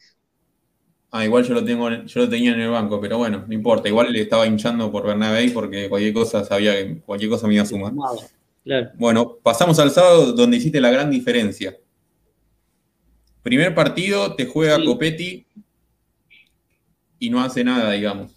Ah, 1.18 1.24
igual 1.24 1.46
yo 1.46 1.54
lo 1.54 1.64
tengo, 1.64 1.90
yo 1.90 2.20
lo 2.20 2.28
tenía 2.28 2.52
en 2.52 2.60
el 2.60 2.72
banco, 2.72 3.00
pero 3.00 3.18
bueno, 3.18 3.46
no 3.48 3.54
importa. 3.54 3.88
Igual 3.88 4.12
le 4.12 4.20
estaba 4.20 4.46
hinchando 4.46 4.92
por 4.92 5.08
Bernabé 5.08 5.50
porque 5.52 5.88
cualquier 5.88 6.14
cosa 6.14 6.44
sabía 6.44 6.74
que 6.74 7.00
cualquier 7.00 7.30
cosa 7.30 7.48
me 7.48 7.54
iba 7.54 7.64
a 7.64 7.66
sumar. 7.66 7.94
Bueno, 8.96 9.38
pasamos 9.42 9.80
al 9.80 9.92
sábado 9.92 10.34
donde 10.34 10.58
hiciste 10.58 10.82
la 10.82 10.92
gran 10.92 11.10
diferencia. 11.10 11.78
Primer 13.44 13.74
partido 13.74 14.36
te 14.36 14.46
juega 14.46 14.84
Copetti 14.84 15.48
y 17.18 17.30
no 17.30 17.42
hace 17.42 17.64
nada, 17.64 17.94
digamos. 17.94 18.34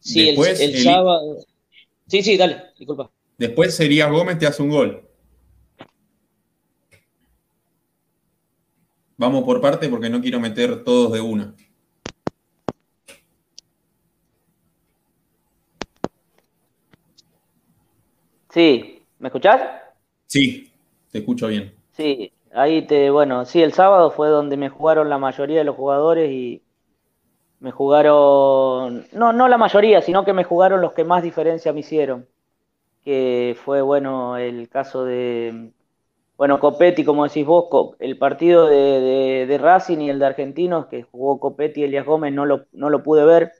Sí, 0.00 0.26
Después, 0.26 0.58
el, 0.58 0.82
sábado. 0.82 1.36
Sí, 2.08 2.20
sí, 2.24 2.36
dale, 2.36 2.64
disculpa. 2.76 3.12
Después 3.38 3.76
sería 3.76 4.08
Gómez 4.08 4.40
te 4.40 4.46
hace 4.48 4.60
un 4.60 4.70
gol. 4.70 5.08
Vamos 9.16 9.44
por 9.44 9.60
parte 9.60 9.88
porque 9.88 10.10
no 10.10 10.20
quiero 10.20 10.40
meter 10.40 10.84
todos 10.84 11.12
de 11.12 11.20
una. 11.20 11.54
Sí, 18.50 19.02
¿me 19.18 19.28
escuchás? 19.28 19.62
Sí, 20.26 20.70
te 21.10 21.18
escucho 21.18 21.46
bien. 21.46 21.72
Sí, 21.92 22.32
ahí 22.52 22.86
te, 22.86 23.10
bueno, 23.10 23.44
sí, 23.44 23.62
el 23.62 23.72
sábado 23.72 24.10
fue 24.10 24.28
donde 24.28 24.56
me 24.56 24.68
jugaron 24.68 25.08
la 25.08 25.18
mayoría 25.18 25.58
de 25.58 25.64
los 25.64 25.76
jugadores 25.76 26.30
y 26.30 26.62
me 27.60 27.70
jugaron, 27.70 29.06
no, 29.12 29.32
no 29.32 29.48
la 29.48 29.56
mayoría, 29.56 30.02
sino 30.02 30.24
que 30.24 30.32
me 30.32 30.44
jugaron 30.44 30.80
los 30.80 30.92
que 30.92 31.04
más 31.04 31.22
diferencia 31.22 31.72
me 31.72 31.80
hicieron, 31.80 32.26
que 33.04 33.56
fue, 33.64 33.82
bueno, 33.82 34.36
el 34.36 34.68
caso 34.68 35.04
de 35.04 35.72
bueno, 36.36 36.58
Copetti, 36.58 37.04
como 37.04 37.24
decís 37.24 37.46
vos, 37.46 37.96
el 37.98 38.18
partido 38.18 38.66
de, 38.66 39.58
Racing 39.60 39.98
y 39.98 40.10
el 40.10 40.18
de 40.18 40.26
Argentinos, 40.26 40.86
que 40.86 41.02
jugó 41.02 41.38
Copetti 41.38 41.80
y 41.80 41.84
Elias 41.84 42.06
Gómez, 42.06 42.32
no 42.32 42.46
lo, 42.46 42.66
no 42.72 42.90
lo 42.90 43.02
pude 43.02 43.24
ver. 43.24 43.52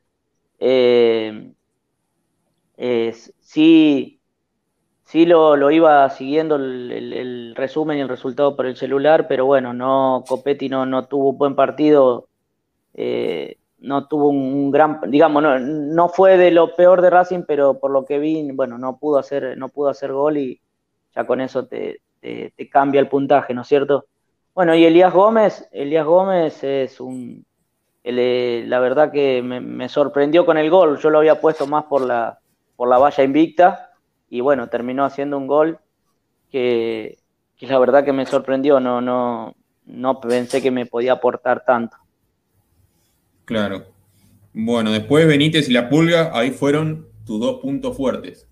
Eh, 0.59 1.53
sí, 3.41 4.21
sí 5.05 5.27
lo, 5.27 5.71
iba 5.71 6.09
siguiendo 6.11 6.57
el, 6.57 7.55
resumen 7.57 7.99
y 7.99 8.01
el 8.01 8.09
resultado 8.09 8.57
por 8.57 8.67
el 8.67 8.77
celular, 8.77 9.29
pero 9.29 9.47
bueno, 9.47 9.73
no, 9.73 10.25
Copetti 10.27 10.69
no, 10.69 10.87
no 10.87 11.07
tuvo 11.07 11.31
un 11.31 11.39
buen 11.39 11.55
partido. 11.55 12.29
Eh, 12.95 13.59
no 13.79 14.07
tuvo 14.07 14.29
un, 14.29 14.71
gran, 14.71 15.01
digamos, 15.09 15.43
no, 15.43 15.59
no, 15.59 16.09
fue 16.09 16.37
de 16.39 16.51
lo 16.51 16.75
peor 16.77 17.03
de 17.03 17.11
Racing, 17.11 17.43
pero 17.47 17.79
por 17.81 17.91
lo 17.91 18.05
que 18.05 18.19
vi, 18.19 18.51
bueno, 18.53 18.79
no 18.79 18.99
pudo 18.99 19.19
hacer, 19.19 19.59
no 19.59 19.69
pudo 19.69 19.89
hacer 19.89 20.13
gol 20.13 20.39
y 20.39 20.61
ya 21.15 21.27
con 21.27 21.41
eso 21.41 21.67
te, 21.67 22.01
te, 22.23 22.69
cambia 22.71 23.01
el 23.01 23.09
puntaje, 23.09 23.53
¿no 23.53 23.63
es 23.63 23.69
cierto? 23.69 24.07
Bueno, 24.55 24.75
y 24.75 24.85
Elías 24.85 25.13
Gómez, 25.13 25.69
Elías 25.73 26.07
Gómez 26.07 26.63
es 26.63 27.01
un, 27.01 27.45
eh, 28.05 28.65
la 28.67 28.79
verdad 28.81 29.11
que 29.11 29.43
me, 29.43 29.89
sorprendió 29.89 30.47
con 30.47 30.57
el 30.57 30.71
gol, 30.71 30.99
yo 30.99 31.11
lo 31.11 31.19
había 31.19 31.41
puesto 31.41 31.67
más 31.67 31.85
por 31.85 32.03
la, 32.03 32.39
por 32.77 32.89
la 32.89 32.99
valla 32.99 33.25
invicta 33.25 33.91
y 34.31 34.41
bueno, 34.41 34.69
terminó 34.69 35.05
haciendo 35.05 35.37
un 35.37 35.47
gol 35.47 35.79
que, 36.51 37.19
que 37.57 37.67
la 37.67 37.79
verdad 37.79 38.05
que 38.05 38.13
me 38.13 38.27
sorprendió, 38.27 38.79
no, 38.79 39.01
no, 39.01 39.55
no 39.87 40.21
pensé 40.21 40.63
que 40.63 40.71
me 40.71 40.87
podía 40.87 41.15
aportar 41.15 41.65
tanto. 41.65 41.97
Claro. 43.45 43.85
Bueno, 44.55 44.93
después 44.93 45.27
Benítez 45.27 45.69
y 45.69 45.73
la 45.73 45.89
Pulga, 45.89 46.31
ahí 46.35 46.51
fueron 46.51 47.09
tus 47.25 47.41
dos 47.41 47.61
puntos 47.61 47.97
fuertes. 47.97 48.47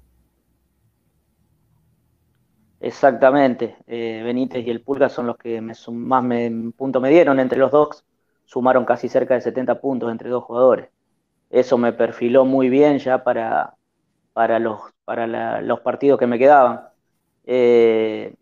Exactamente, 2.80 3.76
eh, 3.86 4.22
Benítez 4.24 4.66
y 4.66 4.70
el 4.70 4.80
Pulga 4.82 5.10
son 5.10 5.26
los 5.26 5.36
que 5.36 5.60
me, 5.60 5.74
más 5.92 6.24
me, 6.24 6.72
punto 6.76 6.98
me 7.00 7.10
dieron 7.10 7.38
entre 7.38 7.58
los 7.58 7.70
dos, 7.70 8.04
sumaron 8.46 8.86
casi 8.86 9.08
cerca 9.08 9.34
de 9.34 9.42
70 9.42 9.80
puntos 9.80 10.10
entre 10.10 10.30
dos 10.30 10.44
jugadores. 10.44 10.88
Eso 11.50 11.78
me 11.78 11.92
perfiló 11.92 12.44
muy 12.46 12.70
bien 12.70 12.98
ya 12.98 13.22
para, 13.24 13.76
los, 14.60 14.80
partidos 15.82 16.18
que 16.18 16.26
me 16.26 16.38
quedaban. 16.38 16.88
Eh, 17.44 18.34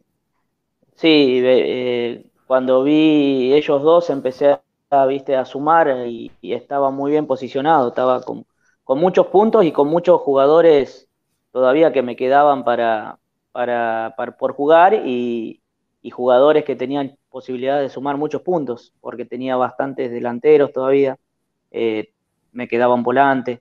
sí, 0.97 1.41
eh, 1.45 2.31
cuando 2.47 2.85
vi 2.85 3.53
ellos 3.55 3.83
dos 3.83 4.11
empecé 4.11 4.61
a, 4.91 5.07
¿viste, 5.07 5.37
a 5.37 5.45
sumar 5.45 6.07
y, 6.07 6.33
estaba 6.43 6.91
muy 6.91 7.11
bien 7.13 7.27
posicionado, 7.27 7.89
estaba 7.89 8.23
con 8.23 8.99
muchos 9.01 9.27
puntos 9.29 9.65
y 9.65 9.73
con 9.73 9.89
muchos 9.89 10.21
jugadores 10.21 11.09
todavía 11.53 11.93
que 11.93 12.03
me 12.03 12.17
quedaban 12.17 12.65
para, 12.65 13.19
para, 13.59 14.15
por 14.39 14.53
jugar 14.53 15.03
y, 15.05 15.61
jugadores 16.13 16.65
que 16.65 16.75
tenían 16.75 17.19
posibilidad 17.29 17.81
de 17.81 17.91
sumar 17.91 18.17
muchos 18.17 18.41
puntos, 18.41 18.95
porque 19.01 19.27
tenía 19.27 19.57
bastantes 19.57 20.11
delanteros 20.11 20.73
todavía, 20.73 21.19
eh, 21.71 22.13
me 22.53 22.67
quedaban 22.67 23.03
volantes, 23.03 23.59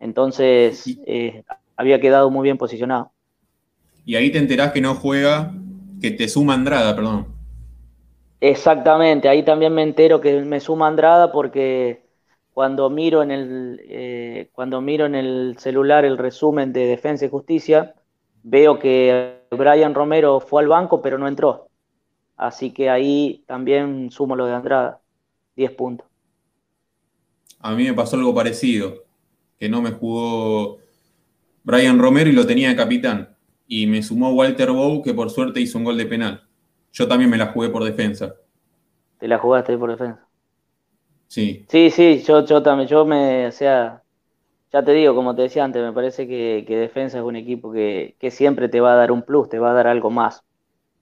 entonces 0.00 0.96
eh, 1.06 1.42
había 1.76 2.00
quedado 2.00 2.30
muy 2.30 2.44
bien 2.44 2.56
posicionado. 2.56 3.10
Y 4.06 4.14
ahí 4.14 4.30
te 4.30 4.38
enterás 4.38 4.72
que 4.72 4.80
no 4.80 4.94
juega, 4.94 5.52
que 6.00 6.12
te 6.12 6.28
suma 6.28 6.54
Andrada, 6.54 6.94
perdón. 6.96 7.26
Exactamente, 8.40 9.28
ahí 9.28 9.44
también 9.44 9.74
me 9.74 9.82
entero 9.82 10.20
que 10.20 10.40
me 10.40 10.60
suma 10.60 10.86
Andrada 10.86 11.30
porque 11.30 12.06
cuando 12.54 12.88
miro 12.88 13.22
en 13.22 13.32
el, 13.32 13.80
eh, 13.86 14.50
cuando 14.52 14.80
miro 14.80 15.04
en 15.04 15.16
el 15.16 15.56
celular 15.58 16.04
el 16.04 16.16
resumen 16.16 16.72
de 16.72 16.86
Defensa 16.86 17.26
y 17.26 17.28
Justicia, 17.28 17.92
Veo 18.48 18.78
que 18.78 19.40
Brian 19.50 19.92
Romero 19.92 20.38
fue 20.38 20.62
al 20.62 20.68
banco, 20.68 21.02
pero 21.02 21.18
no 21.18 21.26
entró. 21.26 21.68
Así 22.36 22.72
que 22.72 22.88
ahí 22.88 23.42
también 23.44 24.08
sumo 24.12 24.36
lo 24.36 24.46
de 24.46 24.54
Andrada, 24.54 25.00
10 25.56 25.72
puntos. 25.72 26.06
A 27.58 27.74
mí 27.74 27.82
me 27.82 27.92
pasó 27.92 28.14
algo 28.14 28.32
parecido, 28.32 29.02
que 29.58 29.68
no 29.68 29.82
me 29.82 29.90
jugó 29.90 30.78
Brian 31.64 31.98
Romero 31.98 32.30
y 32.30 32.34
lo 32.34 32.46
tenía 32.46 32.68
de 32.68 32.76
capitán. 32.76 33.36
Y 33.66 33.88
me 33.88 34.00
sumó 34.00 34.30
Walter 34.30 34.70
Bow, 34.70 35.02
que 35.02 35.12
por 35.12 35.28
suerte 35.30 35.60
hizo 35.60 35.78
un 35.78 35.84
gol 35.84 35.96
de 35.96 36.06
penal. 36.06 36.46
Yo 36.92 37.08
también 37.08 37.28
me 37.28 37.38
la 37.38 37.46
jugué 37.46 37.68
por 37.68 37.82
defensa. 37.82 38.36
¿Te 39.18 39.26
la 39.26 39.38
jugaste 39.38 39.76
por 39.76 39.90
defensa? 39.90 40.24
Sí. 41.26 41.66
Sí, 41.68 41.90
sí, 41.90 42.22
yo, 42.24 42.44
yo 42.46 42.62
también, 42.62 42.88
yo 42.88 43.04
me, 43.04 43.48
o 43.48 43.52
sea, 43.52 44.04
ya 44.76 44.84
te 44.84 44.92
digo, 44.92 45.14
como 45.14 45.34
te 45.34 45.40
decía 45.40 45.64
antes, 45.64 45.82
me 45.82 45.92
parece 45.94 46.28
que, 46.28 46.64
Defensa 46.68 47.16
es 47.16 47.24
un 47.24 47.34
equipo 47.34 47.72
que, 47.72 48.14
siempre 48.30 48.68
te 48.68 48.82
va 48.82 48.92
a 48.92 48.96
dar 48.96 49.10
un 49.10 49.22
plus, 49.22 49.48
te 49.48 49.58
va 49.58 49.70
a 49.70 49.72
dar 49.72 49.86
algo 49.86 50.10
más. 50.10 50.44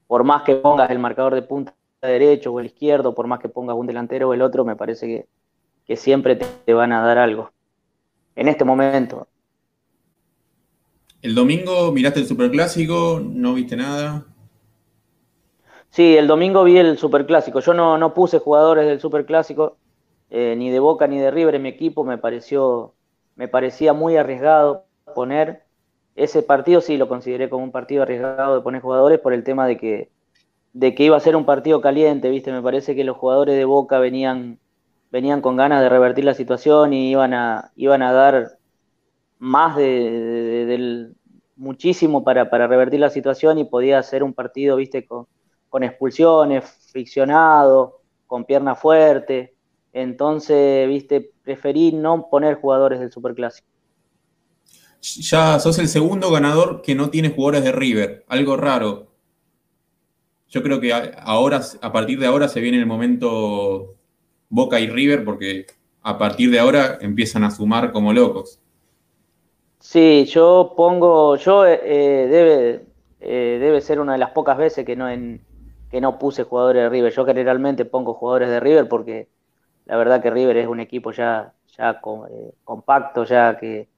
Por 0.06 0.22
más 0.22 0.42
que 0.42 0.54
pongas 0.54 0.90
el 0.90 1.00
marcador 1.00 1.34
de 1.34 1.42
punta 1.42 1.74
derecho 2.00 2.52
o 2.52 2.60
el 2.60 2.66
izquierdo, 2.66 3.16
por 3.16 3.26
más 3.26 3.40
que 3.40 3.48
pongas 3.48 3.74
un 3.74 3.88
delantero 3.88 4.28
o 4.28 4.34
el 4.34 4.42
otro, 4.42 4.64
me 4.64 4.76
parece 4.76 5.26
que, 5.86 5.96
siempre 5.96 6.36
te, 6.36 6.72
van 6.72 6.92
a 6.92 7.04
dar 7.04 7.18
algo. 7.18 7.50
En 8.36 8.46
este 8.46 8.64
momento. 8.64 9.26
El 11.20 11.34
domingo 11.34 11.90
miraste 11.90 12.20
el 12.20 12.26
Superclásico, 12.28 13.20
no 13.24 13.54
viste 13.54 13.74
nada. 13.74 14.24
Sí, 15.90 16.16
el 16.16 16.28
domingo 16.28 16.62
vi 16.62 16.78
el 16.78 16.96
Superclásico. 16.96 17.58
Yo 17.58 17.74
no, 17.74 17.98
no 17.98 18.14
puse 18.14 18.38
jugadores 18.38 18.86
del 18.86 19.00
Superclásico, 19.00 19.78
eh, 20.30 20.54
ni 20.56 20.70
de 20.70 20.78
Boca 20.78 21.08
ni 21.08 21.18
de 21.18 21.32
River 21.32 21.56
en 21.56 21.62
mi 21.62 21.70
equipo. 21.70 22.04
Me 22.04 22.18
pareció 22.18 22.94
me 23.36 23.48
parecía 23.48 23.92
muy 23.92 24.16
arriesgado 24.16 24.86
poner 25.14 25.64
ese 26.16 26.42
partido, 26.42 26.80
sí 26.80 26.96
lo 26.96 27.08
consideré 27.08 27.48
como 27.48 27.64
un 27.64 27.72
partido 27.72 28.02
arriesgado 28.02 28.54
de 28.54 28.62
poner 28.62 28.82
jugadores 28.82 29.18
por 29.20 29.32
el 29.32 29.44
tema 29.44 29.66
de 29.66 29.76
que, 29.76 30.10
de 30.72 30.94
que 30.94 31.04
iba 31.04 31.16
a 31.16 31.20
ser 31.20 31.36
un 31.36 31.44
partido 31.44 31.80
caliente, 31.80 32.30
¿viste? 32.30 32.52
Me 32.52 32.62
parece 32.62 32.94
que 32.94 33.04
los 33.04 33.16
jugadores 33.16 33.56
de 33.56 33.64
Boca 33.64 33.98
venían, 33.98 34.58
venían 35.10 35.40
con 35.40 35.56
ganas 35.56 35.82
de 35.82 35.88
revertir 35.88 36.24
la 36.24 36.34
situación 36.34 36.92
y 36.92 37.10
iban 37.10 37.34
a, 37.34 37.72
iban 37.76 38.02
a 38.02 38.12
dar 38.12 38.58
más 39.38 39.76
de, 39.76 40.64
del 40.66 41.16
muchísimo 41.56 42.24
para, 42.24 42.50
para, 42.50 42.66
revertir 42.66 43.00
la 43.00 43.10
situación 43.10 43.58
y 43.58 43.64
podía 43.64 44.02
ser 44.02 44.22
un 44.22 44.34
partido, 44.34 44.76
¿viste? 44.76 45.04
Con, 45.04 45.26
con 45.68 45.82
expulsiones, 45.82 46.64
friccionado, 46.92 48.00
con 48.26 48.44
pierna 48.44 48.76
fuerte. 48.76 49.54
Entonces, 49.92 50.88
viste, 50.88 51.33
preferí 51.44 51.92
no 51.92 52.28
poner 52.28 52.56
jugadores 52.56 52.98
del 52.98 53.12
Superclásico. 53.12 53.68
Ya 55.00 55.60
sos 55.60 55.78
el 55.78 55.88
segundo 55.88 56.30
ganador 56.30 56.80
que 56.80 56.94
no 56.94 57.10
tiene 57.10 57.28
jugadores 57.30 57.62
de 57.62 57.72
River, 57.72 58.24
algo 58.26 58.56
raro. 58.56 59.12
Yo 60.48 60.62
creo 60.62 60.80
que 60.80 60.92
ahora, 60.92 61.60
a 61.82 61.92
partir 61.92 62.18
de 62.18 62.26
ahora 62.26 62.48
se 62.48 62.60
viene 62.60 62.78
el 62.78 62.86
momento 62.86 63.96
Boca 64.48 64.80
y 64.80 64.88
River, 64.88 65.24
porque 65.24 65.66
a 66.02 66.16
partir 66.16 66.50
de 66.50 66.58
ahora 66.58 66.98
empiezan 67.00 67.44
a 67.44 67.50
sumar 67.50 67.92
como 67.92 68.12
locos. 68.12 68.60
Sí, 69.78 70.24
yo 70.24 70.72
pongo, 70.76 71.36
yo 71.36 71.66
eh, 71.66 71.80
eh, 71.82 72.26
debe, 72.30 72.86
eh, 73.20 73.58
debe 73.60 73.80
ser 73.82 74.00
una 74.00 74.12
de 74.12 74.18
las 74.18 74.30
pocas 74.30 74.56
veces 74.56 74.86
que 74.86 74.96
no, 74.96 75.10
en, 75.10 75.44
que 75.90 76.00
no 76.00 76.18
puse 76.18 76.44
jugadores 76.44 76.84
de 76.84 76.88
River. 76.88 77.12
Yo 77.12 77.26
generalmente 77.26 77.84
pongo 77.84 78.14
jugadores 78.14 78.48
de 78.48 78.60
River 78.60 78.88
porque 78.88 79.28
la 79.86 79.96
verdad 79.96 80.22
que 80.22 80.30
River 80.30 80.56
es 80.56 80.68
un 80.68 80.80
equipo 80.80 81.12
ya, 81.12 81.52
ya 81.76 82.00
compacto, 82.64 83.24
ya 83.24 83.56
que, 83.58 83.88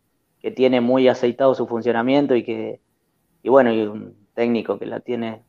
que, 0.40 0.50
tiene 0.50 0.80
muy 0.80 1.08
aceitado 1.08 1.54
su 1.54 1.66
funcionamiento 1.66 2.34
y 2.34 2.42
que, 2.42 2.80
y 3.42 3.48
bueno, 3.48 3.72
y 3.72 3.82
un 3.82 4.14
técnico 4.34 4.78
que 4.78 4.86
la 4.86 5.00
tiene 5.00 5.42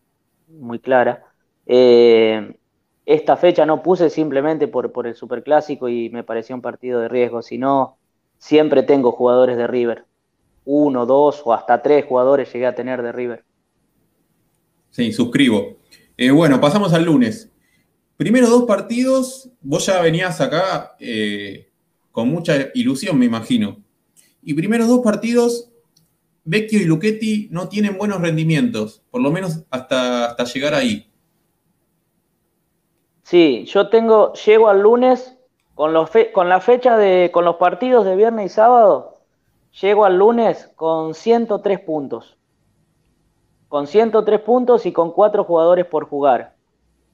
muy 0.47 0.79
clara. 0.79 1.25
esta 1.65 3.37
fecha 3.37 3.65
no 3.65 3.81
puse 3.83 4.09
simplemente 4.09 4.67
por, 4.67 4.91
por 4.91 5.07
el 5.07 5.15
Superclásico 5.15 5.89
y 5.89 6.09
me 6.09 6.23
pareció 6.23 6.55
un 6.55 6.61
partido 6.61 6.99
de 6.99 7.07
riesgo, 7.07 7.41
sino 7.41 7.97
siempre 8.37 8.83
tengo 8.83 9.11
jugadores 9.11 9.57
de 9.57 9.67
River 9.67 10.05
uno, 10.67 11.05
dos 11.05 11.41
o 11.45 11.53
hasta 11.53 11.81
tres 11.81 12.05
jugadores 12.05 12.51
llegué 12.51 12.67
a 12.67 12.75
tener 12.75 13.01
de 13.01 13.13
River. 13.13 13.43
Sí, 14.91 15.13
suscribo. 15.13 15.77
Eh, 16.17 16.29
bueno, 16.29 16.59
pasamos 16.59 16.93
al 16.93 17.05
lunes. 17.05 17.49
Primero 18.17 18.49
dos 18.49 18.65
partidos, 18.65 19.49
vos 19.61 19.85
ya 19.85 20.01
venías 20.01 20.41
acá 20.41 20.95
eh, 20.99 21.69
con 22.11 22.29
mucha 22.29 22.69
ilusión, 22.73 23.17
me 23.17 23.25
imagino. 23.25 23.77
Y 24.41 24.53
primeros 24.53 24.87
dos 24.87 25.01
partidos, 25.01 25.69
Vecchio 26.43 26.79
y 26.79 26.85
Luchetti 26.85 27.47
no 27.51 27.69
tienen 27.69 27.97
buenos 27.97 28.21
rendimientos, 28.21 29.03
por 29.11 29.21
lo 29.21 29.31
menos 29.31 29.63
hasta, 29.69 30.25
hasta 30.25 30.43
llegar 30.45 30.73
ahí. 30.73 31.09
Sí, 33.23 33.65
yo 33.67 33.89
tengo, 33.89 34.33
llego 34.33 34.69
al 34.69 34.81
lunes 34.81 35.37
con, 35.75 35.93
los 35.93 36.09
con 36.33 36.49
la 36.49 36.59
fecha 36.59 36.97
de, 36.97 37.29
con 37.31 37.45
los 37.45 37.57
partidos 37.57 38.05
de 38.05 38.15
viernes 38.15 38.51
y 38.51 38.55
sábado, 38.55 39.17
Llego 39.81 40.05
al 40.05 40.17
lunes 40.17 40.71
con 40.75 41.13
103 41.13 41.79
puntos. 41.81 42.35
Con 43.67 43.85
103 43.85 44.39
puntos 44.41 44.87
y 44.87 44.91
con 44.91 45.11
cuatro 45.11 45.43
jugadores 45.43 45.85
por 45.85 46.05
jugar. 46.05 46.55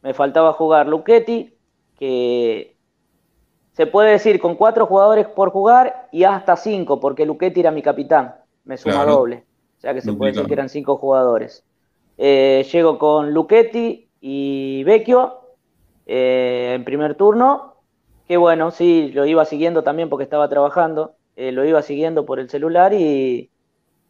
Me 0.04 0.14
faltaba 0.14 0.54
jugar 0.54 0.88
Luchetti, 0.88 1.54
que 1.98 2.76
se 3.72 3.88
puede 3.88 4.12
decir 4.12 4.40
con 4.40 4.56
cuatro 4.56 4.86
jugadores 4.86 5.28
por 5.28 5.50
jugar 5.50 6.10
y 6.12 6.26
hasta 6.26 6.58
cinco, 6.58 7.00
porque 7.00 7.26
Luchetti 7.26 7.62
era 7.62 7.72
mi 7.72 7.82
capitán. 7.82 8.36
Me 8.66 8.78
suma 8.78 9.06
doble. 9.06 9.46
O 9.78 9.82
sea 9.82 9.94
que 9.94 10.02
se 10.02 10.14
puede 10.14 10.34
decir 10.34 10.46
que 10.46 10.54
eran 10.54 10.70
cinco 10.70 10.98
jugadores. 10.98 11.66
Eh, 12.18 12.68
llego 12.72 13.00
con 13.00 13.34
Luchetti 13.34 14.10
y 14.22 14.84
Vecchio 14.84 15.40
eh, 16.06 16.74
en 16.76 16.84
primer 16.84 17.16
turno. 17.16 17.76
Que 18.28 18.36
bueno, 18.38 18.72
sí, 18.72 19.10
lo 19.14 19.26
iba 19.26 19.46
siguiendo 19.46 19.84
también 19.84 20.10
porque 20.10 20.24
estaba 20.24 20.50
trabajando. 20.50 21.16
Eh, 21.36 21.52
lo 21.52 21.66
iba 21.66 21.82
siguiendo 21.82 22.26
por 22.26 22.40
el 22.40 22.50
celular 22.50 22.94
y 22.94 23.50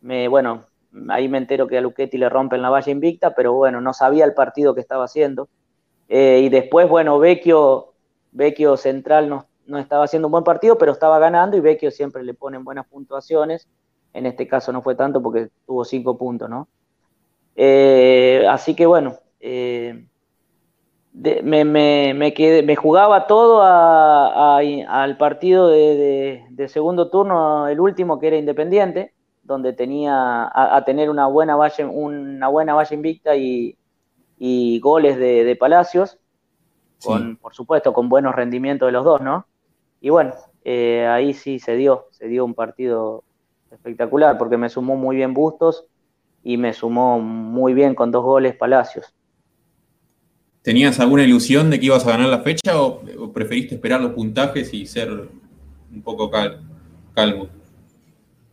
me, 0.02 0.28
bueno, 0.28 0.66
ahí 1.10 1.30
me 1.30 1.38
entero 1.38 1.68
que 1.68 1.78
a 1.78 1.82
Luchetti 1.82 2.18
le 2.18 2.30
rompen 2.30 2.62
la 2.62 2.70
valla 2.70 2.92
invicta, 2.92 3.34
pero 3.36 3.54
bueno, 3.54 3.80
no 3.80 3.94
sabía 3.94 4.26
el 4.26 4.34
partido 4.34 4.74
que 4.74 4.82
estaba 4.82 5.06
haciendo. 5.06 5.50
Eh, 6.10 6.42
y 6.44 6.50
después, 6.50 6.88
bueno, 6.90 7.20
Vecchio, 7.20 7.94
Vecchio 8.32 8.78
Central 8.78 9.30
no, 9.30 9.46
no, 9.66 9.78
estaba 9.78 10.06
haciendo 10.06 10.28
un 10.28 10.34
buen 10.34 10.44
partido, 10.44 10.78
pero 10.78 10.92
estaba 10.92 11.20
ganando 11.20 11.58
y 11.58 11.62
Vecchio 11.62 11.92
siempre 11.92 12.24
le 12.24 12.34
ponen 12.34 12.64
buenas 12.64 12.86
puntuaciones. 12.88 13.68
En 14.14 14.26
este 14.26 14.48
caso 14.48 14.72
no 14.72 14.82
fue 14.82 14.96
tanto 14.96 15.22
porque 15.22 15.50
tuvo 15.66 15.86
cinco 15.86 16.18
puntos, 16.18 16.50
¿no? 16.50 16.68
Eh, 17.56 18.46
así 18.50 18.76
que 18.76 18.86
bueno, 18.86 19.18
me, 21.14 21.66
me, 21.66 22.14
me, 22.16 22.34
quedé, 22.34 22.64
me, 22.64 22.76
jugaba 22.76 23.28
todo 23.28 23.62
al 23.64 25.18
partido 25.18 25.68
de, 25.68 26.68
segundo 26.68 27.10
turno, 27.10 27.68
el 27.68 27.80
último 27.80 28.20
que 28.20 28.28
era 28.28 28.38
Independiente, 28.38 29.14
donde 29.44 29.74
tenía 29.74 30.50
a, 30.54 30.84
tener 30.86 31.10
una 31.10 31.28
buena 31.28 31.56
valla, 31.56 31.88
una 31.88 32.48
buena 32.48 32.74
valla 32.74 32.96
invicta 32.96 33.36
y, 33.36 33.78
goles 34.80 35.18
de, 35.18 35.56
Palacios, 35.60 36.20
con, 37.04 37.38
por 37.38 37.54
supuesto 37.54 37.94
con 37.94 38.10
buenos 38.10 38.36
rendimientos 38.36 38.88
de 38.88 38.92
los 38.92 39.04
dos, 39.04 39.22
¿no? 39.22 39.46
Y 40.02 40.10
bueno, 40.10 40.34
eh, 40.66 41.08
ahí 41.08 41.34
sí 41.34 41.60
se 41.60 41.76
dio, 41.76 42.08
se 42.12 42.28
dio 42.28 42.46
un 42.46 42.54
partido 42.54 43.24
espectacular, 43.72 44.38
porque 44.38 44.58
me 44.58 44.70
sumó 44.70 44.96
muy 44.96 45.16
bien 45.16 45.34
Bustos 45.34 45.86
y 46.44 46.58
me 46.58 46.74
sumó 46.74 47.20
muy 47.20 47.74
bien 47.74 47.96
con 47.96 48.12
dos 48.12 48.24
goles 48.24 48.56
Palacios. 48.56 49.14
¿Tenías 50.62 51.00
alguna 51.02 51.24
ilusión 51.24 51.70
de 51.70 51.80
que 51.80 51.88
ibas 51.88 52.08
a 52.08 52.12
ganar 52.12 52.30
la 52.30 52.40
fecha 52.40 52.82
o, 52.82 53.02
preferiste 53.34 53.76
esperar 53.76 54.00
los 54.00 54.14
puntajes 54.14 54.74
y 54.74 54.86
ser 54.86 55.10
un 55.92 56.02
poco 56.02 56.32
calmo? 57.14 57.48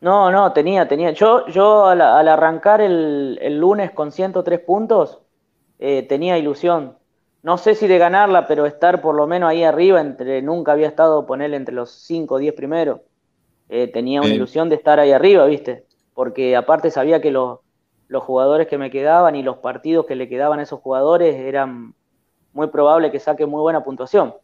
No, 0.01 0.33
no, 0.33 0.53
tenía, 0.53 0.89
tenía. 0.89 1.13
Yo, 1.13 1.47
yo 1.47 1.87
al, 1.87 2.01
arrancar 2.01 2.81
el, 2.81 3.59
lunes 3.59 3.93
con 3.93 4.11
103 4.11 4.61
puntos, 4.61 5.21
eh, 5.81 6.03
tenía 6.03 6.39
ilusión. 6.39 6.97
No 7.43 7.57
sé 7.57 7.75
si 7.75 7.89
de 7.89 7.97
ganarla, 7.97 8.47
pero 8.47 8.67
estar 8.67 9.01
por 9.01 9.15
lo 9.15 9.27
menos 9.27 9.49
ahí 9.49 9.65
arriba, 9.65 10.01
entre 10.01 10.43
nunca 10.43 10.73
había 10.73 10.87
estado 10.87 11.27
ponerle 11.27 11.57
entre 11.57 11.75
los 11.75 11.91
5 11.91 12.35
o 12.35 12.39
10 12.39 12.55
primeros. 12.55 13.01
Eh, 13.71 13.89
tenía 13.89 14.21
una 14.21 14.35
ilusión 14.35 14.69
de 14.69 14.75
estar 14.77 15.01
ahí 15.01 15.11
arriba, 15.11 15.47
¿viste? 15.47 15.87
Porque 16.13 16.55
aparte 16.55 16.91
sabía 16.91 17.23
que 17.23 17.31
los, 17.31 17.61
los 18.09 18.23
jugadores 18.23 18.67
que 18.69 18.77
me 18.77 18.91
quedaban 18.91 19.37
y 19.37 19.43
los 19.43 19.59
partidos 19.59 20.05
que 20.05 20.17
le 20.17 20.29
quedaban 20.29 20.61
a 20.61 20.65
esos 20.65 20.81
jugadores 20.81 21.35
eran 21.35 21.95
muy 22.53 22.67
probable 22.67 23.11
que 23.11 23.19
saque 23.19 23.47
muy 23.47 23.63
buena 23.63 23.83
puntuación. 23.83 24.35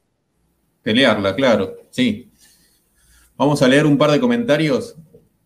Pelearla, 0.83 1.35
claro, 1.35 1.75
sí. 1.90 2.31
Vamos 3.37 3.61
a 3.61 3.68
leer 3.68 3.85
un 3.85 3.99
par 3.99 4.11
de 4.11 4.20
comentarios. 4.20 4.96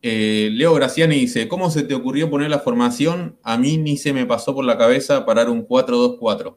Eh, 0.02 0.48
Leo 0.52 0.72
Graciani 0.74 1.14
dice, 1.14 1.46
¿cómo 1.46 1.68
se 1.70 1.82
te 1.82 1.94
ocurrió 1.94 2.30
poner 2.30 2.50
la 2.50 2.60
formación? 2.60 3.38
A 3.42 3.58
mí 3.58 3.76
ni 3.76 3.98
se 3.98 4.14
me 4.14 4.24
pasó 4.24 4.54
por 4.54 4.64
la 4.64 4.78
cabeza 4.78 5.26
parar 5.26 5.50
un 5.50 5.66
4-2-4. 5.66 6.56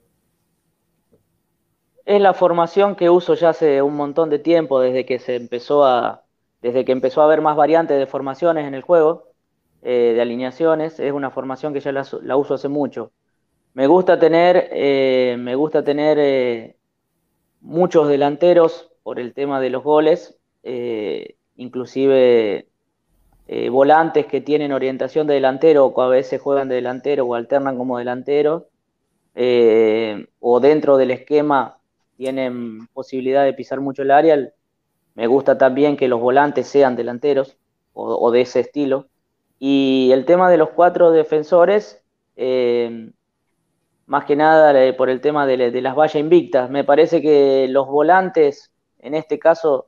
Es 2.06 2.22
la 2.22 2.34
formación 2.34 2.96
que 2.96 3.10
uso 3.10 3.34
ya 3.34 3.50
hace 3.50 3.82
un 3.82 3.96
montón 3.96 4.30
de 4.30 4.40
tiempo, 4.40 4.80
desde 4.80 5.06
que 5.06 5.20
se 5.20 5.36
empezó 5.36 5.86
a, 5.86 6.24
desde 6.62 6.86
que 6.86 6.94
empezó 6.94 7.22
a 7.22 7.26
haber 7.26 7.42
más 7.42 7.58
variantes 7.58 7.98
de 7.98 8.08
formaciones 8.08 8.66
en 8.66 8.76
el 8.76 8.82
juego, 8.82 9.32
eh, 9.82 10.14
de 10.16 10.22
alineaciones. 10.22 11.00
Es 11.00 11.12
una 11.12 11.30
formación 11.30 11.74
que 11.74 11.82
ya 11.82 11.92
la 11.92 12.38
uso 12.38 12.54
hace 12.54 12.70
mucho. 12.70 13.12
Me 13.74 13.88
gusta 13.88 14.20
tener, 14.20 14.70
eh, 14.72 15.36
me 15.38 15.56
gusta 15.56 15.84
tener 15.84 16.76
muchos 17.60 18.08
delanteros 18.08 18.92
por 19.02 19.20
el 19.20 19.34
tema 19.34 19.60
de 19.60 19.70
los 19.70 19.84
goles, 19.84 20.38
eh, 23.56 23.70
volantes 23.70 24.26
que 24.26 24.42
tienen 24.42 24.72
orientación 24.72 25.28
de 25.28 25.36
delantero 25.36 25.86
o 25.86 26.02
a 26.02 26.08
veces 26.08 26.42
juegan 26.42 26.70
de 26.70 26.76
delantero 26.76 27.26
o 27.26 27.36
alternan 27.36 27.78
como 27.78 27.98
delantero, 27.98 28.70
o 30.39 30.60
dentro 30.60 30.98
del 30.98 31.12
esquema 31.12 31.78
tienen 32.18 32.88
posibilidad 32.94 33.44
de 33.44 33.54
pisar 33.54 33.80
mucho 33.80 34.02
el 34.02 34.12
área. 34.12 34.38
Me 35.16 35.28
gusta 35.28 35.58
también 35.58 35.98
que 35.98 36.08
los 36.08 36.20
volantes 36.20 36.68
sean 36.68 36.96
delanteros 36.96 37.58
o, 37.94 38.32
de 38.32 38.42
ese 38.42 38.60
estilo. 38.60 39.08
Y 39.60 40.10
el 40.13 40.26
tema 40.26 40.50
de 40.50 40.58
los 40.58 40.70
cuatro 40.70 41.12
defensores, 41.12 42.04
más 44.06 44.26
que 44.26 44.36
nada 44.36 44.84
eh, 44.84 44.94
por 44.94 45.10
el 45.10 45.22
tema 45.22 45.46
de, 45.46 45.82
las 45.82 45.96
vallas 45.96 46.16
invictas. 46.16 46.70
Me 46.70 46.84
parece 46.84 47.22
que 47.22 47.68
los 47.70 47.88
volantes, 47.88 48.72
en 49.00 49.16
este 49.16 49.39
caso, 49.39 49.88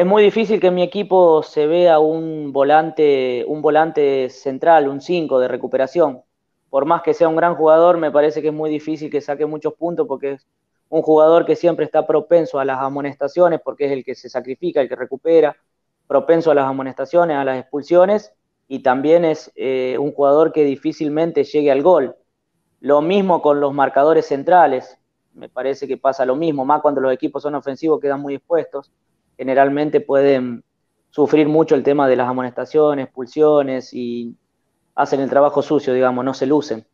es 0.00 0.06
muy 0.06 0.22
difícil 0.22 0.60
que 0.60 0.68
en 0.68 0.76
mi 0.76 0.82
equipo 0.82 1.42
se 1.42 1.66
vea 1.66 1.98
un 1.98 2.54
volante, 2.54 3.44
un 3.46 3.60
volante 3.60 4.30
central, 4.30 4.88
un 4.88 5.02
5 5.02 5.38
de 5.38 5.46
recuperación. 5.46 6.22
Por 6.70 6.86
más 6.86 7.02
que 7.02 7.12
sea 7.12 7.28
un 7.28 7.36
gran 7.36 7.54
jugador, 7.54 7.98
me 7.98 8.10
parece 8.10 8.40
que 8.40 8.48
es 8.48 8.54
muy 8.54 8.70
difícil 8.70 9.10
que 9.10 9.20
saque 9.20 9.44
muchos 9.44 9.74
puntos 9.74 10.06
porque 10.08 10.32
es 10.32 10.46
un 10.88 11.02
jugador 11.02 11.44
que 11.44 11.54
siempre 11.54 11.84
está 11.84 12.06
propenso 12.06 12.58
a 12.58 12.64
las 12.64 12.78
amonestaciones 12.80 13.60
porque 13.62 13.84
es 13.84 13.92
el 13.92 14.02
que 14.02 14.14
se 14.14 14.30
sacrifica, 14.30 14.80
el 14.80 14.88
que 14.88 14.96
recupera, 14.96 15.54
propenso 16.06 16.50
a 16.50 16.54
las 16.54 16.64
amonestaciones, 16.64 17.36
a 17.36 17.44
las 17.44 17.58
expulsiones 17.58 18.32
y 18.68 18.78
también 18.78 19.26
es 19.26 19.52
eh, 19.54 19.98
un 19.98 20.12
jugador 20.12 20.50
que 20.54 20.64
difícilmente 20.64 21.44
llegue 21.44 21.70
al 21.70 21.82
gol. 21.82 22.16
Lo 22.80 23.02
mismo 23.02 23.42
con 23.42 23.60
los 23.60 23.74
marcadores 23.74 24.24
centrales. 24.24 24.96
Me 25.34 25.50
parece 25.50 25.86
que 25.86 25.98
pasa 25.98 26.24
lo 26.24 26.36
mismo, 26.36 26.64
más 26.64 26.80
cuando 26.80 27.02
los 27.02 27.12
equipos 27.12 27.42
son 27.42 27.54
ofensivos 27.54 28.00
quedan 28.00 28.22
muy 28.22 28.36
expuestos. 28.36 28.90
Generalmente 29.40 30.02
pueden 30.02 30.62
sufrir 31.08 31.48
mucho 31.48 31.74
el 31.74 31.82
tema 31.82 32.06
de 32.06 32.14
las 32.14 32.28
amonestaciones, 32.28 33.06
expulsiones 33.06 33.94
y 33.94 34.36
hacen 34.94 35.20
el 35.20 35.30
trabajo 35.30 35.62
sucio, 35.62 35.94
digamos, 35.94 36.22
no 36.26 36.34
se 36.34 36.44
lucen. 36.44 36.84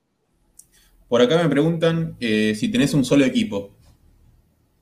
Por 1.09 1.21
acá 1.21 1.43
me 1.43 1.49
preguntan 1.49 2.15
eh, 2.21 2.55
si 2.55 2.71
tenés 2.71 2.95
un 2.95 3.05
solo 3.05 3.25
equipo. 3.25 3.71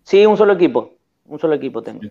Sí, 0.02 0.26
un 0.26 0.36
solo 0.36 0.52
equipo. 0.52 0.92
Un 1.24 1.38
solo 1.38 1.54
equipo 1.54 1.80
tengo. 1.80 2.02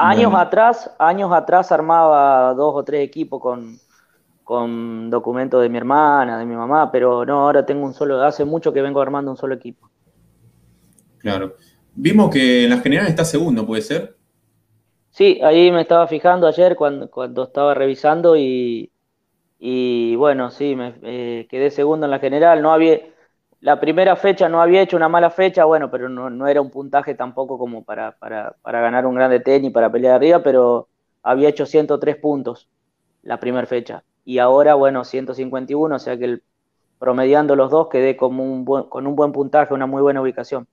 años 0.00 0.34
atrás, 0.34 0.90
años 0.98 1.30
atrás 1.32 1.70
armaba 1.70 2.54
dos 2.54 2.74
o 2.74 2.82
tres 2.82 3.06
equipos 3.06 3.40
con, 3.40 3.78
con 4.42 5.10
documentos 5.10 5.62
de 5.62 5.68
mi 5.68 5.78
hermana, 5.78 6.40
de 6.40 6.44
mi 6.44 6.56
mamá, 6.56 6.90
pero 6.90 7.24
no, 7.24 7.42
ahora 7.42 7.64
tengo 7.64 7.86
un 7.86 7.94
solo, 7.94 8.20
hace 8.20 8.44
mucho 8.44 8.72
que 8.72 8.82
vengo 8.82 9.00
armando 9.00 9.30
un 9.30 9.36
solo 9.36 9.54
equipo. 9.54 9.88
Claro. 11.18 11.54
Vimos 11.94 12.30
que 12.30 12.64
en 12.64 12.70
las 12.70 12.82
generales 12.82 13.10
está 13.10 13.24
segundo, 13.24 13.64
¿puede 13.64 13.82
ser? 13.82 14.13
Sí, 15.14 15.38
ahí 15.44 15.70
me 15.70 15.82
estaba 15.82 16.08
fijando 16.08 16.48
ayer 16.48 16.74
cuando, 16.74 17.08
cuando 17.08 17.44
estaba 17.44 17.72
revisando 17.72 18.34
y, 18.36 18.90
bueno, 20.16 20.50
sí, 20.50 20.74
me 20.74 20.92
eh, 21.02 21.46
quedé 21.48 21.70
segundo 21.70 22.06
en 22.06 22.10
la 22.10 22.18
general. 22.18 22.60
No 22.60 22.72
había, 22.72 22.98
la 23.60 23.78
primera 23.78 24.16
fecha 24.16 24.48
no 24.48 24.60
había 24.60 24.82
hecho 24.82 24.96
una 24.96 25.08
mala 25.08 25.30
fecha, 25.30 25.66
bueno, 25.66 25.88
pero 25.88 26.08
no, 26.08 26.48
era 26.48 26.60
un 26.60 26.68
puntaje 26.68 27.14
tampoco 27.14 27.58
como 27.58 27.84
para, 27.84 28.18
para, 28.18 28.56
para 28.60 28.80
ganar 28.80 29.06
un 29.06 29.14
grande 29.14 29.38
tenis, 29.38 29.70
para 29.70 29.92
pelear 29.92 30.16
arriba, 30.16 30.42
pero 30.42 30.88
había 31.22 31.48
hecho 31.50 31.64
103 31.64 32.16
puntos 32.16 32.66
la 33.22 33.38
primera 33.38 33.68
fecha. 33.68 34.02
Y 34.24 34.38
ahora, 34.38 34.74
bueno, 34.74 35.04
151, 35.04 35.94
o 35.94 35.98
sea 36.00 36.18
que 36.18 36.24
el, 36.24 36.42
promediando 36.98 37.54
los 37.54 37.70
dos 37.70 37.86
quedé 37.88 38.16
como 38.16 38.42
un 38.42 38.64
con 38.64 39.06
un 39.06 39.14
buen 39.14 39.30
puntaje, 39.30 39.74
una 39.74 39.86
muy 39.86 40.02
buena 40.02 40.20
ubicación. 40.20 40.66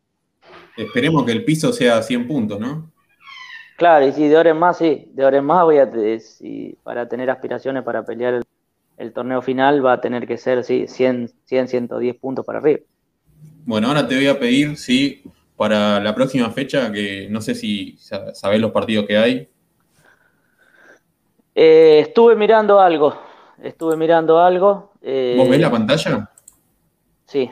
Esperemos 0.76 1.26
que 1.26 1.32
el 1.32 1.46
piso 1.46 1.72
sea 1.72 2.02
100 2.02 2.28
puntos, 2.28 2.60
¿no? 2.60 2.90
Claro, 3.82 4.06
y 4.06 4.12
si 4.12 4.28
de 4.28 4.38
ahora 4.38 4.52
en 4.52 4.60
más, 4.60 4.78
sí, 4.78 5.10
de 5.12 5.24
ahora 5.24 5.40
en 5.40 5.46
más 5.46 5.64
voy 5.64 5.80
a, 5.80 5.92
para 6.84 7.10
tener 7.10 7.32
aspiraciones 7.32 7.84
para 7.84 8.06
pelear 8.06 8.44
el, 8.96 9.12
torneo 9.12 9.42
final 9.42 9.84
va 9.84 9.94
a 9.94 10.02
tener 10.02 10.28
que 10.28 10.38
ser, 10.38 10.64
sí, 10.64 10.86
100, 10.88 11.32
100, 11.46 11.68
110 11.68 12.16
puntos 12.18 12.46
para 12.46 12.60
arriba. 12.60 12.82
Bueno, 13.66 13.88
ahora 13.88 14.08
te 14.08 14.14
voy 14.14 14.28
a 14.28 14.38
pedir, 14.38 14.78
sí, 14.78 15.24
para 15.58 16.00
la 16.00 16.14
próxima 16.14 16.52
fecha, 16.52 16.92
que 16.92 17.28
no 17.32 17.42
sé 17.42 17.56
si 17.56 17.98
sabés 17.98 18.62
los 18.62 18.70
partidos 18.70 19.08
que 19.08 19.18
hay. 19.18 19.50
Eh, 21.56 22.02
estuve 22.02 22.36
mirando 22.36 22.80
algo, 22.80 23.20
estuve 23.64 23.98
mirando 23.98 24.40
algo. 24.40 24.92
Eh, 25.02 25.34
¿Vos 25.36 25.50
ves 25.50 25.60
la 25.60 25.72
pantalla? 25.72 26.30
Sí. 27.26 27.50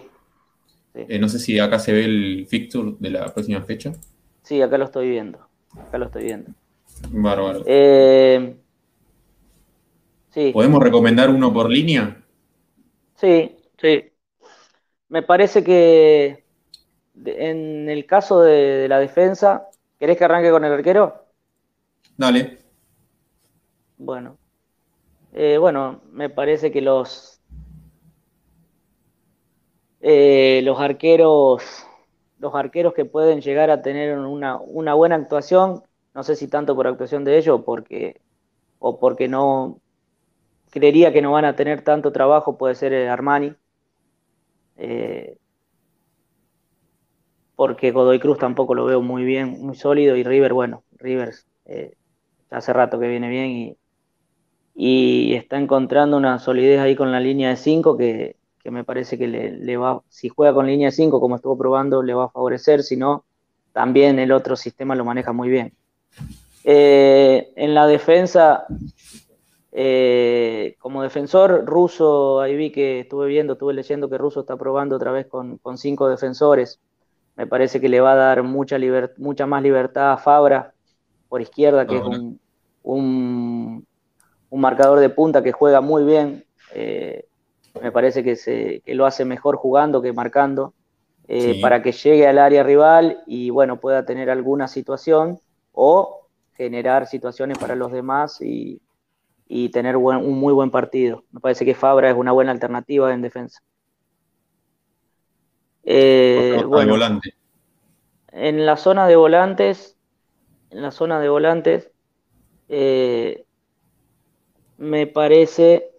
Eh, 0.94 1.18
no 1.18 1.28
sé 1.28 1.40
si 1.40 1.58
acá 1.58 1.80
se 1.80 1.92
ve 1.92 2.06
el 2.06 2.46
fixture 2.48 2.98
de 3.00 3.10
la 3.10 3.34
próxima 3.34 3.64
fecha. 3.64 3.94
Sí, 4.44 4.62
acá 4.62 4.78
lo 4.78 4.86
estoy 4.86 5.10
viendo. 5.10 5.49
Acá 5.78 5.98
lo 5.98 6.06
estoy 6.06 6.24
viendo. 6.24 6.52
Bárbaro. 7.10 7.64
Eh, 7.66 8.56
sí. 10.32 10.52
¿Podemos 10.52 10.84
recomendar 10.84 11.30
uno 11.30 11.54
por 11.54 11.70
línea? 11.70 12.24
Sí, 13.16 13.58
sí. 13.78 14.12
Me 15.10 15.24
parece 15.24 15.64
que 15.64 16.46
en 17.26 17.90
el 17.90 18.06
caso 18.06 18.42
de, 18.42 18.88
la 18.88 19.00
defensa, 19.00 19.70
¿querés 20.00 20.18
que 20.18 20.26
arranque 20.26 20.52
con 20.52 20.64
el 20.64 20.74
arquero? 20.74 21.26
Dale. 22.18 22.60
Bueno. 23.98 24.38
Eh, 25.34 25.58
bueno, 25.58 26.02
me 26.12 26.30
parece 26.30 26.72
que 26.72 26.82
los, 26.82 27.40
eh, 30.02 30.62
los 30.64 30.80
arqueros 30.80 31.86
los 32.40 32.56
arqueros 32.56 32.94
que 32.94 33.06
pueden 33.06 33.42
llegar 33.42 33.70
a 33.70 33.82
tener 33.82 34.18
una, 34.18 34.56
buena 34.94 35.16
actuación, 35.16 35.84
no 36.14 36.24
sé 36.24 36.36
si 36.36 36.48
tanto 36.48 36.76
por 36.76 36.88
actuación 36.88 37.24
de 37.24 37.38
ellos 37.38 37.62
porque, 37.66 38.22
o 38.80 39.00
porque 39.00 39.28
no 39.28 39.80
creería 40.72 41.14
que 41.14 41.22
no 41.22 41.32
van 41.34 41.46
a 41.46 41.56
tener 41.56 41.84
tanto 41.84 42.12
trabajo, 42.12 42.58
puede 42.58 42.76
ser 42.76 42.94
eh, 42.94 43.10
Armani. 43.10 43.54
Eh, 44.78 45.38
porque 47.56 47.92
Godoy 47.92 48.20
Cruz 48.20 48.38
tampoco 48.38 48.74
lo 48.74 48.86
veo 48.86 49.02
muy 49.02 49.26
bien, 49.26 49.60
muy 49.60 49.76
sólido, 49.76 50.16
y 50.16 50.24
River, 50.24 50.54
bueno, 50.54 50.84
River 50.98 51.34
eh, 51.66 51.94
hace 52.50 52.72
rato 52.72 53.00
que 53.00 53.10
viene 53.10 53.28
bien 53.28 53.48
y, 53.48 53.78
y 54.74 55.34
está 55.36 55.58
encontrando 55.58 56.16
una 56.16 56.40
solidez 56.40 56.80
ahí 56.80 56.96
con 56.96 57.12
la 57.12 57.20
línea 57.20 57.50
de 57.50 57.58
5 57.58 57.98
que, 57.98 58.39
que 58.70 58.76
me 58.76 58.84
parece 58.84 59.18
que 59.18 59.28
le, 59.28 59.78
va, 59.78 60.04
si 60.10 60.30
juega 60.30 60.54
con 60.54 60.68
línea 60.68 60.92
5 60.92 61.20
como 61.20 61.36
estuvo 61.36 61.58
probando, 61.58 62.04
le 62.04 62.14
va 62.14 62.26
a 62.26 62.30
favorecer, 62.30 62.84
si 62.84 62.98
no, 62.98 63.24
también 63.74 64.20
el 64.20 64.32
otro 64.32 64.56
sistema 64.56 64.94
lo 64.94 65.04
maneja 65.04 65.34
muy 65.34 65.50
bien. 65.50 65.74
Eh, 66.64 67.52
en 67.56 67.74
la 67.74 67.88
defensa, 67.88 68.68
eh, 69.72 70.76
como 70.78 71.02
defensor, 71.02 71.66
Russo, 71.66 72.42
ahí 72.42 72.56
vi 72.56 72.72
que 72.72 73.00
estuve 73.00 73.28
viendo, 73.28 73.54
estuve 73.54 73.74
leyendo 73.74 74.08
que 74.08 74.20
Russo 74.20 74.42
está 74.42 74.56
probando 74.56 74.98
otra 74.98 75.12
vez 75.12 75.26
con, 75.26 75.60
cinco 75.78 76.08
defensores. 76.08 76.80
Me 77.36 77.48
parece 77.48 77.82
que 77.82 77.90
le 77.90 78.02
va 78.02 78.12
a 78.12 78.18
dar 78.18 78.44
mucha, 78.44 78.78
mucha 79.18 79.48
más 79.48 79.64
libertad 79.64 80.12
a 80.12 80.18
Fabra 80.18 80.76
por 81.28 81.42
izquierda, 81.42 81.88
que 81.88 81.98
es 81.98 82.04
un, 82.04 82.40
un, 82.84 83.88
marcador 84.52 85.00
de 85.00 85.10
punta 85.10 85.42
que 85.42 85.54
juega 85.54 85.82
muy 85.82 86.04
bien. 86.04 86.46
Eh, 86.76 87.29
me 87.82 87.92
parece 87.92 88.24
que, 88.24 88.36
se, 88.36 88.82
lo 88.86 89.06
hace 89.06 89.26
mejor 89.26 89.56
jugando 89.56 90.02
que 90.02 90.14
marcando, 90.14 90.74
eh, 91.28 91.60
para 91.62 91.84
que 91.84 91.92
llegue 91.92 92.28
al 92.28 92.40
área 92.40 92.64
rival 92.64 93.24
y 93.28 93.52
bueno, 93.52 93.80
pueda 93.80 94.06
tener 94.06 94.30
alguna 94.30 94.68
situación 94.68 95.40
o 95.74 96.28
generar 96.56 97.08
situaciones 97.08 97.58
para 97.58 97.76
los 97.76 97.92
demás 97.92 98.42
y, 98.42 98.82
tener 99.72 99.98
un 99.98 100.40
muy 100.40 100.54
buen 100.54 100.70
partido. 100.72 101.24
Me 101.32 101.40
parece 101.40 101.66
que 101.66 101.74
Fabra 101.74 102.10
es 102.10 102.16
una 102.16 102.32
buena 102.32 102.52
alternativa 102.52 103.14
en 103.14 103.22
defensa. 103.22 103.62
Eh, 105.84 106.62
volante. 106.66 107.34
En 108.32 108.66
la 108.66 108.78
zona 108.78 109.08
de 109.08 109.16
volantes, 109.16 109.98
en 110.70 110.82
la 110.82 110.92
zona 110.92 111.20
de 111.20 111.30
volantes, 111.30 111.92
eh, 112.68 113.46
me 114.78 115.08
parece 115.08 115.92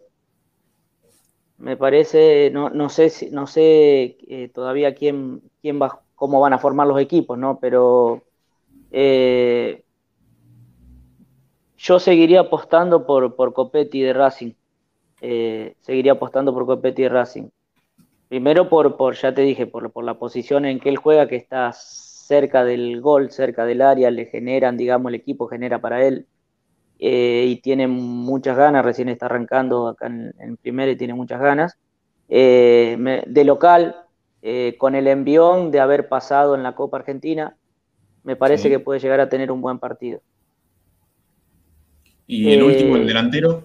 me 1.60 1.76
parece, 1.76 2.50
no, 2.50 2.70
no 2.70 2.88
sé, 2.88 3.10
si, 3.10 3.30
no 3.30 3.46
sé 3.46 4.16
eh, 4.28 4.50
todavía 4.52 4.94
quién, 4.94 5.42
quién 5.60 5.80
va, 5.80 6.00
cómo 6.14 6.40
van 6.40 6.54
a 6.54 6.58
formar 6.58 6.86
los 6.86 7.00
equipos, 7.00 7.38
¿no? 7.38 7.58
Pero 7.60 8.22
eh, 8.90 9.84
yo 11.76 11.98
seguiría 11.98 12.40
apostando 12.40 13.06
por, 13.06 13.36
por 13.36 13.52
Copetti 13.52 14.00
de 14.00 14.12
Racing. 14.14 14.52
Eh, 15.20 15.76
seguiría 15.80 16.12
apostando 16.12 16.52
por 16.54 16.64
Copetti 16.64 17.02
de 17.02 17.08
Racing. 17.10 17.48
Primero 18.28 18.70
por, 18.70 18.96
por 18.96 19.14
ya 19.16 19.34
te 19.34 19.42
dije, 19.42 19.66
por, 19.66 19.90
por 19.92 20.04
la 20.04 20.14
posición 20.14 20.64
en 20.64 20.80
que 20.80 20.88
él 20.88 20.96
juega, 20.96 21.28
que 21.28 21.36
está 21.36 21.72
cerca 21.72 22.64
del 22.64 23.02
gol, 23.02 23.30
cerca 23.32 23.66
del 23.66 23.82
área, 23.82 24.10
le 24.10 24.26
generan, 24.26 24.78
digamos, 24.78 25.10
el 25.10 25.16
equipo 25.16 25.46
genera 25.46 25.80
para 25.80 26.06
él. 26.06 26.26
Eh, 27.02 27.46
y 27.48 27.56
tiene 27.62 27.88
muchas 27.88 28.58
ganas, 28.58 28.84
recién 28.84 29.08
está 29.08 29.24
arrancando 29.24 29.88
acá 29.88 30.06
en, 30.06 30.34
en 30.38 30.58
primera 30.58 30.92
y 30.92 30.96
tiene 30.96 31.14
muchas 31.14 31.40
ganas. 31.40 31.78
Eh, 32.28 33.24
de 33.26 33.44
local, 33.44 33.96
eh, 34.42 34.76
con 34.78 34.94
el 34.94 35.06
envión 35.06 35.70
de 35.70 35.80
haber 35.80 36.08
pasado 36.08 36.54
en 36.54 36.62
la 36.62 36.74
Copa 36.74 36.98
Argentina, 36.98 37.56
me 38.22 38.36
parece 38.36 38.68
que 38.68 38.80
puede 38.80 39.00
llegar 39.00 39.18
a 39.18 39.30
tener 39.30 39.50
un 39.50 39.62
buen 39.62 39.78
partido. 39.78 40.20
¿Y 42.26 42.52
el 42.52 42.62
último, 42.62 42.96
el 42.96 43.06
delantero? 43.06 43.64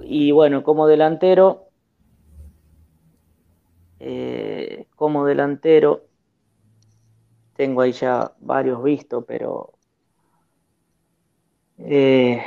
Y 0.00 0.32
bueno, 0.32 0.64
como 0.64 0.88
delantero, 0.88 1.68
como 4.96 5.24
delantero, 5.24 6.02
tengo 7.54 7.82
ahí 7.82 7.92
ya 7.92 8.32
varios 8.40 8.82
vistos, 8.82 9.24
pero 9.28 9.74
eh, 11.84 12.42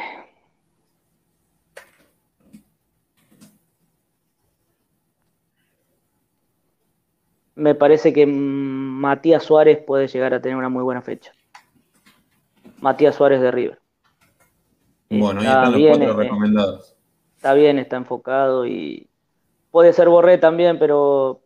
me 7.56 7.76
parece 7.76 8.14
que 8.14 8.26
Matías 8.26 9.44
Suárez 9.44 9.80
puede 9.86 10.08
llegar 10.08 10.34
a 10.34 10.42
tener 10.42 10.58
una 10.58 10.70
muy 10.70 10.84
buena 10.84 11.02
fecha. 11.02 11.32
Matías 12.82 13.16
Suárez 13.16 13.42
de 13.42 13.52
River. 13.52 13.80
Bueno, 15.10 15.42
ahí 15.42 15.48
están 15.48 15.72
los 15.72 15.82
cuatro 15.82 16.12
eh, 16.12 16.24
recomendados. 16.24 16.96
Está 17.36 17.54
bien, 17.54 17.80
está 17.80 17.96
enfocado 17.98 18.66
y 18.66 19.08
puede 19.72 19.94
ser 19.94 20.10
Borré 20.10 20.38
también, 20.38 20.80
pero 20.80 21.42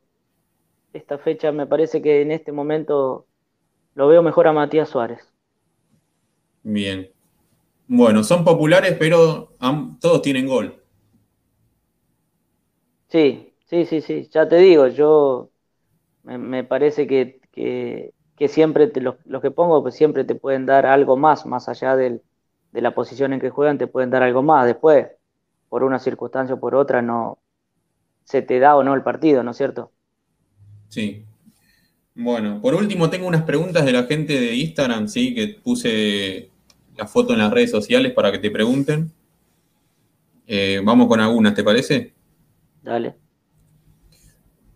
esta 0.93 1.17
fecha 1.17 1.51
me 1.51 1.67
parece 1.67 2.01
que 2.01 2.21
en 2.21 2.31
este 2.31 2.51
momento 2.51 3.25
lo 3.95 4.07
veo 4.07 4.23
mejor 4.23 4.47
a 4.47 4.53
Matías 4.53 4.89
Suárez. 4.89 5.31
Bien. 6.63 7.09
Bueno, 7.91 8.23
son 8.23 8.43
populares, 8.45 8.95
pero 8.99 9.55
todos 9.99 10.21
tienen 10.21 10.45
gol. 10.45 10.79
Sí, 13.07 13.55
sí, 13.65 13.85
sí, 13.85 14.01
sí. 14.01 14.29
Ya 14.31 14.47
te 14.47 14.57
digo, 14.57 14.87
yo 14.89 15.49
me, 16.23 16.63
parece 16.63 17.07
que, 17.07 18.13
siempre 18.47 18.87
te, 18.87 19.01
los, 19.01 19.15
que 19.41 19.49
pongo 19.49 19.81
pues 19.81 19.95
siempre 19.95 20.23
te 20.23 20.35
pueden 20.35 20.67
dar 20.67 20.85
algo 20.85 21.17
más, 21.17 21.47
más 21.47 21.67
allá 21.67 21.95
de 21.95 22.21
la 22.73 22.93
posición 22.93 23.33
en 23.33 23.39
que 23.39 23.49
juegan, 23.49 23.79
te 23.79 23.87
pueden 23.87 24.11
dar 24.11 24.21
algo 24.21 24.43
más. 24.43 24.67
Después, 24.67 25.07
por 25.67 25.83
una 25.83 25.97
circunstancia 25.97 26.53
o 26.53 26.59
por 26.59 26.75
otra, 26.75 27.01
no 27.01 27.39
se 28.23 28.43
te 28.43 28.59
da 28.59 28.75
o 28.75 28.83
no 28.83 28.93
el 28.93 29.01
partido, 29.01 29.41
¿no 29.41 29.49
es 29.49 29.57
cierto? 29.57 29.91
Sí. 30.89 31.25
Bueno, 32.13 32.61
por 32.61 32.75
último 32.75 33.09
tengo 33.09 33.27
unas 33.27 33.43
preguntas 33.43 33.83
de 33.83 33.93
la 33.93 34.03
gente 34.03 34.39
de 34.39 34.53
Instagram, 34.53 35.07
sí, 35.07 35.33
que 35.33 35.59
puse 35.63 36.51
la 36.99 37.07
foto 37.07 37.33
en 37.33 37.39
las 37.39 37.51
redes 37.51 37.71
sociales 37.71 38.11
para 38.11 38.31
que 38.31 38.39
te 38.39 38.51
pregunten. 38.51 39.11
Eh, 40.45 40.81
vamos 40.83 41.07
con 41.07 41.19
algunas, 41.21 41.53
¿te 41.53 41.63
parece? 41.63 42.13
Dale. 42.83 43.15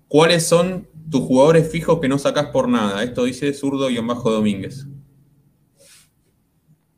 ¿Cuáles 0.07 0.47
son 0.47 0.87
tus 1.09 1.21
jugadores 1.21 1.69
fijos 1.69 1.99
que 1.99 2.07
no 2.07 2.17
sacas 2.17 2.47
por 2.47 2.69
nada? 2.69 3.03
Esto 3.03 3.25
dice 3.25 3.53
zurdo 3.53 3.89
y 3.89 3.97
en 3.97 4.07
bajo 4.07 4.31
Domínguez. 4.31 4.87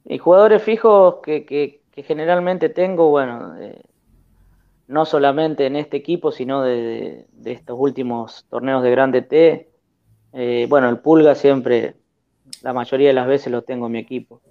Y 0.03 0.19
jugadores 0.19 0.61
fijos 0.61 1.15
que, 1.23 1.81
generalmente 1.95 2.69
tengo, 2.69 3.09
bueno, 3.09 3.55
eh, 3.59 3.81
no 4.87 5.05
solamente 5.05 5.65
en 5.65 5.77
este 5.77 5.97
equipo, 5.97 6.31
sino 6.31 6.61
de, 6.61 7.25
estos 7.45 7.77
últimos 7.79 8.45
torneos 8.49 8.83
de 8.83 8.91
Grande 8.91 9.23
T. 9.23 9.71
Eh, 10.33 10.67
bueno, 10.69 10.89
el 10.89 10.99
Pulga 10.99 11.33
siempre, 11.33 11.95
la 12.61 12.73
mayoría 12.73 13.07
de 13.07 13.13
las 13.13 13.27
veces 13.27 13.51
lo 13.51 13.63
tengo 13.63 13.87
en 13.87 13.93
mi 13.93 13.99
equipo. 13.99 14.41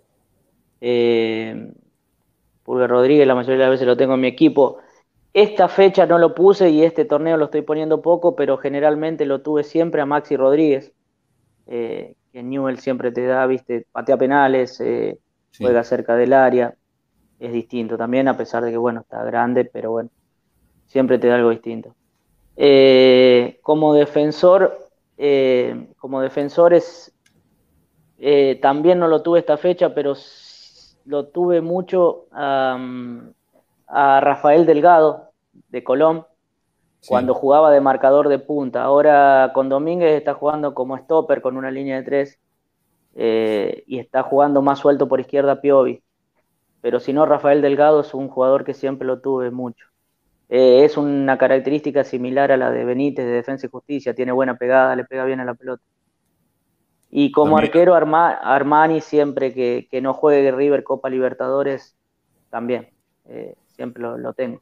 Eh, 0.86 1.72
Pulga 2.62 2.86
Rodríguez, 2.86 3.26
la 3.26 3.34
mayoría 3.34 3.54
de 3.54 3.64
las 3.64 3.70
veces 3.70 3.86
lo 3.86 3.96
tengo 3.96 4.14
en 4.14 4.20
mi 4.20 4.26
equipo. 4.26 4.80
Esta 5.32 5.66
fecha 5.68 6.04
no 6.04 6.18
lo 6.18 6.34
puse 6.34 6.68
y 6.68 6.84
este 6.84 7.06
torneo 7.06 7.38
lo 7.38 7.46
estoy 7.46 7.62
poniendo 7.62 8.02
poco, 8.02 8.36
pero 8.36 8.58
generalmente 8.58 9.24
lo 9.24 9.40
tuve 9.40 9.64
siempre 9.64 10.02
a 10.02 10.06
Maxi 10.06 10.36
Rodríguez, 10.36 10.92
eh, 11.66 12.16
que 12.30 12.42
Newell 12.42 12.78
siempre 12.80 13.12
te 13.12 13.24
da, 13.24 13.46
viste, 13.46 13.86
patea 13.92 14.18
penales, 14.18 14.78
eh, 14.82 15.18
juega 15.58 15.84
cerca 15.84 16.16
del 16.16 16.34
área. 16.34 16.74
Es 17.40 17.52
distinto 17.52 17.96
también, 17.96 18.28
a 18.28 18.36
pesar 18.36 18.62
de 18.62 18.70
que, 18.70 18.76
bueno, 18.76 19.00
está 19.00 19.24
grande, 19.24 19.64
pero 19.64 19.90
bueno, 19.90 20.10
siempre 20.84 21.18
te 21.18 21.28
da 21.28 21.36
algo 21.36 21.48
distinto. 21.48 21.94
Eh, 22.56 23.58
como 23.62 23.94
defensor, 23.94 24.90
como 25.96 26.20
defensores, 26.20 27.10
también 28.60 28.98
no 28.98 29.08
lo 29.08 29.22
tuve 29.22 29.38
esta 29.38 29.56
fecha, 29.56 29.94
pero 29.94 30.14
lo 31.04 31.26
tuve 31.26 31.60
mucho 31.60 32.26
a 32.32 32.78
Rafael 34.20 34.66
Delgado 34.66 35.30
de 35.68 35.84
Colón 35.84 36.26
cuando 37.06 37.34
jugaba 37.34 37.70
de 37.70 37.80
marcador 37.80 38.28
de 38.28 38.38
punta. 38.38 38.82
Ahora 38.82 39.52
con 39.54 39.68
Domínguez 39.68 40.16
está 40.16 40.34
jugando 40.34 40.74
como 40.74 40.96
stopper 40.96 41.42
con 41.42 41.56
una 41.56 41.70
línea 41.70 41.96
de 41.96 42.02
tres 42.02 42.38
eh, 43.14 43.84
y 43.86 43.98
está 43.98 44.22
jugando 44.22 44.62
más 44.62 44.78
suelto 44.78 45.08
por 45.08 45.20
izquierda 45.20 45.60
Piovi. 45.60 46.02
Pero 46.80 47.00
si 47.00 47.12
no, 47.12 47.24
Rafael 47.26 47.62
Delgado 47.62 48.00
es 48.00 48.12
un 48.14 48.28
jugador 48.28 48.64
que 48.64 48.74
siempre 48.74 49.06
lo 49.06 49.20
tuve 49.20 49.50
mucho. 49.50 49.86
Eh, 50.48 50.84
es 50.84 50.96
una 50.96 51.38
característica 51.38 52.04
similar 52.04 52.52
a 52.52 52.56
la 52.56 52.70
de 52.70 52.84
Benítez 52.84 53.24
de 53.24 53.32
Defensa 53.32 53.66
y 53.66 53.70
Justicia. 53.70 54.14
Tiene 54.14 54.32
buena 54.32 54.56
pegada, 54.56 54.94
le 54.96 55.04
pega 55.04 55.24
bien 55.24 55.40
a 55.40 55.44
la 55.44 55.54
pelota. 55.54 55.82
Y 57.16 57.30
como 57.30 57.56
arquero, 57.56 57.94
Armani 57.94 59.00
siempre 59.00 59.54
que, 59.54 60.00
no 60.02 60.14
juegue 60.14 60.50
River 60.50 60.82
Copa 60.82 61.08
Libertadores, 61.08 61.96
también. 62.50 62.88
Eh, 63.26 63.54
siempre 63.68 64.02
lo, 64.02 64.32
tengo. 64.32 64.60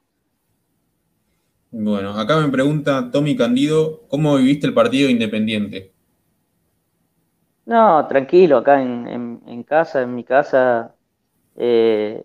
Bueno, 1.71 2.11
acá 2.11 2.39
me 2.39 2.51
pregunta 2.51 3.11
Tommy 3.11 3.37
Candido, 3.37 4.03
¿cómo 4.09 4.37
viviste 4.37 4.67
el 4.67 4.75
partido 4.75 5.09
Independiente? 5.09 5.95
No, 7.65 8.07
tranquilo, 8.07 8.59
acá 8.59 8.83
en, 8.83 9.65
casa, 9.67 10.03
en 10.03 10.15
mi 10.15 10.23
casa, 10.23 10.95
eh, 11.57 12.23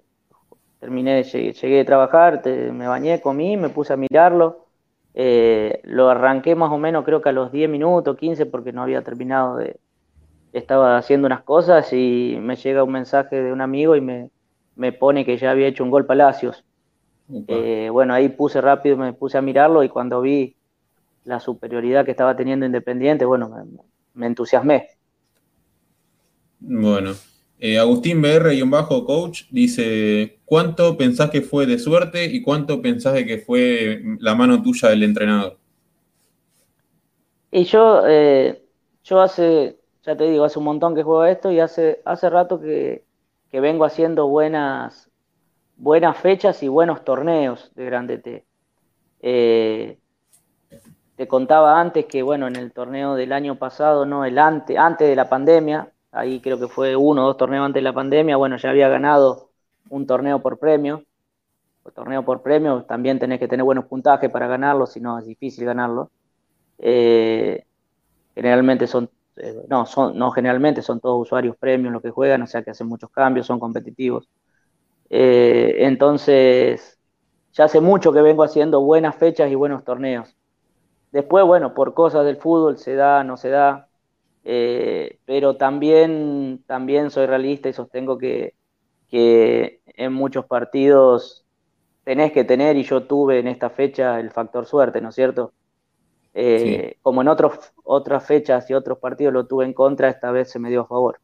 terminé, 0.82 1.24
llegué, 1.24 1.54
llegué, 1.54 1.76
de 1.78 1.86
trabajar, 1.86 2.42
me 2.46 2.86
bañé, 2.86 3.22
comí, 3.22 3.56
me 3.56 3.70
puse 3.70 3.94
a 3.94 3.96
mirarlo. 3.96 4.66
Eh, 5.14 5.80
lo 5.86 6.10
arranqué 6.10 6.54
más 6.54 6.70
o 6.70 6.78
menos 6.78 7.06
creo 7.06 7.22
que 7.22 7.30
a 7.30 7.32
los 7.32 7.50
10 7.54 7.70
minutos, 7.70 8.18
15, 8.18 8.46
porque 8.48 8.74
no 8.74 8.84
había 8.84 9.02
terminado 9.04 9.56
de... 9.56 9.80
Estaba 10.58 10.98
haciendo 10.98 11.28
unas 11.28 11.44
cosas 11.44 11.94
y 11.94 12.38
me 12.40 12.56
llega 12.56 12.84
un 12.84 12.92
mensaje 12.92 13.42
de 13.42 13.52
un 13.52 13.62
amigo 13.62 13.96
y 13.96 14.02
me, 14.02 14.30
me 14.76 14.92
pone 14.92 15.26
que 15.26 15.38
ya 15.38 15.52
había 15.52 15.68
hecho 15.68 15.84
un 15.84 15.92
gol 15.92 16.06
Palacios. 16.06 16.64
Eh, 17.48 17.90
bueno, 17.92 18.14
ahí 18.14 18.30
puse 18.30 18.62
rápido, 18.62 18.96
me 18.96 19.12
puse 19.12 19.38
a 19.38 19.42
mirarlo 19.42 19.84
y 19.84 19.90
cuando 19.90 20.22
vi 20.22 20.56
la 21.26 21.42
superioridad 21.42 22.06
que 22.06 22.12
estaba 22.12 22.38
teniendo 22.38 22.66
Independiente, 22.66 23.26
bueno, 23.26 23.52
me, 24.14 24.26
entusiasmé. 24.26 24.88
Bueno, 26.60 27.12
eh, 27.60 27.78
Agustín 27.78 28.22
BR 28.22 28.54
y 28.54 28.62
un 28.62 28.72
bajo 28.72 29.04
coach 29.04 29.44
dice, 29.52 30.40
¿cuánto 30.46 30.98
pensás 30.98 31.30
que 31.30 31.42
fue 31.42 31.66
de 31.66 31.80
suerte 31.80 32.26
y 32.26 32.42
cuánto 32.42 32.82
pensás 32.82 33.14
de 33.14 33.26
que 33.26 33.40
fue 33.40 34.02
la 34.20 34.36
mano 34.36 34.64
tuya 34.64 34.90
del 34.90 35.04
entrenador? 35.04 35.58
Y 37.52 37.66
yo, 37.66 38.04
eh, 38.08 38.64
yo 39.04 39.22
hace, 39.22 39.77
ya 40.08 40.16
te 40.16 40.24
digo, 40.24 40.46
hace 40.46 40.58
un 40.58 40.66
montón 40.66 40.96
que 40.96 41.04
juego 41.04 41.26
esto 41.26 41.52
y 41.52 41.60
hace, 41.60 42.02
hace 42.06 42.30
rato 42.30 42.62
que, 42.62 43.04
que 43.52 43.60
vengo 43.60 43.84
haciendo 43.84 44.28
buenas, 44.28 45.12
buenas 45.76 46.18
fechas 46.18 46.64
y 46.64 46.70
buenos 46.70 47.04
torneos 47.04 47.74
de 47.76 47.86
Grande 47.86 48.18
T. 48.18 48.46
Eh, 49.22 50.00
te 51.18 51.28
contaba 51.28 51.82
antes 51.82 52.06
que, 52.06 52.24
bueno, 52.24 52.48
en 52.48 52.56
el 52.56 52.72
torneo 52.72 53.16
del 53.16 53.34
año 53.34 53.56
pasado, 53.58 54.06
no, 54.06 54.24
el 54.24 54.40
antes, 54.40 54.78
antes 54.78 55.10
de 55.10 55.16
la 55.18 55.28
pandemia, 55.28 55.92
ahí 56.14 56.40
creo 56.40 56.58
que 56.58 56.70
fue 56.70 56.96
uno 56.96 57.24
o 57.24 57.28
dos 57.28 57.38
torneos 57.38 57.66
antes 57.66 57.82
de 57.82 57.90
la 57.90 57.94
pandemia, 57.94 58.38
bueno, 58.38 58.56
ya 58.56 58.70
había 58.70 58.88
ganado 58.88 59.50
un 59.90 60.08
torneo 60.08 60.42
por 60.42 60.58
premio. 60.58 61.04
El 61.86 61.92
torneo 61.92 62.24
por 62.24 62.42
premio 62.42 62.84
también 62.84 63.20
tenés 63.20 63.40
que 63.40 63.48
tener 63.50 63.66
buenos 63.66 63.86
puntajes 63.86 64.30
para 64.30 64.48
ganarlo, 64.48 64.86
si 64.86 65.02
no 65.02 65.20
es 65.20 65.26
difícil 65.26 65.66
ganarlo. 65.66 66.12
Eh, 66.78 67.66
generalmente 68.36 68.88
son, 68.88 69.10
eh, 69.38 69.56
no, 69.70 69.86
son, 69.86 70.18
no 70.18 70.32
generalmente 70.32 70.82
son 70.82 71.00
todos 71.00 71.22
usuarios 71.22 71.56
premios 71.58 71.94
los 71.94 72.02
que 72.02 72.12
juegan, 72.12 72.42
o 72.42 72.48
sea 72.48 72.64
que 72.64 72.72
hacen 72.72 72.88
muchos 72.88 73.10
cambios, 73.12 73.48
son 73.48 73.60
competitivos. 73.60 74.30
Eh, 75.10 75.76
entonces, 75.80 77.00
ya 77.54 77.66
hace 77.66 77.82
mucho 77.82 78.12
que 78.14 78.22
vengo 78.22 78.44
haciendo 78.44 78.82
buenas 78.82 79.16
fechas 79.16 79.52
y 79.52 79.56
buenos 79.56 79.84
torneos. 79.84 80.36
Después, 81.12 81.46
bueno, 81.46 81.74
por 81.74 81.94
cosas 81.94 82.26
del 82.26 82.38
fútbol 82.38 82.78
se 82.78 82.96
da, 82.96 83.24
no 83.24 83.38
se 83.38 83.50
da, 83.50 83.90
eh, 84.44 85.20
pero 85.26 85.58
también, 85.58 86.64
también 86.68 87.12
soy 87.12 87.26
realista 87.26 87.70
y 87.70 87.74
sostengo 87.74 88.18
que, 88.18 88.56
en 89.12 90.14
muchos 90.14 90.46
partidos 90.46 91.46
tenés 92.04 92.32
que 92.32 92.44
tener, 92.44 92.78
y 92.78 92.84
yo 92.84 93.04
tuve 93.08 93.40
en 93.40 93.48
esta 93.48 93.70
fecha 93.70 94.20
el 94.20 94.32
factor 94.32 94.66
suerte, 94.66 95.02
¿no 95.02 95.10
es 95.10 95.16
cierto? 95.16 95.54
Eh, 96.40 96.98
como 97.02 97.24
en 97.24 97.30
otros, 97.30 97.58
otras 97.84 98.24
fechas 98.24 98.70
y 98.70 98.76
otros 98.76 99.00
partidos 99.00 99.34
lo 99.34 99.48
tuve 99.48 99.66
en 99.66 99.74
contra, 99.74 100.08
esta 100.08 100.30
vez 100.30 100.52
se 100.52 100.60
me 100.60 100.70
dio 100.70 100.82
a 100.82 100.88
favor. 100.88 101.20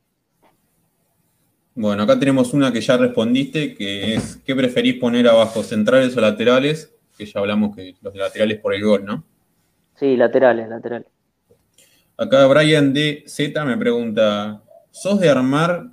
Bueno, 1.76 2.02
acá 2.02 2.18
tenemos 2.18 2.52
una 2.56 2.74
que 2.74 2.82
ya 2.82 2.98
respondiste, 2.98 3.76
que 3.76 4.16
es 4.16 4.38
¿qué 4.38 4.56
preferís 4.56 4.96
poner 4.96 5.28
abajo, 5.28 5.62
centrales 5.62 6.18
o 6.18 6.22
laterales? 6.22 6.96
Que 7.16 7.28
ya 7.28 7.42
hablamos 7.42 7.76
que 7.76 7.94
los 8.02 8.16
laterales 8.16 8.60
por 8.60 8.74
el 8.74 8.84
gol, 8.84 9.06
¿no? 9.06 9.24
Sí, 9.94 10.18
laterales, 10.18 10.68
laterales. 10.68 11.08
Acá 12.18 12.48
Brian 12.48 12.92
D. 12.92 13.24
Z 13.28 13.66
me 13.66 13.78
pregunta, 13.78 14.64
¿sos 14.90 15.20
de 15.20 15.30
armar 15.30 15.92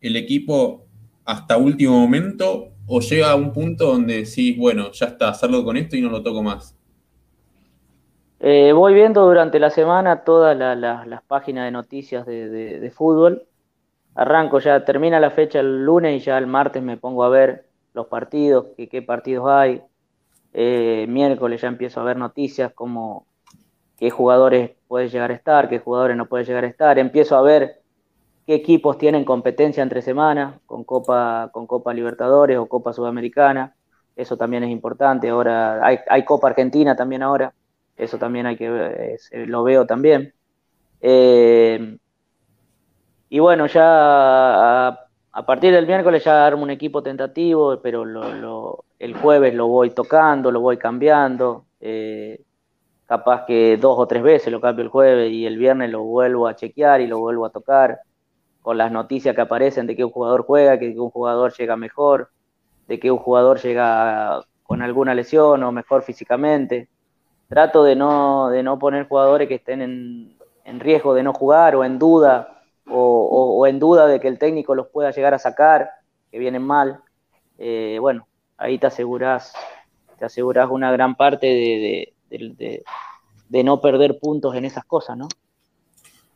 el 0.00 0.16
equipo 0.16 0.86
hasta 1.26 1.58
último 1.58 2.00
momento 2.00 2.70
o 2.86 3.00
llega 3.00 3.32
a 3.32 3.34
un 3.34 3.52
punto 3.52 3.88
donde 3.88 4.24
decís, 4.24 4.56
bueno, 4.56 4.92
ya 4.92 5.08
está, 5.08 5.28
hacerlo 5.28 5.62
con 5.62 5.76
esto 5.76 5.94
y 5.94 6.00
no 6.00 6.08
lo 6.08 6.22
toco 6.22 6.42
más? 6.42 6.74
Eh, 8.44 8.72
voy 8.72 8.92
viendo 8.92 9.24
durante 9.24 9.58
la 9.58 9.70
semana 9.70 10.24
todas 10.24 10.56
las 10.56 11.22
páginas 11.22 11.64
de 11.64 11.70
noticias 11.70 12.26
de 12.26 12.92
fútbol 12.94 13.46
arranco 14.14 14.58
ya, 14.58 14.84
termina 14.84 15.20
la 15.20 15.30
fecha 15.30 15.60
el 15.60 15.84
lunes 15.84 16.20
y 16.20 16.24
ya 16.24 16.38
el 16.38 16.46
martes 16.46 16.82
me 16.82 16.96
pongo 16.96 17.24
a 17.24 17.28
ver 17.28 17.66
los 17.94 18.06
partidos, 18.06 18.68
qué, 18.76 19.02
partidos 19.02 19.48
hay. 19.48 19.82
Eh, 20.54 21.06
miércoles 21.08 21.62
ya 21.62 21.68
empiezo 21.68 22.00
a 22.00 22.04
ver 22.04 22.16
noticias 22.18 22.72
como 22.74 23.26
qué 23.98 24.10
jugadores 24.10 24.72
puede 24.88 25.08
llegar 25.08 25.30
a 25.30 25.34
estar, 25.34 25.68
qué 25.68 25.78
jugadores 25.78 26.16
no 26.16 26.26
puede 26.26 26.44
llegar 26.44 26.64
a 26.64 26.68
estar. 26.68 26.98
Empiezo 26.98 27.36
a 27.36 27.42
ver 27.42 27.82
qué 28.46 28.54
equipos 28.54 28.98
tienen 28.98 29.24
competencia 29.24 29.82
entre 29.82 30.02
semanas 30.02 30.60
con 30.66 30.84
Copa, 30.84 31.50
con 31.52 31.66
Copa 31.66 31.94
Libertadores 31.94 32.58
o 32.58 32.66
Copa 32.66 32.92
Sudamericana. 32.92 33.74
Eso 34.16 34.36
también 34.36 34.64
es 34.64 34.70
importante. 34.70 35.28
Ahora 35.30 35.84
hay, 35.86 35.98
hay 36.08 36.24
Copa 36.24 36.48
Argentina 36.48 36.96
también 36.96 37.22
ahora. 37.22 37.54
Eso 38.02 38.18
también 38.18 38.46
hay 38.46 38.56
que 38.56 39.16
lo 39.32 39.62
veo 39.62 39.86
también. 39.86 40.34
Eh, 41.00 41.96
y 43.28 43.38
bueno, 43.38 43.66
ya 43.66 44.88
a, 44.88 45.46
partir 45.46 45.72
del 45.72 45.86
miércoles 45.86 46.24
ya 46.24 46.44
armo 46.46 46.64
un 46.64 46.70
equipo 46.70 47.02
tentativo, 47.02 47.80
pero 47.80 48.84
el 48.98 49.14
jueves 49.16 49.54
lo 49.54 49.68
voy 49.68 49.90
tocando, 49.90 50.50
lo 50.50 50.60
voy 50.60 50.78
cambiando. 50.78 51.66
Eh, 51.80 52.40
capaz 53.06 53.44
que 53.46 53.76
dos 53.76 53.96
o 53.98 54.06
tres 54.06 54.22
veces 54.22 54.52
lo 54.52 54.60
cambio 54.60 54.82
el 54.84 54.90
jueves 54.90 55.32
y 55.32 55.46
el 55.46 55.58
viernes 55.58 55.90
lo 55.90 56.02
vuelvo 56.02 56.48
a 56.48 56.56
chequear 56.56 57.00
y 57.00 57.06
lo 57.06 57.18
vuelvo 57.18 57.46
a 57.46 57.50
tocar 57.50 58.00
con 58.62 58.78
las 58.78 58.90
noticias 58.90 59.34
que 59.34 59.40
aparecen 59.40 59.86
de 59.86 59.96
que 59.96 60.04
un 60.04 60.10
jugador 60.10 60.44
juega, 60.44 60.78
que 60.78 60.98
un 60.98 61.10
jugador 61.10 61.52
llega 61.52 61.76
mejor, 61.76 62.30
de 62.88 62.98
que 62.98 63.10
un 63.10 63.18
jugador 63.18 63.60
llega 63.60 64.44
con 64.62 64.82
alguna 64.82 65.14
lesión 65.14 65.62
o 65.62 65.72
mejor 65.72 66.02
físicamente. 66.02 66.88
Trato 67.52 67.84
de 67.84 67.94
no, 67.94 68.48
de 68.48 68.62
no 68.62 68.78
poner 68.78 69.06
jugadores 69.06 69.46
que 69.46 69.56
estén 69.56 69.82
en, 69.82 70.38
en 70.64 70.80
riesgo 70.80 71.12
de 71.12 71.22
no 71.22 71.34
jugar 71.34 71.76
o 71.76 71.84
en 71.84 71.98
duda 71.98 72.62
o, 72.88 73.66
en 73.66 73.78
duda 73.78 74.06
de 74.06 74.20
que 74.20 74.28
el 74.28 74.38
técnico 74.38 74.74
los 74.74 74.88
pueda 74.88 75.10
llegar 75.10 75.34
a 75.34 75.38
sacar, 75.38 75.90
que 76.30 76.38
vienen 76.38 76.62
mal, 76.62 77.00
eh, 77.58 77.98
bueno, 78.00 78.26
ahí 78.56 78.78
te 78.78 78.86
aseguras 78.86 79.52
te 80.18 80.24
aseguras 80.24 80.70
una 80.70 80.90
gran 80.92 81.14
parte 81.14 81.46
de, 81.46 82.84
no 83.64 83.80
perder 83.82 84.18
puntos 84.18 84.54
en 84.54 84.64
esas 84.64 84.86
cosas, 84.86 85.18
¿no? 85.18 85.28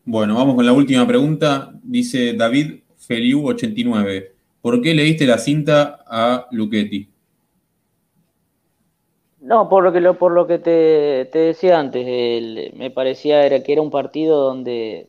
Bueno, 0.04 0.34
vamos 0.34 0.54
con 0.54 0.66
la 0.66 0.74
última 0.74 1.06
pregunta. 1.06 1.70
Dice 1.82 2.34
David 2.34 2.82
Feliu89. 3.08 4.32
¿por 4.60 4.82
qué 4.82 4.92
le 4.92 5.04
diste 5.04 5.24
la 5.26 5.38
cinta 5.38 6.00
a 6.06 6.46
Luchetti? 6.50 7.08
No, 9.46 9.68
por 9.68 9.84
lo 9.84 9.92
que, 9.92 10.00
por 10.14 10.32
lo 10.32 10.48
que 10.48 10.58
te, 10.58 11.38
decía 11.38 11.78
antes, 11.78 12.04
me 12.74 12.90
parecía 12.90 13.46
era 13.46 13.62
que 13.62 13.74
era 13.74 13.80
un 13.80 13.92
partido 13.92 14.40
donde, 14.40 15.08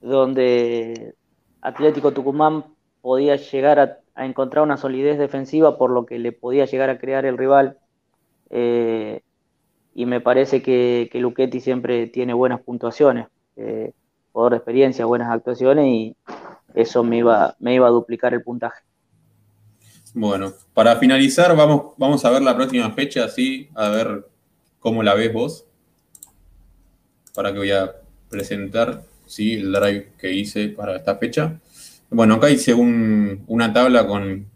donde 0.00 1.16
Atlético 1.60 2.12
Tucumán 2.12 2.66
podía 3.00 3.34
llegar 3.34 3.80
a, 4.14 4.24
encontrar 4.24 4.62
una 4.62 4.76
solidez 4.76 5.18
defensiva 5.18 5.78
por 5.78 5.90
lo 5.90 6.06
que 6.06 6.20
le 6.20 6.30
podía 6.30 6.66
llegar 6.66 6.90
a 6.90 6.98
crear 6.98 7.26
el 7.26 7.38
rival. 7.38 7.78
Eh, 8.50 9.22
y 9.94 10.06
me 10.06 10.20
parece 10.20 10.62
que, 10.62 11.08
que 11.10 11.18
Luchetti 11.18 11.58
siempre 11.58 12.06
tiene 12.06 12.34
buenas 12.34 12.60
puntuaciones, 12.60 13.26
eh, 13.56 13.92
de 14.32 14.56
experiencia, 14.56 15.06
buenas 15.06 15.28
actuaciones 15.28 15.86
y 15.86 16.16
eso 16.74 17.02
me 17.02 17.18
iba, 17.18 17.56
me 17.58 17.74
iba 17.74 17.88
a 17.88 17.90
duplicar 17.90 18.32
el 18.32 18.44
puntaje. 18.44 18.84
Bueno, 20.14 20.52
para 20.74 20.96
finalizar, 20.96 21.54
vamos, 21.56 21.94
vamos 21.96 22.24
a 22.24 22.30
ver 22.30 22.42
la 22.42 22.56
próxima 22.56 22.90
fecha, 22.92 23.24
así, 23.24 23.68
a 23.74 23.88
ver 23.90 24.26
cómo 24.80 25.02
la 25.02 25.14
ves 25.14 25.32
vos. 25.32 25.66
Para 27.34 27.52
que 27.52 27.58
voy 27.58 27.70
a 27.70 27.94
presentar 28.28 29.02
¿sí? 29.26 29.54
el 29.54 29.72
drive 29.72 30.12
que 30.18 30.32
hice 30.32 30.68
para 30.68 30.96
esta 30.96 31.16
fecha. 31.16 31.60
Bueno, 32.10 32.34
acá 32.34 32.50
hice 32.50 32.74
una 32.74 33.72
tabla 33.72 34.06
con, 34.06 34.46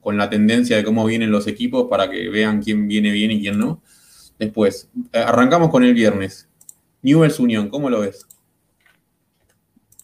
con, 0.00 0.16
la 0.16 0.28
tendencia 0.28 0.76
de 0.76 0.84
cómo 0.84 1.04
vienen 1.04 1.30
los 1.30 1.46
equipos 1.46 1.86
para 1.88 2.10
que 2.10 2.28
vean 2.28 2.60
quién 2.60 2.88
viene 2.88 3.12
bien 3.12 3.30
y 3.30 3.40
quién 3.40 3.58
no. 3.58 3.80
Después, 4.38 4.88
eh, 5.12 5.18
arrancamos 5.18 5.70
con 5.70 5.84
el 5.84 5.94
viernes. 5.94 6.48
Newell's 7.02 7.38
Unión, 7.38 7.68
¿cómo 7.68 7.88
lo 7.88 8.00
ves? 8.00 8.26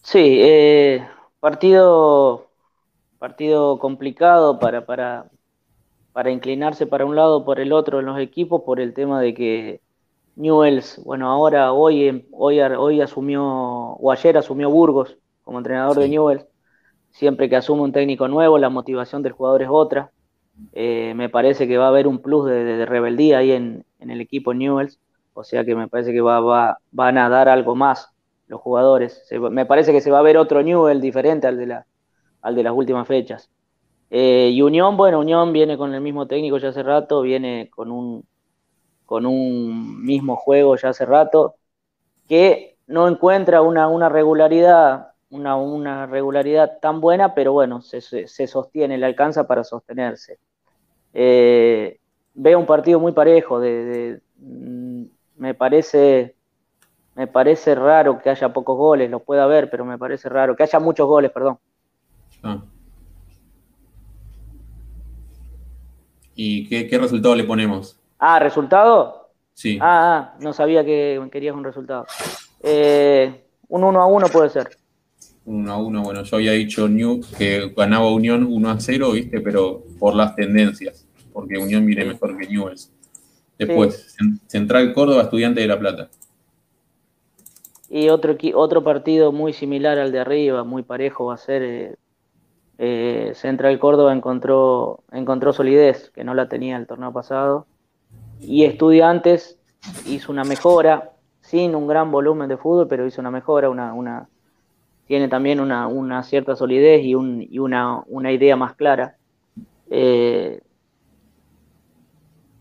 Sí, 0.03 0.39
eh, 0.41 1.05
partido 1.41 2.50
partido 3.21 3.77
complicado 3.77 4.57
para, 4.57 4.87
para, 4.87 5.29
para 6.11 6.31
inclinarse 6.31 6.87
para 6.87 7.05
un 7.05 7.15
lado 7.15 7.37
o 7.37 7.45
por 7.45 7.59
el 7.59 7.71
otro 7.71 7.99
en 7.99 8.07
los 8.07 8.17
equipos 8.19 8.63
por 8.65 8.79
el 8.79 8.95
tema 8.95 9.21
de 9.21 9.35
que 9.35 9.81
Newells, 10.35 10.99
bueno, 11.05 11.29
ahora 11.29 11.71
hoy, 11.71 12.25
hoy, 12.31 12.59
hoy 12.61 12.99
asumió, 12.99 13.43
o 13.43 14.11
ayer 14.11 14.37
asumió 14.37 14.71
Burgos 14.71 15.19
como 15.43 15.59
entrenador 15.59 15.99
de 15.99 16.09
Newells. 16.09 16.47
Siempre 17.11 17.47
que 17.47 17.57
asume 17.57 17.83
un 17.83 17.91
técnico 17.91 18.27
nuevo, 18.27 18.57
la 18.57 18.69
motivación 18.69 19.21
del 19.21 19.33
jugador 19.33 19.61
es 19.61 19.69
otra. 19.69 20.11
Eh, 20.73 21.13
me 21.15 21.29
parece 21.29 21.67
que 21.67 21.77
va 21.77 21.85
a 21.85 21.89
haber 21.89 22.07
un 22.07 22.23
plus 22.23 22.47
de, 22.47 22.87
rebeldía 22.87 23.37
ahí 23.37 23.51
en, 23.51 23.85
el 23.99 24.19
equipo 24.19 24.55
Newells. 24.55 24.97
O 25.35 25.43
sea 25.43 25.63
que 25.63 25.75
me 25.75 25.87
parece 25.87 26.11
que 26.11 26.21
va, 26.21 26.39
va, 26.39 26.79
van 26.91 27.19
a 27.19 27.29
dar 27.29 27.49
algo 27.49 27.75
más 27.75 28.09
los 28.47 28.59
jugadores. 28.59 29.23
me 29.51 29.67
parece 29.67 29.91
que 29.91 30.01
se 30.01 30.09
va 30.09 30.17
a 30.17 30.23
ver 30.23 30.37
otro 30.37 30.63
Newell 30.63 30.99
diferente 31.01 31.45
al 31.45 31.57
de 31.57 31.67
la, 31.67 31.85
al 32.41 32.55
de 32.55 32.63
las 32.63 32.73
últimas 32.73 33.07
fechas. 33.07 33.49
Eh, 34.09 34.51
y 34.53 34.61
Unión, 34.61 34.97
bueno, 34.97 35.19
Unión 35.19 35.53
viene 35.53 35.77
con 35.77 35.93
el 35.93 36.01
mismo 36.01 36.27
técnico 36.27 36.57
ya 36.57 36.69
hace 36.69 36.83
rato, 36.83 37.21
viene 37.21 37.69
con 37.69 37.91
un, 37.91 38.25
con 39.05 39.25
un 39.25 40.03
mismo 40.03 40.35
juego 40.35 40.75
ya 40.75 40.89
hace 40.89 41.05
rato, 41.05 41.55
que 42.27 42.77
no 42.87 43.07
encuentra 43.07 43.61
una, 43.61 43.87
una 43.87 44.09
regularidad, 44.09 45.13
una, 45.29 45.55
una, 45.55 46.07
regularidad 46.07 46.79
tan 46.81 46.99
buena, 47.01 47.33
pero 47.33 47.53
bueno, 47.53 47.81
se, 47.81 48.01
se, 48.01 48.47
sostiene, 48.47 48.97
le 48.97 49.05
alcanza 49.05 49.47
para 49.47 49.63
sostenerse. 49.63 50.39
Eh, 51.13 51.99
veo 52.33 52.59
un 52.59 52.65
partido 52.65 52.99
muy 52.99 53.13
parejo, 53.13 53.59
de, 53.59 54.21
mm, 54.37 55.03
me 55.37 55.53
parece 55.53 56.35
me 57.15 57.27
parece 57.27 57.75
raro 57.75 58.19
que 58.19 58.29
haya 58.29 58.53
pocos 58.53 58.77
goles, 58.77 59.09
lo 59.09 59.19
puede 59.19 59.41
haber, 59.41 59.69
pero 59.69 59.85
me 59.85 59.97
parece 59.97 60.29
raro, 60.29 60.55
que 60.55 60.63
haya 60.63 60.79
muchos 60.79 61.07
goles, 61.07 61.31
perdón. 61.31 61.59
Ah. 62.43 62.63
¿Y 66.35 66.67
qué, 66.67 66.97
resultado 66.97 67.35
le 67.35 67.43
ponemos? 67.43 67.99
Ah, 68.17 68.39
¿resultado? 68.39 69.29
Sí. 69.53 69.77
Ah, 69.81 70.33
ah 70.33 70.37
no 70.39 70.53
sabía 70.53 70.83
que 70.83 71.21
querías 71.31 71.55
un 71.55 71.63
resultado. 71.63 72.05
Eh, 72.63 73.43
un 73.67 73.83
1 73.83 74.01
a 74.01 74.05
1 74.05 74.27
puede 74.27 74.49
ser. 74.49 74.69
1 75.45 75.71
a 75.71 75.77
1, 75.77 76.03
bueno, 76.03 76.23
yo 76.23 76.35
había 76.37 76.51
dicho 76.51 76.87
New 76.87 77.21
que 77.37 77.73
ganaba 77.75 78.11
Unión 78.11 78.47
1 78.49 78.69
a 78.69 78.79
0, 78.79 79.11
¿viste? 79.11 79.41
Pero 79.41 79.83
por 79.99 80.15
las 80.15 80.35
tendencias, 80.35 81.07
porque 81.33 81.57
Unión 81.57 81.85
viene 81.85 82.05
mejor 82.05 82.37
que 82.37 82.47
Newells. 82.47 82.91
Después, 83.57 84.15
Central 84.47 84.93
Córdoba, 84.93 85.23
Estudiante 85.23 85.61
de 85.61 85.67
La 85.67 85.77
Plata. 85.77 86.09
Y 87.89 88.09
otro, 88.09 88.35
otro 88.55 88.83
partido 88.83 89.31
muy 89.31 89.53
similar 89.53 89.99
al 89.99 90.11
de 90.11 90.19
arriba, 90.19 90.63
muy 90.63 90.81
parejo 90.81 91.25
va 91.25 91.35
a 91.35 91.37
ser 91.37 91.61
eh, 91.61 91.95
eh, 92.83 93.33
Central 93.35 93.77
Córdoba 93.77 94.11
encontró, 94.11 95.03
encontró 95.11 95.53
solidez, 95.53 96.09
que 96.09 96.23
no 96.23 96.33
la 96.33 96.49
tenía 96.49 96.77
el 96.77 96.87
torneo 96.87 97.13
pasado, 97.13 97.67
y 98.39 98.63
Estudiantes 98.63 99.59
hizo 100.07 100.31
una 100.31 100.43
mejora, 100.43 101.11
sin 101.41 101.75
un 101.75 101.85
gran 101.85 102.09
volumen 102.09 102.49
de 102.49 102.57
fútbol, 102.57 102.87
pero 102.87 103.05
hizo 103.05 103.21
una 103.21 103.29
mejora, 103.29 103.69
una, 103.69 103.93
una 103.93 104.29
tiene 105.05 105.27
también 105.27 105.59
una, 105.59 106.23
cierta 106.23 106.55
solidez 106.55 107.03
y, 107.03 107.13
una, 107.13 108.03
idea 108.31 108.55
más 108.55 108.73
clara. 108.73 109.15
Eh, 109.91 110.59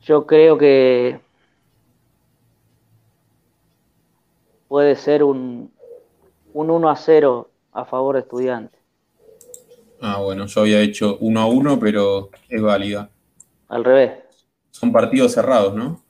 yo 0.03 0.27
creo 0.27 0.59
que 0.59 1.19
puede 4.69 4.97
ser 4.97 5.25
un, 5.25 5.73
un 6.53 6.71
1 6.71 6.91
a 6.91 6.97
0 6.97 7.51
a 7.73 7.87
favor 7.87 8.17
de 8.17 8.21
Estudiantes. 8.21 8.80
Ah, 10.01 10.19
bueno, 10.19 10.47
yo 10.47 10.63
había 10.63 10.81
hecho 10.81 11.19
uno 11.21 11.41
a 11.41 11.47
uno, 11.47 11.79
pero 11.79 12.31
es 12.49 12.63
válida. 12.63 13.11
Al 13.69 13.85
revés. 13.85 14.13
Son 14.71 14.93
partidos 14.93 15.33
cerrados, 15.33 15.75
¿no? 15.75 16.03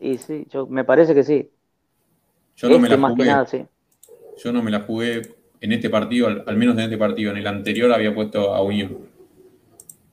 Y 0.00 0.16
sí, 0.16 0.46
yo, 0.50 0.66
me 0.66 0.84
parece 0.84 1.14
que 1.14 1.22
sí. 1.22 1.50
Yo 2.56 2.68
no 2.68 2.78
me 2.78 2.88
este 2.88 2.98
la 2.98 3.08
jugué. 3.44 3.66
Yo 4.42 4.52
no 4.52 4.62
me 4.62 4.70
la 4.70 4.80
jugué 4.80 5.22
en 5.60 5.72
este 5.72 5.90
partido, 5.90 6.28
al, 6.28 6.56
menos 6.56 6.76
en 6.76 6.84
este 6.84 6.96
partido. 6.96 7.32
En 7.32 7.36
el 7.36 7.46
anterior 7.46 7.92
había 7.92 8.14
puesto 8.14 8.54
a 8.54 8.62
Unión. 8.62 8.96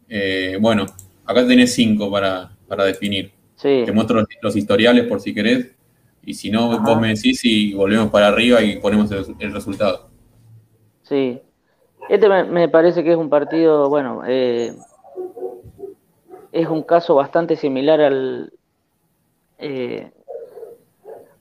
Eh, 0.09 0.57
bueno, 0.59 0.85
acá 1.25 1.47
tenés 1.47 1.73
cinco 1.73 2.11
para, 2.11 2.51
definir. 2.85 3.31
Sí. 3.55 3.83
Te 3.85 3.91
muestro 3.93 4.25
los, 4.41 4.55
historiales 4.55 5.07
por 5.07 5.21
si 5.21 5.33
querés. 5.33 5.71
Y 6.25 6.33
si 6.33 6.49
no, 6.49 6.79
vos 6.81 6.99
me 6.99 7.09
decís 7.09 7.45
y 7.45 7.73
volvemos 7.73 8.09
para 8.09 8.27
arriba 8.27 8.61
y 8.61 8.77
ponemos 8.79 9.09
el 9.11 9.53
resultado. 9.53 10.09
Sí, 11.03 11.39
este 12.09 12.29
me, 12.29 12.69
parece 12.69 13.03
que 13.03 13.11
es 13.11 13.17
un 13.17 13.29
partido, 13.29 13.89
bueno, 13.89 14.21
eh, 14.27 14.73
es 16.51 16.67
un 16.67 16.83
caso 16.83 17.15
bastante 17.15 17.55
similar 17.55 18.01
al, 18.01 18.53
eh, 19.57 20.11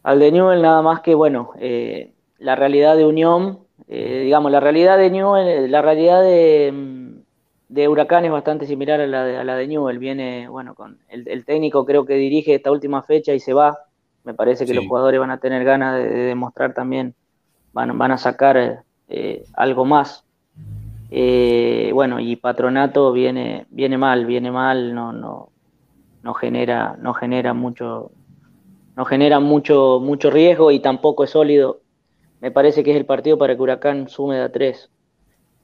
al 0.02 0.18
de 0.18 0.32
Newell, 0.32 0.62
nada 0.62 0.82
más 0.82 1.00
que, 1.00 1.14
bueno, 1.14 1.50
eh, 1.58 2.12
la 2.38 2.56
realidad 2.56 2.96
de 2.96 3.06
Unión, 3.06 3.60
digamos, 3.86 4.50
la 4.50 4.60
realidad 4.60 4.98
de 4.98 5.10
Newell, 5.10 5.70
la 5.70 5.82
realidad 5.82 6.22
de, 6.22 7.14
de 7.68 7.88
Huracán 7.88 8.24
es 8.24 8.32
bastante 8.32 8.66
similar 8.66 9.00
a 9.00 9.06
la 9.06 9.24
de, 9.24 9.36
a 9.36 9.44
la 9.44 9.56
de 9.56 9.68
Newell. 9.68 9.98
Viene, 9.98 10.48
bueno, 10.48 10.74
con 10.74 10.98
el, 11.08 11.44
técnico 11.44 11.84
creo 11.84 12.04
que 12.06 12.14
dirige 12.14 12.54
esta 12.54 12.70
última 12.72 13.02
fecha 13.02 13.34
y 13.34 13.40
se 13.40 13.52
va. 13.52 13.78
Me 14.24 14.34
parece 14.34 14.64
que 14.64 14.74
los 14.74 14.86
jugadores 14.86 15.20
van 15.20 15.30
a 15.30 15.38
tener 15.38 15.64
ganas 15.64 15.96
de, 15.96 16.08
demostrar 16.08 16.72
también, 16.72 17.14
van, 17.72 17.96
van 17.98 18.12
a 18.12 18.18
sacar 18.18 18.84
algo 19.54 19.84
más 19.84 20.23
eh, 21.10 21.90
bueno, 21.92 22.20
y 22.20 22.36
Patronato 22.36 23.12
viene, 23.12 23.66
viene 23.70 23.98
mal, 23.98 24.26
viene 24.26 24.50
mal, 24.50 24.94
no, 24.94 25.12
no, 25.12 25.50
no 26.22 26.34
genera, 26.34 26.96
no 27.00 27.14
genera 27.14 27.54
mucho, 27.54 28.10
no 28.96 29.04
genera 29.04 29.40
mucho, 29.40 30.00
mucho 30.00 30.30
riesgo 30.30 30.70
y 30.70 30.80
tampoco 30.80 31.24
es 31.24 31.30
sólido. 31.30 31.80
Me 32.40 32.50
parece 32.50 32.82
que 32.82 32.90
es 32.90 32.96
el 32.96 33.06
partido 33.06 33.38
para 33.38 33.54
que 33.54 33.62
Huracán 33.62 34.08
sume 34.08 34.36
de 34.36 34.42
a 34.42 34.52
3. 34.52 34.90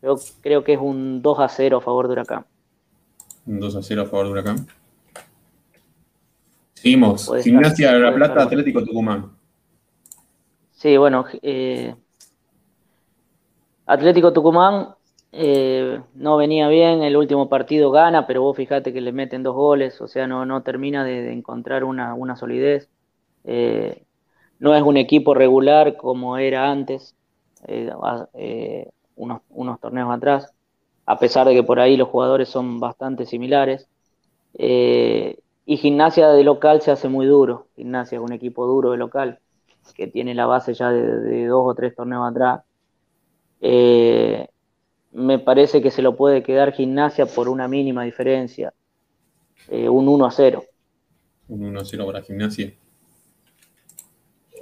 Yo 0.03 0.16
creo 0.41 0.64
que 0.64 0.74
es 0.74 0.80
un 0.80 1.20
2 1.20 1.38
a 1.41 1.49
0 1.49 1.78
a 1.78 1.80
favor 1.80 2.07
de 2.07 2.12
Huracán. 2.12 2.47
Un 3.47 3.61
2 3.61 3.76
a 3.76 3.82
0 3.82 4.03
a 4.03 4.07
favor 4.07 4.26
de 4.26 4.32
Huracán. 4.32 4.66
Seguimos. 6.74 7.30
Gimnasia 7.43 7.93
de 7.93 7.99
La 7.99 8.14
Plata, 8.14 8.43
Atlético 8.45 8.82
Tucumán. 8.82 9.32
Sí, 10.70 10.97
bueno, 10.97 11.26
eh, 11.43 11.95
Atlético 13.84 14.32
Tucumán 14.32 14.95
eh, 15.33 16.01
no 16.14 16.37
venía 16.37 16.68
bien, 16.68 17.03
el 17.03 17.16
último 17.16 17.49
partido 17.49 17.91
gana, 17.91 18.26
pero 18.26 18.43
vos 18.43 18.57
fijate 18.57 18.93
que 18.93 19.01
le 19.01 19.12
meten 19.12 19.43
dos 19.43 19.55
goles, 19.55 20.01
o 20.01 20.09
sea, 20.09 20.26
no, 20.26 20.45
no 20.45 20.62
termina 20.62 21.05
de, 21.05 21.33
encontrar 21.33 21.85
una, 21.85 22.37
solidez. 22.37 22.89
Eh, 23.45 24.05
no 24.59 24.74
es 24.74 24.83
un 24.83 24.97
equipo 24.97 25.35
regular 25.35 25.97
como 25.97 26.37
era 26.37 26.70
antes, 26.70 27.14
eh, 27.66 28.89
unos, 29.16 29.43
unos, 29.51 29.81
torneos 29.81 30.11
atrás, 30.11 30.53
a 31.07 31.18
pesar 31.18 31.47
de 31.47 31.55
que 31.55 31.62
por 31.62 31.81
ahí 31.81 31.97
los 31.97 32.09
jugadores 32.09 32.49
son 32.49 32.81
bastante 32.81 33.26
similares. 33.26 33.89
y 34.55 35.76
gimnasia 35.76 36.28
de 36.31 36.45
local 36.45 36.81
se 36.83 36.91
hace 36.91 37.09
muy 37.09 37.26
duro, 37.26 37.68
gimnasia 37.76 38.16
es 38.16 38.22
un 38.22 38.33
equipo 38.33 38.66
duro 38.66 38.91
de 38.93 38.99
local, 38.99 39.39
que 39.95 40.07
tiene 40.09 40.35
la 40.35 40.47
base 40.47 40.74
ya 40.74 40.91
de 40.91 41.47
dos 41.47 41.62
o 41.66 41.74
tres 41.74 41.95
torneos 41.95 42.28
atrás. 42.31 42.62
Me 45.12 45.38
parece 45.38 45.82
que 45.82 45.90
se 45.90 46.02
lo 46.02 46.16
puede 46.16 46.42
quedar 46.42 46.72
gimnasia 46.72 47.26
por 47.26 47.48
una 47.48 47.68
mínima 47.68 48.04
diferencia. 48.04 48.72
Eh, 49.68 49.88
un 49.88 50.08
1 50.08 50.26
a 50.26 50.30
0. 50.30 50.64
Un 51.48 51.64
1 51.64 51.80
a 51.80 51.84
0 51.84 52.06
para 52.06 52.22
gimnasia. 52.22 52.72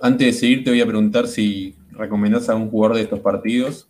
Antes 0.01 0.27
de 0.27 0.33
seguir, 0.33 0.65
te 0.65 0.71
voy 0.71 0.81
a 0.81 0.87
preguntar 0.87 1.27
si 1.27 1.77
recomendás 1.91 2.49
a 2.49 2.55
un 2.55 2.71
jugador 2.71 2.97
de 2.97 3.03
estos 3.03 3.21
partidos 3.21 3.89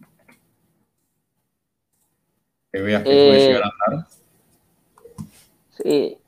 que 2.72 2.80
veas 2.80 3.02
que 3.02 3.10
puede 3.10 3.44
eh, 3.44 3.46
llegar 3.46 3.62
a 3.64 3.72
dar. 3.90 4.06
Sí. 5.70 6.18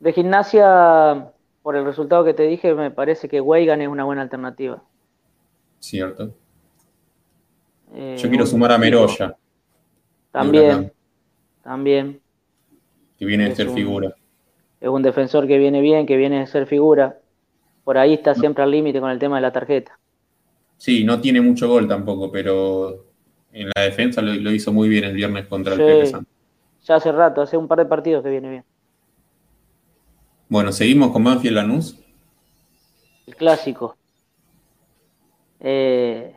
De 0.00 0.12
gimnasia, 0.12 1.32
por 1.62 1.76
el 1.76 1.84
resultado 1.84 2.24
que 2.24 2.34
te 2.34 2.44
dije, 2.44 2.74
me 2.74 2.90
parece 2.90 3.28
que 3.28 3.40
Weigan 3.40 3.82
es 3.82 3.88
una 3.88 4.04
buena 4.04 4.22
alternativa. 4.22 4.82
Cierto. 5.78 6.34
Eh, 7.94 8.16
Yo 8.18 8.28
quiero 8.28 8.46
sumar 8.46 8.72
a 8.72 8.78
Meroya. 8.78 9.36
También. 10.30 10.92
También. 11.62 12.20
Que 13.18 13.24
viene 13.24 13.48
de 13.48 13.56
ser 13.56 13.70
figura. 13.70 14.14
Es 14.80 14.88
un 14.88 15.02
defensor 15.02 15.46
que 15.46 15.58
viene 15.58 15.80
bien, 15.80 16.06
que 16.06 16.16
viene 16.16 16.40
de 16.40 16.46
ser 16.46 16.66
figura. 16.66 17.18
Por 17.84 17.98
ahí 17.98 18.14
está 18.14 18.34
siempre 18.34 18.62
al 18.62 18.70
límite 18.70 19.00
con 19.00 19.10
el 19.10 19.18
tema 19.18 19.36
de 19.36 19.42
la 19.42 19.52
tarjeta. 19.52 19.98
Sí, 20.78 21.04
no 21.04 21.20
tiene 21.20 21.40
mucho 21.40 21.68
gol 21.68 21.86
tampoco, 21.86 22.30
pero 22.32 23.04
en 23.52 23.68
la 23.74 23.82
defensa 23.82 24.22
lo, 24.22 24.50
hizo 24.50 24.72
muy 24.72 24.88
bien 24.88 25.04
el 25.04 25.14
viernes 25.14 25.46
contra 25.46 25.74
el 25.74 25.78
Pepe 25.78 26.06
Santos. 26.06 26.32
Ya 26.84 26.94
hace 26.94 27.12
rato, 27.12 27.42
hace 27.42 27.56
un 27.56 27.68
par 27.68 27.78
de 27.78 27.84
partidos 27.84 28.22
que 28.22 28.30
viene 28.30 28.48
bien. 28.48 28.64
Bueno, 30.48 30.72
seguimos 30.72 31.10
con 31.12 31.22
Banfield 31.22 31.56
Lanús. 31.56 31.98
El 33.26 33.36
clásico. 33.36 33.96
Eh, 35.60 36.34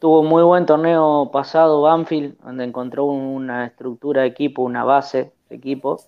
tuvo 0.00 0.22
muy 0.22 0.42
buen 0.42 0.66
torneo 0.66 1.30
pasado 1.30 1.82
Banfield, 1.82 2.38
donde 2.42 2.64
encontró 2.64 3.04
una 3.04 3.66
estructura 3.66 4.22
de 4.22 4.28
equipo, 4.28 4.62
una 4.62 4.82
base 4.82 5.32
de 5.48 5.56
equipo. 5.56 6.00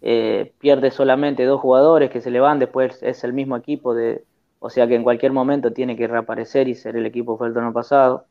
Eh, 0.00 0.52
pierde 0.58 0.90
solamente 0.90 1.44
dos 1.44 1.60
jugadores 1.60 2.10
que 2.10 2.20
se 2.20 2.30
le 2.30 2.40
van, 2.40 2.58
después 2.58 3.02
es 3.02 3.22
el 3.24 3.34
mismo 3.34 3.56
equipo, 3.56 3.94
de, 3.94 4.24
o 4.60 4.70
sea 4.70 4.86
que 4.86 4.94
en 4.94 5.02
cualquier 5.02 5.32
momento 5.32 5.72
tiene 5.72 5.96
que 5.96 6.06
reaparecer 6.06 6.68
y 6.68 6.74
ser 6.74 6.96
el 6.96 7.04
equipo 7.04 7.34
que 7.34 7.38
fue 7.38 7.48
el 7.48 7.54
torneo 7.54 7.72
pasado. 7.72 8.24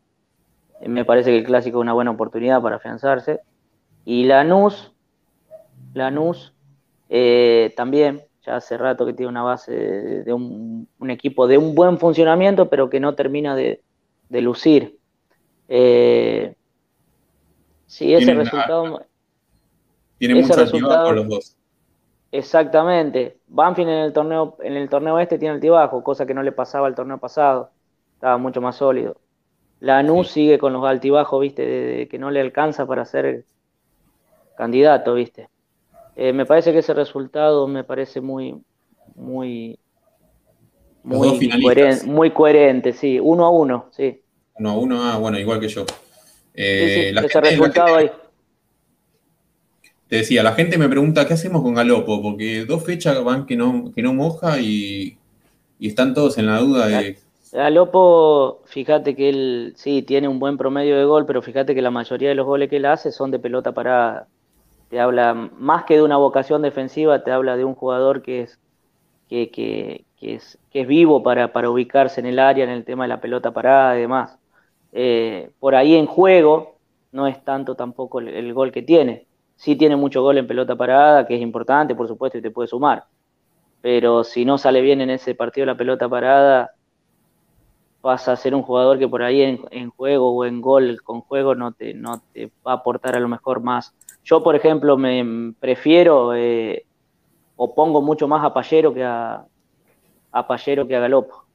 Eh, 0.82 0.90
me 0.90 1.06
parece 1.06 1.30
que 1.30 1.38
el 1.38 1.46
clásico 1.46 1.78
es 1.78 1.82
una 1.82 1.94
buena 1.94 2.12
oportunidad 2.12 2.62
para 2.62 2.78
afianzarse. 2.78 3.42
Y 4.04 4.24
Lanús, 4.24 4.94
Lanús 5.94 6.54
eh, 7.10 7.72
también, 7.78 8.24
ya 8.44 8.56
hace 8.56 8.78
rato 8.78 9.06
que 9.06 9.14
tiene 9.14 9.30
una 9.30 9.44
base 9.44 9.72
de, 10.24 10.34
un, 10.34 10.88
equipo 11.10 11.48
de 11.48 11.60
un 11.60 11.76
buen 11.76 12.00
funcionamiento, 12.00 12.70
pero 12.70 12.90
que 12.90 13.00
no 13.00 13.14
termina 13.14 13.56
de, 13.56 13.82
lucir. 14.30 14.98
Eh, 15.68 16.56
sí, 17.86 18.14
ese 18.14 18.34
resultado. 18.34 19.06
Tiene 20.18 20.36
mucho 20.36 20.54
resultado, 20.54 21.08
con 21.08 21.16
los 21.16 21.28
dos. 21.28 21.58
Exactamente. 22.32 23.38
Banfield 23.48 23.90
en 23.90 23.98
el 23.98 24.14
torneo, 24.14 24.58
en 24.62 24.76
el 24.76 24.90
torneo 24.90 25.20
este 25.20 25.38
tiene 25.38 25.56
altibajo, 25.56 26.04
cosa 26.04 26.26
que 26.26 26.34
no 26.34 26.44
le 26.44 26.52
pasaba 26.52 26.88
al 26.88 26.96
torneo 26.96 27.18
pasado. 27.18 27.72
Estaba 28.16 28.38
mucho 28.38 28.62
más 28.62 28.76
sólido. 28.76 29.18
La 29.80 30.02
sí. 30.04 30.24
sigue 30.26 30.58
con 30.58 30.74
los 30.74 30.84
altibajos, 30.86 31.40
viste, 31.40 31.66
de, 31.66 32.08
que 32.08 32.18
no 32.18 32.32
le 32.32 32.42
alcanza 32.42 32.86
para 32.86 33.06
ser 33.06 33.46
candidato, 34.58 35.14
viste. 35.14 35.50
Eh, 36.16 36.34
me 36.34 36.48
parece 36.48 36.72
que 36.74 36.80
ese 36.80 36.96
resultado 36.96 37.68
me 37.68 37.84
parece 37.84 38.22
muy, 38.22 38.60
muy, 39.16 39.80
muy, 41.08 41.50
coherente, 41.62 42.06
muy 42.06 42.32
coherente, 42.32 42.94
sí. 42.94 43.20
Uno 43.20 43.46
a 43.46 43.50
uno, 43.50 43.88
sí. 43.92 44.22
Uno 44.56 44.70
a 44.70 44.78
uno, 44.78 45.04
ah, 45.04 45.18
bueno, 45.18 45.40
igual 45.40 45.60
que 45.60 45.70
yo. 45.70 45.86
Eh, 46.54 47.14
ese 47.16 47.42
resultado 47.42 47.96
ahí. 47.96 48.12
Te 50.08 50.18
decía, 50.18 50.42
la 50.42 50.54
gente 50.54 50.78
me 50.78 50.88
pregunta, 50.88 51.28
¿qué 51.28 51.34
hacemos 51.34 51.62
con 51.62 51.74
Galopo? 51.74 52.22
Porque 52.22 52.66
dos 52.66 52.84
fechas 52.84 53.22
van 53.24 53.46
que 53.46 53.56
no, 53.56 53.92
que 53.94 54.02
no 54.02 54.14
moja 54.14 54.60
y, 54.60 55.18
y 55.80 55.88
están 55.88 56.14
todos 56.14 56.38
en 56.38 56.46
la 56.48 56.60
duda 56.60 56.88
de 56.88 57.18
Galopo, 57.52 58.62
fíjate 58.66 59.16
que 59.16 59.30
él 59.30 59.74
sí 59.78 60.02
tiene 60.02 60.28
un 60.28 60.40
buen 60.40 60.58
promedio 60.58 60.98
de 60.98 61.06
gol, 61.06 61.26
pero 61.26 61.42
fíjate 61.42 61.74
que 61.74 61.82
la 61.82 61.92
mayoría 61.92 62.30
de 62.30 62.36
los 62.36 62.46
goles 62.46 62.70
que 62.70 62.78
él 62.78 62.86
hace 62.86 63.12
son 63.12 63.32
de 63.32 63.40
pelota 63.40 63.72
parada. 63.72 64.28
Te 64.90 65.00
habla 65.00 65.34
más 65.34 65.86
que 65.86 65.96
de 65.96 66.04
una 66.04 66.18
vocación 66.18 66.62
defensiva, 66.62 67.24
te 67.24 67.32
habla 67.32 67.58
de 67.58 67.66
un 67.66 67.76
jugador 67.76 68.22
que 68.22 68.44
es 68.44 68.60
que, 69.30 69.50
que, 69.50 70.06
es, 70.22 70.58
que 70.72 70.82
es 70.82 70.88
vivo 70.88 71.22
para, 71.22 71.54
para, 71.54 71.70
ubicarse 71.70 72.20
en 72.20 72.26
el 72.26 72.40
área, 72.40 72.64
en 72.64 72.72
el 72.72 72.84
tema 72.84 73.04
de 73.04 73.10
la 73.10 73.22
pelota 73.22 73.52
parada 73.52 73.98
y 73.98 74.02
demás. 74.02 74.38
Eh, 74.92 75.52
por 75.60 75.76
ahí 75.76 75.96
en 75.96 76.08
juego 76.08 76.78
no 77.12 77.28
es 77.28 77.44
tanto 77.44 77.76
tampoco 77.76 78.20
el, 78.20 78.54
gol 78.54 78.72
que 78.72 78.82
tiene. 78.82 79.28
Sí 79.56 79.76
tiene 79.76 79.96
mucho 79.96 80.22
gol 80.22 80.38
en 80.38 80.48
pelota 80.48 80.76
parada, 80.76 81.26
que 81.26 81.36
es 81.36 81.42
importante, 81.42 81.96
por 81.96 82.08
supuesto, 82.08 82.38
y 82.38 82.42
te 82.42 82.52
puede 82.52 82.68
sumar. 82.68 83.06
Pero 83.82 84.24
si 84.24 84.46
no 84.46 84.58
sale 84.58 84.82
bien 84.82 85.02
en 85.02 85.10
ese 85.10 85.36
partido 85.36 85.66
la 85.66 85.78
pelota 85.78 86.10
parada, 86.10 86.72
vas 88.02 88.28
a 88.28 88.36
ser 88.36 88.56
un 88.56 88.62
jugador 88.64 89.00
que 89.00 89.08
por 89.08 89.24
ahí 89.24 89.42
en, 89.42 89.90
juego 89.92 90.36
o 90.36 90.46
en 90.46 90.62
gol 90.62 91.02
con 91.04 91.22
juego 91.22 91.56
no 91.56 91.74
te, 91.74 91.94
no 91.94 92.22
te 92.34 92.52
va 92.66 92.72
a 92.72 92.76
aportar 92.76 93.16
a 93.16 93.20
lo 93.20 93.28
mejor 93.28 93.62
más. 93.62 93.94
Yo, 94.24 94.44
por 94.44 94.56
ejemplo, 94.56 94.98
me 94.98 95.54
prefiero 95.60 96.36
eh, 96.36 96.86
o 97.56 97.74
pongo 97.74 98.02
mucho 98.02 98.28
más 98.28 98.44
a 98.44 98.54
Pallero 98.54 98.94
que 98.94 99.04
a, 99.04 99.46
a 100.32 100.48
Pallero 100.48 100.88
que 100.88 100.96
a 100.96 101.00
Galopo. 101.00 101.46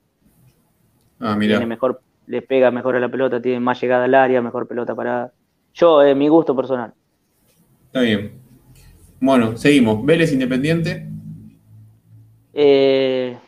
Ah, 1.20 1.36
mira. 1.36 1.54
Tiene 1.54 1.66
mejor, 1.66 2.02
le 2.26 2.42
pega 2.42 2.70
mejor 2.70 2.96
a 2.96 3.00
la 3.00 3.08
pelota, 3.08 3.40
tiene 3.40 3.60
más 3.60 3.80
llegada 3.80 4.04
al 4.04 4.14
área, 4.14 4.42
mejor 4.42 4.66
pelota 4.66 4.94
parada. 4.94 5.32
Yo, 5.74 6.02
eh, 6.02 6.14
mi 6.14 6.28
gusto 6.28 6.54
personal. 6.54 6.92
Está 7.86 8.00
bien. 8.00 8.32
Bueno, 9.20 9.56
seguimos. 9.56 10.04
Vélez 10.04 10.32
Independiente. 10.32 11.06
Eh, 12.54 13.38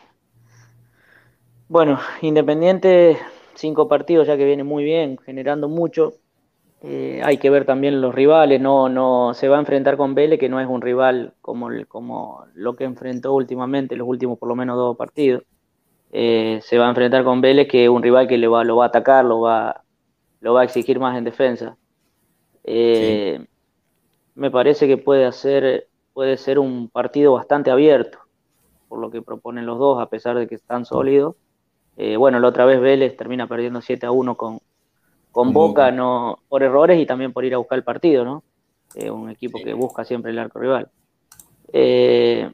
bueno, 1.67 1.99
Independiente, 2.21 3.17
cinco 3.55 3.87
partidos 3.87 4.27
ya 4.27 4.37
que 4.37 4.45
viene 4.45 4.63
muy 4.63 4.83
bien, 4.83 5.17
generando 5.17 5.67
mucho. 5.67 6.13
Eh, 6.81 7.21
hay 7.23 7.37
que 7.37 7.49
ver 7.49 7.65
también 7.65 8.01
los 8.01 8.13
rivales, 8.13 8.61
no, 8.61 8.89
no 8.89 9.33
se 9.33 9.47
va 9.47 9.57
a 9.57 9.59
enfrentar 9.59 9.97
con 9.97 10.13
Vélez, 10.13 10.39
que 10.39 10.49
no 10.49 10.59
es 10.59 10.67
un 10.67 10.81
rival 10.81 11.33
como, 11.41 11.69
como 11.87 12.45
lo 12.53 12.75
que 12.75 12.83
enfrentó 12.83 13.33
últimamente, 13.33 13.95
los 13.95 14.07
últimos 14.07 14.37
por 14.37 14.49
lo 14.49 14.55
menos 14.55 14.77
dos 14.77 14.97
partidos. 14.97 15.43
Eh, 16.11 16.59
se 16.61 16.77
va 16.77 16.85
a 16.85 16.89
enfrentar 16.89 17.23
con 17.23 17.41
Vélez, 17.41 17.67
que 17.67 17.85
es 17.85 17.89
un 17.89 18.03
rival 18.03 18.27
que 18.27 18.37
le 18.37 18.47
va, 18.47 18.63
lo 18.63 18.77
va 18.77 18.85
a 18.85 18.87
atacar, 18.89 19.25
lo 19.25 19.41
va, 19.41 19.83
lo 20.41 20.53
va 20.53 20.61
a 20.61 20.63
exigir 20.65 20.99
más 20.99 21.17
en 21.17 21.23
defensa. 21.23 21.77
Eh, 22.63 23.45
me 24.35 24.51
parece 24.51 24.87
que 24.87 24.97
puede, 24.97 25.25
hacer, 25.25 25.87
puede 26.13 26.37
ser 26.37 26.59
un 26.59 26.89
partido 26.89 27.33
bastante 27.33 27.71
abierto, 27.71 28.19
por 28.89 28.99
lo 28.99 29.09
que 29.09 29.21
proponen 29.21 29.65
los 29.65 29.79
dos, 29.79 29.99
a 30.01 30.09
pesar 30.09 30.37
de 30.37 30.47
que 30.47 30.55
están 30.55 30.85
sólidos. 30.85 31.35
Bueno, 32.17 32.39
la 32.39 32.49
otra 32.49 32.65
vez 32.65 32.81
Vélez 32.81 33.15
termina 33.15 33.47
perdiendo 33.47 33.81
7 33.81 34.05
a 34.05 34.11
1 34.11 34.35
con, 34.35 34.59
con 35.35 35.51
Boca, 35.51 35.91
no 35.91 36.39
por 36.47 36.63
errores 36.63 36.97
y 36.97 37.05
también 37.05 37.33
por 37.33 37.43
ir 37.43 37.53
a 37.53 37.57
buscar 37.57 37.77
el 37.77 37.83
partido, 37.83 38.23
¿no? 38.23 38.41
Eh, 38.93 39.11
un 39.11 39.29
equipo 39.29 39.59
que 39.61 39.73
busca 39.73 40.05
siempre 40.05 40.31
el 40.31 40.39
arco 40.39 40.59
rival. 40.59 40.89
Eh, 41.73 42.49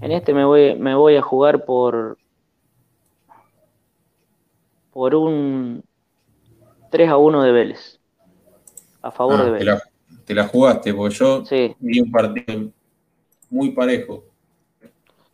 en 0.00 0.12
este 0.12 0.32
me 0.32 0.46
voy, 0.46 0.76
me 0.76 0.94
voy 0.94 1.16
a 1.16 1.20
jugar 1.20 1.66
por 1.66 2.16
por 4.94 5.14
un 5.14 5.84
3 6.90 7.10
a 7.10 7.18
1 7.18 7.42
de 7.42 7.52
Vélez. 7.52 8.00
A 9.02 9.10
favor 9.10 9.38
ah, 9.38 9.44
de 9.44 9.50
Vélez. 9.50 9.82
Te 10.24 10.34
la, 10.34 10.48
jugaste, 10.48 10.94
porque 10.94 11.16
yo 11.16 11.42
vi 11.80 12.00
un 12.00 12.10
partido 12.10 12.70
muy 13.50 13.72
parejo. 13.72 14.24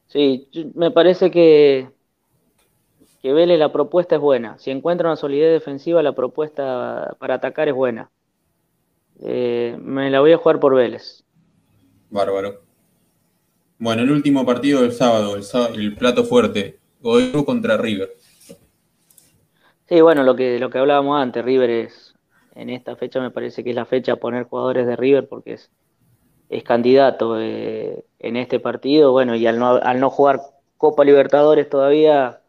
Sí, 0.09 0.49
me 0.75 0.91
parece 0.91 1.31
que 1.31 1.89
que 3.21 3.33
Vélez 3.33 3.59
la 3.59 3.73
propuesta 3.73 4.17
es 4.17 4.21
buena. 4.21 4.59
Si 4.59 4.71
encuentra 4.71 5.09
una 5.09 5.17
solidez 5.17 5.53
defensiva, 5.53 6.03
la 6.03 6.13
propuesta 6.15 7.17
para 7.19 7.35
atacar 7.35 7.69
es 7.69 7.75
buena. 7.75 8.11
Eh, 9.21 9.77
me 9.81 10.11
la 10.11 10.21
voy 10.21 10.33
a 10.33 10.39
jugar 10.39 10.61
por 10.61 10.75
Vélez. 10.75 11.25
Bárbaro. 12.11 12.63
Bueno, 13.79 14.03
el 14.03 14.11
último 14.11 14.45
partido 14.45 14.83
del 14.83 14.93
sábado, 14.93 15.37
el, 15.75 15.95
plato 15.95 16.25
fuerte, 16.25 16.79
Godoy 17.01 17.45
contra 17.45 17.77
River. 17.77 18.17
Sí, 19.89 20.01
bueno, 20.01 20.23
lo 20.23 20.35
que, 20.35 20.59
lo 20.59 20.69
que 20.69 20.79
hablábamos 20.79 21.21
antes, 21.21 21.45
River 21.45 21.71
es, 21.71 22.15
en 22.55 22.71
esta 22.71 22.97
fecha 22.97 23.21
me 23.21 23.31
parece 23.31 23.63
que 23.63 23.71
es 23.71 23.77
la 23.77 23.85
fecha 23.85 24.15
a 24.15 24.17
poner 24.17 24.45
jugadores 24.45 24.87
de 24.87 24.97
River 24.97 25.29
porque 25.29 25.55
es, 25.55 25.71
es 26.49 26.65
candidato 26.65 27.41
eh, 27.41 28.05
en 28.19 28.37
este 28.37 28.59
partido, 28.59 29.13
bueno, 29.13 29.37
y 29.37 29.47
al 29.47 29.59
no, 29.59 29.77
al 29.77 30.01
no 30.01 30.11
jugar 30.11 30.41
Copa 30.77 31.05
Libertadores 31.05 31.69
todavía, 31.69 32.41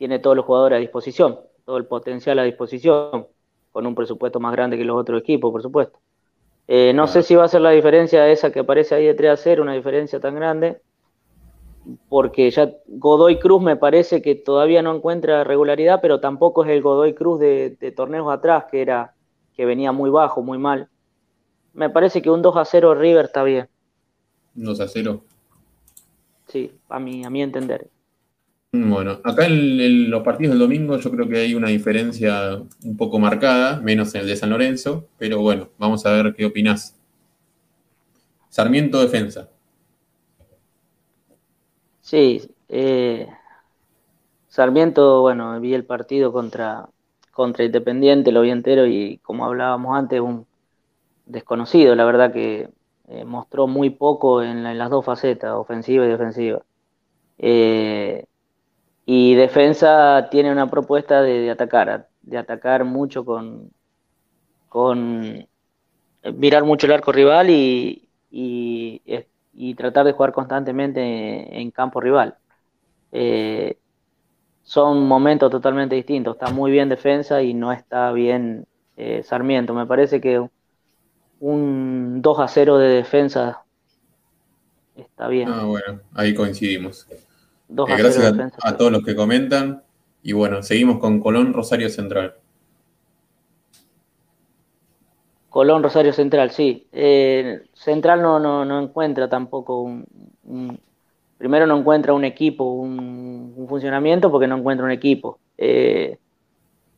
tiene 0.00 0.18
todos 0.18 0.34
los 0.34 0.46
jugadores 0.46 0.78
a 0.78 0.80
disposición, 0.80 1.40
todo 1.66 1.76
el 1.76 1.84
potencial 1.84 2.38
a 2.38 2.44
disposición, 2.44 3.26
con 3.70 3.86
un 3.86 3.94
presupuesto 3.94 4.40
más 4.40 4.50
grande 4.52 4.78
que 4.78 4.84
los 4.86 4.96
otros 4.96 5.20
equipos, 5.20 5.52
por 5.52 5.60
supuesto. 5.60 5.98
Eh, 6.66 6.94
no 6.94 7.06
sé 7.06 7.22
si 7.22 7.34
va 7.34 7.44
a 7.44 7.48
ser 7.48 7.60
la 7.60 7.68
diferencia 7.68 8.26
esa 8.26 8.50
que 8.50 8.60
aparece 8.60 8.94
ahí 8.94 9.04
de 9.04 9.12
3 9.12 9.30
a 9.30 9.36
0, 9.36 9.62
una 9.62 9.74
diferencia 9.74 10.18
tan 10.18 10.36
grande. 10.36 10.80
porque 12.08 12.50
ya 12.50 12.72
Godoy 12.86 13.38
Cruz 13.38 13.60
me 13.60 13.76
parece 13.76 14.22
que 14.22 14.34
todavía 14.34 14.80
no 14.80 14.96
encuentra 14.96 15.44
regularidad, 15.44 16.00
pero 16.00 16.18
tampoco 16.18 16.64
es 16.64 16.70
el 16.70 16.80
Godoy 16.80 17.12
Cruz 17.12 17.38
de, 17.38 17.92
torneos 17.94 18.32
atrás, 18.32 18.64
que 18.70 18.80
era 18.80 19.12
que 19.54 19.66
venía 19.66 19.92
muy 19.92 20.08
bajo, 20.08 20.40
muy 20.40 20.56
mal. 20.56 20.88
Me 21.74 21.90
parece 21.90 22.22
que 22.22 22.30
un 22.30 22.40
2 22.40 22.56
a 22.56 22.64
0 22.64 22.94
River 22.94 23.26
está 23.26 23.42
bien. 23.42 23.68
2 24.54 24.80
a 24.80 24.88
0. 24.88 25.20
Sí, 26.46 26.72
a 26.88 26.98
mi, 26.98 27.22
a 27.22 27.28
mi 27.28 27.42
entender. 27.42 27.90
Bueno, 28.72 29.20
acá 29.24 29.46
en, 29.46 30.10
los 30.10 30.22
partidos 30.22 30.52
del 30.52 30.60
domingo 30.60 30.96
yo 30.96 31.10
creo 31.10 31.28
que 31.28 31.38
hay 31.38 31.54
una 31.54 31.68
diferencia 31.68 32.62
un 32.84 32.96
poco 32.96 33.18
marcada, 33.18 33.80
menos 33.80 34.14
en 34.14 34.20
el 34.20 34.28
de 34.28 34.36
San 34.36 34.50
Lorenzo, 34.50 35.08
pero 35.18 35.40
bueno, 35.40 35.70
vamos 35.76 36.06
a 36.06 36.12
ver 36.12 36.34
qué 36.34 36.46
opinás. 36.46 36.96
Sarmiento 38.48 39.00
defensa. 39.00 39.48
Sí, 42.00 42.42
eh, 42.68 43.28
Sarmiento, 44.48 45.20
bueno, 45.20 45.60
vi 45.60 45.74
el 45.74 45.84
partido 45.84 46.32
contra, 46.32 46.88
contra 47.32 47.64
Independiente, 47.64 48.30
lo 48.30 48.42
vi 48.42 48.50
entero 48.50 48.86
y 48.86 49.18
como 49.18 49.46
hablábamos 49.46 49.96
antes, 49.96 50.20
un 50.20 50.46
desconocido, 51.26 51.96
la 51.96 52.04
verdad 52.04 52.32
que 52.32 52.68
eh, 53.08 53.24
mostró 53.24 53.66
muy 53.66 53.90
poco 53.90 54.42
en, 54.42 54.62
las 54.78 54.90
dos 54.90 55.04
facetas, 55.04 55.54
ofensiva 55.54 56.04
y 56.04 56.08
defensiva. 56.08 56.62
Eh, 57.38 58.26
y 59.12 59.34
defensa 59.34 60.28
tiene 60.30 60.52
una 60.52 60.70
propuesta 60.70 61.20
de, 61.20 61.50
atacar, 61.50 62.08
de 62.22 62.38
atacar 62.38 62.84
mucho 62.84 63.24
con, 63.24 63.72
con 64.68 65.48
mirar 66.36 66.62
mucho 66.62 66.86
el 66.86 66.92
arco 66.92 67.10
rival 67.10 67.50
y, 67.50 68.08
y, 68.30 69.02
y 69.52 69.74
tratar 69.74 70.06
de 70.06 70.12
jugar 70.12 70.30
constantemente 70.30 71.00
en 71.60 71.72
campo 71.72 72.00
rival. 72.00 72.36
Eh, 73.10 73.78
son 74.62 75.08
momentos 75.08 75.50
totalmente 75.50 75.96
distintos. 75.96 76.36
Está 76.36 76.52
muy 76.52 76.70
bien 76.70 76.88
defensa 76.88 77.42
y 77.42 77.52
no 77.52 77.72
está 77.72 78.12
bien 78.12 78.68
eh, 78.96 79.24
Sarmiento. 79.24 79.74
Me 79.74 79.86
parece 79.86 80.20
que 80.20 80.40
un 81.40 82.22
2 82.22 82.38
a 82.38 82.46
0 82.46 82.78
de 82.78 82.88
defensa 82.90 83.64
está 84.94 85.26
bien. 85.26 85.48
Ah, 85.48 85.64
bueno, 85.64 86.00
ahí 86.14 86.32
coincidimos. 86.32 87.08
Eh, 87.70 87.96
gracias 87.96 88.34
a 88.62 88.76
todos 88.76 88.92
los 88.92 89.04
que 89.04 89.14
comentan. 89.14 89.82
Y 90.22 90.32
bueno, 90.32 90.62
seguimos 90.62 90.98
con 90.98 91.20
Colón 91.20 91.52
Rosario 91.52 91.88
Central. 91.88 92.34
Colón, 95.50 95.82
Rosario 95.82 96.12
Central, 96.12 96.52
sí. 96.52 96.86
Eh, 96.92 97.62
Central 97.74 98.22
no, 98.22 98.38
no, 98.38 98.64
no, 98.64 98.80
encuentra 98.80 99.28
tampoco 99.28 99.82
un, 99.82 100.78
Primero 101.36 101.66
no 101.66 101.78
encuentra 101.78 102.12
un 102.12 102.24
equipo, 102.24 102.64
un, 102.64 103.66
funcionamiento, 103.68 104.30
porque 104.30 104.46
no 104.46 104.58
encuentra 104.58 104.84
un 104.84 104.92
equipo. 104.92 105.38
Eh, 105.58 106.18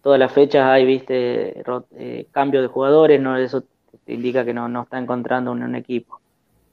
todas 0.02 0.18
las 0.18 0.32
fechas 0.32 0.66
hay, 0.66 0.84
viste, 0.84 1.62
eh, 1.96 2.26
cambio 2.30 2.60
de 2.60 2.68
jugadores, 2.68 3.20
no 3.20 3.36
eso 3.36 3.64
indica 4.06 4.44
que 4.44 4.52
no, 4.52 4.68
no 4.68 4.82
está 4.82 4.98
encontrando 4.98 5.52
un, 5.52 5.62
un, 5.62 5.74
equipo. 5.74 6.20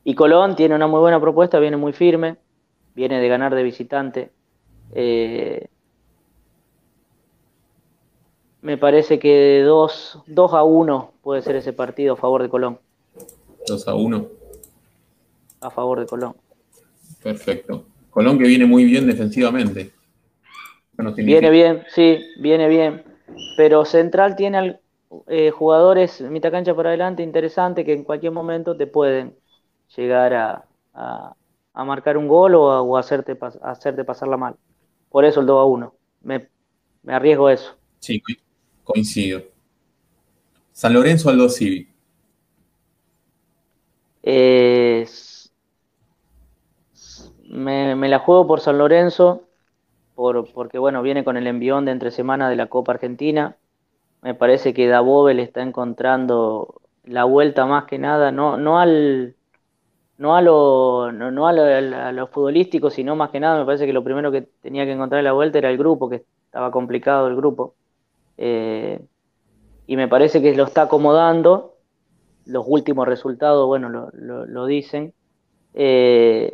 Y 0.04 0.16
Colón 0.16 0.56
tiene 0.56 0.76
una 0.76 0.88
muy 0.88 1.00
buena 1.00 1.20
propuesta, 1.20 1.60
viene 1.60 1.78
muy 1.78 1.94
firme, 1.94 2.38
viene 3.00 3.22
de 3.22 3.30
ganar 3.30 3.56
de 3.56 3.64
visitante. 3.64 4.30
Eh, 4.92 5.68
me 8.62 8.78
parece 8.78 9.20
que 9.20 9.62
2, 9.64 10.24
2 10.28 10.54
a 10.54 10.64
1 10.64 11.14
puede 11.22 11.42
ser 11.42 11.56
ese 11.56 11.72
partido 11.72 12.16
a 12.16 12.18
favor 12.18 12.44
de 12.44 12.50
Colón. 12.50 12.78
2 13.68 13.88
a 13.88 13.96
1. 13.96 14.28
A 15.62 15.70
favor 15.70 16.02
de 16.02 16.08
Colón. 16.08 16.36
Perfecto. 17.24 17.86
Colón 18.10 18.38
que 18.38 18.48
viene 18.48 18.66
muy 18.66 18.84
bien 18.84 19.08
defensivamente. 19.08 19.92
viene 21.16 21.50
bien, 21.50 21.84
sí, 21.96 22.20
viene 22.42 22.68
bien. 22.68 23.04
Pero 23.56 23.86
Central 23.86 24.36
tiene 24.36 24.78
eh, 25.28 25.52
jugadores 25.52 26.20
mitad 26.20 26.52
cancha 26.52 26.76
por 26.76 26.86
adelante 26.86 27.24
interesantes 27.24 27.86
que 27.86 27.94
en 27.94 28.04
cualquier 28.04 28.34
momento 28.34 28.76
te 28.76 28.88
pueden 28.88 29.38
llegar 29.96 30.34
a, 30.34 30.66
a, 30.94 31.34
marcar 31.84 32.18
un 32.18 32.28
gol 32.28 32.56
o, 32.56 32.72
a, 32.72 32.82
o 32.82 32.98
hacerte, 32.98 33.38
hacerte 33.62 34.04
pasarla 34.04 34.38
mal. 34.38 34.56
Por 35.10 35.26
eso 35.26 35.40
el 35.42 35.46
2 35.46 35.60
a 35.60 35.66
1. 35.66 35.94
Me, 36.22 36.50
me 37.04 37.14
arriesgo 37.14 37.48
a 37.48 37.54
eso. 37.54 37.76
Sí, 38.00 38.22
Coincido. 38.84 39.44
San 40.72 40.94
Lorenzo 40.94 41.30
Aldo 41.30 41.50
Civi. 41.50 41.90
me, 47.50 48.10
la 48.10 48.20
juego 48.20 48.48
por 48.48 48.62
San 48.62 48.78
Lorenzo, 48.78 49.44
por, 50.16 50.52
porque 50.54 50.78
bueno, 50.78 51.02
viene 51.02 51.24
con 51.24 51.38
el 51.38 51.48
envión 51.48 51.86
de 51.86 51.92
entre 51.92 52.12
semana 52.12 52.50
de 52.50 52.56
la 52.56 52.68
Copa 52.68 52.94
Argentina. 52.94 53.58
Me 54.22 54.34
parece 54.36 54.74
que 54.74 54.88
le 54.88 55.44
está 55.44 55.62
encontrando 55.62 56.82
la 57.04 57.24
vuelta 57.24 57.66
más 57.66 57.86
que 57.86 57.98
nada, 57.98 58.32
no, 58.32 58.58
no 58.58 58.80
al 58.80 59.36
no 60.20 60.36
a 60.36 60.42
lo, 60.42 61.14
no, 61.14 61.48
a, 61.48 62.12
lo, 62.12 62.28
futbolístico, 62.28 62.90
sino 62.90 63.16
más 63.16 63.30
que 63.30 63.40
nada 63.40 63.58
me 63.58 63.66
parece 63.66 63.86
que 63.86 63.94
lo 63.94 64.04
primero 64.04 64.32
que 64.34 64.42
tenía 64.42 64.84
que 64.84 64.92
encontrar 64.92 65.24
la 65.24 65.32
vuelta 65.32 65.60
era 65.60 65.70
el 65.70 65.78
grupo, 65.78 66.10
que 66.10 66.26
estaba 66.44 66.72
complicado 66.72 67.28
el 67.28 67.38
grupo. 67.38 67.74
Eh, 68.38 69.00
y 69.88 69.96
me 69.96 70.10
parece 70.10 70.42
que 70.42 70.54
lo 70.56 70.66
está 70.66 70.84
acomodando. 70.84 71.78
Los 72.46 72.66
últimos 72.68 73.08
resultados, 73.08 73.66
bueno, 73.66 73.88
lo, 74.12 74.66
dicen. 74.66 75.14
Eh, 75.74 76.54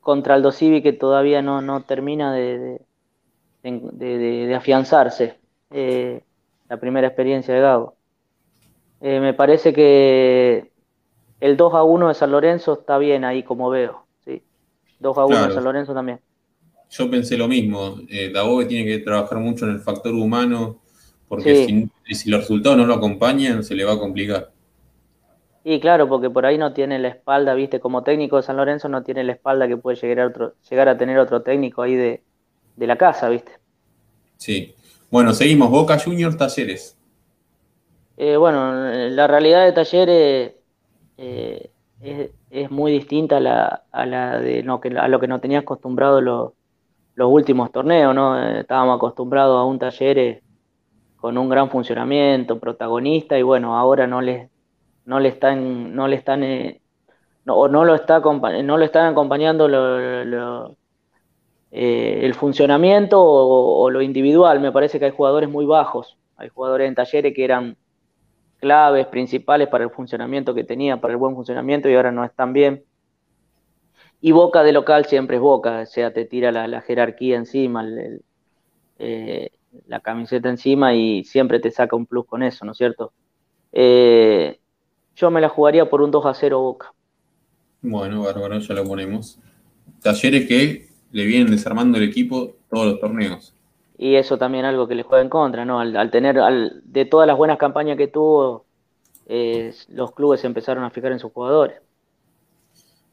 contra 0.00 0.34
Aldo 0.34 0.52
Civi 0.52 0.80
que 0.80 0.92
todavía 0.92 1.42
no, 1.42 1.60
no 1.60 1.82
termina 1.82 2.32
de, 2.32 2.80
de, 3.64 4.54
afianzarse. 4.54 5.38
Eh, 5.72 6.22
la 6.68 6.76
primera 6.76 7.08
experiencia 7.08 7.52
de 7.52 7.60
Gago. 7.60 7.96
me 9.00 9.34
parece 9.34 9.72
que 9.72 10.73
el 11.44 11.56
2 11.56 11.74
a 11.74 11.82
1 11.82 12.08
de 12.08 12.14
San 12.14 12.30
Lorenzo 12.30 12.72
está 12.74 12.98
bien 12.98 13.24
ahí, 13.24 13.42
como 13.42 13.70
veo. 13.70 14.06
¿sí? 14.24 14.42
2 15.00 15.18
a 15.18 15.24
1 15.24 15.46
de 15.48 15.54
San 15.54 15.64
Lorenzo 15.64 15.94
también 15.94 16.20
yo 16.96 17.10
pensé 17.10 17.36
lo 17.36 17.48
mismo. 17.48 17.96
Eh, 18.08 18.32
tiene 18.68 18.84
que 18.84 18.98
trabajar 19.00 19.38
mucho 19.38 19.64
en 19.66 19.72
el 19.72 19.80
factor 19.80 20.14
humano, 20.14 20.80
porque 21.28 21.90
si, 22.06 22.30
los 22.30 22.40
resultados 22.40 22.78
no 22.78 22.86
lo 22.86 22.94
acompañan, 22.94 23.64
se 23.64 23.74
le 23.74 23.84
va 23.84 23.94
a 23.94 23.98
complicar. 23.98 24.52
Y 25.64 25.80
claro, 25.80 26.08
porque 26.08 26.28
por 26.28 26.44
ahí 26.44 26.58
no 26.58 26.72
tiene 26.72 26.98
la 26.98 27.08
espalda, 27.08 27.54
viste, 27.54 27.80
como 27.80 28.02
técnico 28.02 28.36
de 28.36 28.42
San 28.42 28.56
Lorenzo 28.56 28.88
no 28.88 29.02
tiene 29.02 29.24
la 29.24 29.32
espalda 29.32 29.66
que 29.66 29.78
puede 29.78 29.96
llegar 29.96 30.20
a, 30.20 30.26
otro, 30.28 30.54
llegar 30.68 30.88
a 30.88 30.98
tener 30.98 31.18
otro 31.18 31.42
técnico 31.42 31.82
ahí 31.82 31.94
de, 31.94 32.22
la 32.76 32.96
casa, 32.96 33.28
viste. 33.28 33.52
Sí. 34.36 34.74
Bueno, 35.10 35.32
seguimos. 35.32 35.70
Boca 35.70 35.98
Juniors, 35.98 36.36
Talleres. 36.36 36.96
Eh, 38.16 38.36
bueno, 38.36 38.74
la 39.08 39.26
realidad 39.26 39.64
de 39.64 39.72
Talleres 39.72 40.53
eh, 41.16 41.70
es, 42.50 42.70
muy 42.70 42.92
distinta 42.92 43.38
a 43.38 43.40
la, 43.40 43.84
a 43.90 44.06
la 44.06 44.38
de 44.38 44.64
que, 44.82 44.98
a 44.98 45.08
lo 45.08 45.20
que 45.20 45.28
no 45.28 45.40
tenía 45.40 45.60
acostumbrado 45.60 46.20
los, 46.20 46.52
los 47.14 47.30
últimos 47.30 47.72
torneos, 47.72 48.14
¿no? 48.14 48.38
Eh, 48.38 48.60
estábamos 48.60 48.96
acostumbrados 48.96 49.58
a 49.58 49.64
un 49.64 49.78
taller 49.78 50.18
eh, 50.18 50.42
con 51.16 51.38
un 51.38 51.48
gran 51.48 51.70
funcionamiento, 51.70 52.58
protagonista, 52.58 53.38
y 53.38 53.42
bueno, 53.42 53.78
ahora 53.78 54.06
no 54.06 54.20
le, 54.20 54.50
no 55.06 55.20
le 55.20 55.28
están, 55.30 55.94
no 55.94 56.06
le 56.08 56.16
están, 56.16 56.40
no, 57.44 57.68
no, 57.68 57.84
lo 57.84 57.94
está, 57.94 58.20
no 58.20 58.76
lo 58.76 58.84
están 58.84 59.12
acompañando 59.12 59.66
el 61.70 62.34
funcionamiento 62.34 63.22
o, 63.22 63.88
lo 63.90 64.02
individual. 64.02 64.60
Me 64.60 64.72
parece 64.72 64.98
que 64.98 65.06
hay 65.06 65.10
jugadores 65.12 65.48
muy 65.48 65.64
bajos, 65.64 66.18
hay 66.36 66.48
jugadores 66.50 66.88
en 66.88 66.94
talleres 66.94 67.34
que 67.34 67.44
eran 67.44 67.76
claves, 68.64 69.06
principales 69.08 69.68
para 69.68 69.84
el 69.84 69.90
funcionamiento 69.90 70.54
que 70.54 70.64
tenía, 70.64 70.98
para 70.98 71.12
el 71.12 71.18
buen 71.18 71.34
funcionamiento, 71.34 71.90
y 71.90 71.94
ahora 71.94 72.10
no 72.10 72.24
están 72.24 72.54
bien. 72.54 72.82
Y 74.22 74.32
Boca 74.32 74.62
de 74.62 74.72
local 74.72 75.04
siempre 75.04 75.36
es 75.36 75.42
Boca, 75.42 75.80
o 75.82 75.86
sea, 75.86 76.14
te 76.14 76.24
tira 76.24 76.50
la, 76.50 76.80
jerarquía 76.80 77.36
encima, 77.36 77.84
eh, 78.98 79.50
la 79.86 80.00
camiseta 80.00 80.48
encima 80.48 80.94
y 80.94 81.24
siempre 81.24 81.60
te 81.60 81.70
saca 81.70 81.94
un 81.94 82.06
plus 82.06 82.24
con 82.24 82.42
eso, 82.42 82.64
¿no 82.64 82.72
es 82.72 82.78
cierto? 82.78 83.12
Eh, 83.70 84.58
yo 85.14 85.30
me 85.30 85.42
la 85.42 85.50
jugaría 85.50 85.90
por 85.90 86.00
un 86.00 86.10
2 86.10 86.24
a 86.24 86.32
0 86.32 86.58
Boca. 86.58 86.94
Bueno, 87.82 88.22
bárbaro, 88.22 88.58
ya 88.60 88.74
lo 88.74 88.84
ponemos. 88.84 89.38
Talleres 90.00 90.48
que 90.48 90.88
le 91.12 91.26
vienen 91.26 91.50
desarmando 91.50 91.98
el 91.98 92.04
equipo 92.04 92.56
todos 92.70 92.86
los 92.86 93.00
torneos. 93.00 93.53
Y 93.96 94.16
eso 94.16 94.38
también 94.38 94.64
algo 94.64 94.88
que 94.88 94.94
le 94.94 95.02
juega 95.04 95.22
en 95.22 95.28
contra, 95.28 95.64
¿no? 95.64 95.78
Al, 95.80 96.10
tener, 96.10 96.38
al, 96.38 96.82
de 96.84 97.04
todas 97.04 97.26
las 97.26 97.36
buenas 97.36 97.58
campañas 97.58 97.96
que 97.96 98.08
tuvo, 98.08 98.64
eh, 99.26 99.72
los 99.90 100.12
clubes 100.12 100.44
empezaron 100.44 100.84
a 100.84 100.90
fijar 100.90 101.12
en 101.12 101.18
sus 101.18 101.32
jugadores. 101.32 101.80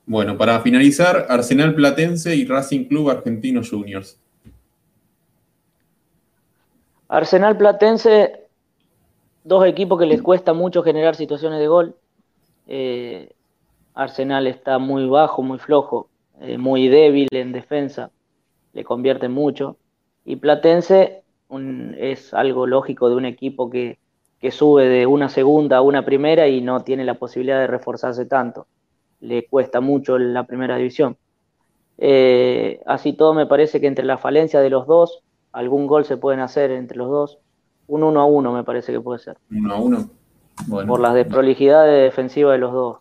Bueno, 0.06 0.38
para 0.38 0.60
finalizar, 0.62 1.28
Arsenal 1.30 1.76
Platense 1.76 2.36
y 2.36 2.46
Racing 2.46 2.86
Club 2.86 3.12
Argentino 3.12 3.62
Juniors. 3.64 4.20
Arsenal 7.08 7.58
Platense, 7.58 8.48
dos 9.44 9.66
equipos 9.66 10.00
que 10.00 10.06
les 10.06 10.22
cuesta 10.22 10.54
mucho 10.54 10.82
generar 10.82 11.16
situaciones 11.16 11.60
de 11.60 11.68
gol. 11.68 11.96
Eh, 12.68 13.30
Arsenal 13.94 14.48
está 14.48 14.80
muy 14.80 15.08
bajo, 15.08 15.44
muy 15.44 15.60
flojo. 15.60 16.10
eh, 16.42 16.58
muy 16.58 16.90
débil 16.90 17.28
en 17.32 17.52
defensa, 17.52 18.10
le 18.74 18.84
convierte 18.84 19.30
mucho. 19.30 19.78
Y 20.26 20.36
Platense 20.38 21.24
es 21.98 22.34
algo 22.34 22.68
lógico 22.68 23.10
de 23.10 23.16
un 23.16 23.26
equipo 23.26 23.70
que, 23.70 24.00
sube 24.52 24.88
de 24.88 25.06
una 25.06 25.30
segunda 25.30 25.78
a 25.78 25.82
una 25.82 26.04
primera 26.04 26.48
y 26.48 26.62
no 26.62 26.84
tiene 26.84 27.06
la 27.06 27.16
posibilidad 27.16 27.60
de 27.60 27.68
reforzarse 27.68 28.26
tanto. 28.26 28.68
Le 29.20 29.46
cuesta 29.48 29.82
mucho 29.82 30.18
la 30.18 30.46
primera 30.46 30.78
división. 30.78 31.18
Eh, 31.98 32.82
así 32.88 33.14
todo 33.14 33.34
me 33.36 33.46
parece 33.46 33.80
que 33.80 33.88
entre 33.88 34.06
la 34.06 34.18
falencia 34.18 34.60
de 34.60 34.72
los 34.72 34.88
dos, 34.88 35.22
algún 35.52 35.86
gol 35.86 36.06
se 36.06 36.18
pueden 36.18 36.40
hacer 36.40 36.72
entre 36.72 36.98
los 36.98 37.10
dos. 37.10 37.38
Un 37.88 38.04
1 38.04 38.20
a 38.20 38.26
1 38.26 38.54
me 38.54 38.64
parece 38.64 38.92
que 38.92 39.02
puede 39.02 39.20
ser. 39.20 39.38
1 39.52 39.74
a 39.74 39.78
1. 39.78 40.10
Por 40.88 41.00
las 41.00 41.14
desprolijidades 41.14 42.04
defensivas 42.04 42.54
de 42.54 42.60
los 42.60 42.74
dos. 42.74 42.98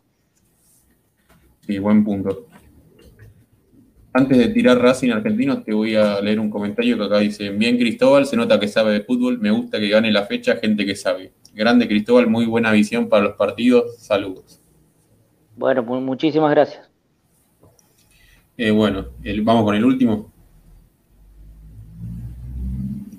Sí, 1.60 1.78
buen 1.78 2.04
punto. 2.04 2.46
Antes 4.12 4.38
de 4.38 4.48
tirar 4.48 4.78
Racing 4.78 5.10
argentino, 5.10 5.62
te 5.62 5.72
voy 5.72 5.94
a 5.94 6.20
leer 6.20 6.40
un 6.40 6.50
comentario 6.50 6.98
que 6.98 7.04
acá 7.04 7.18
dice: 7.18 7.50
Bien, 7.50 7.78
Cristóbal, 7.78 8.26
se 8.26 8.36
nota 8.36 8.58
que 8.58 8.66
sabe 8.66 8.92
de 8.92 9.00
fútbol. 9.02 9.38
Me 9.38 9.50
gusta 9.52 9.78
que 9.78 9.88
gane 9.88 10.10
la 10.10 10.26
fecha, 10.26 10.56
gente 10.56 10.84
que 10.84 10.96
sabe. 10.96 11.32
Grande 11.54 11.86
Cristóbal, 11.86 12.26
muy 12.28 12.46
buena 12.46 12.72
visión 12.72 13.08
para 13.08 13.24
los 13.24 13.36
partidos. 13.36 13.98
Saludos. 13.98 14.60
Bueno, 15.56 15.82
muchísimas 15.82 16.50
gracias. 16.50 16.90
Eh, 18.56 18.72
bueno, 18.72 19.06
vamos 19.42 19.64
con 19.64 19.76
el 19.76 19.84
último. 19.84 20.32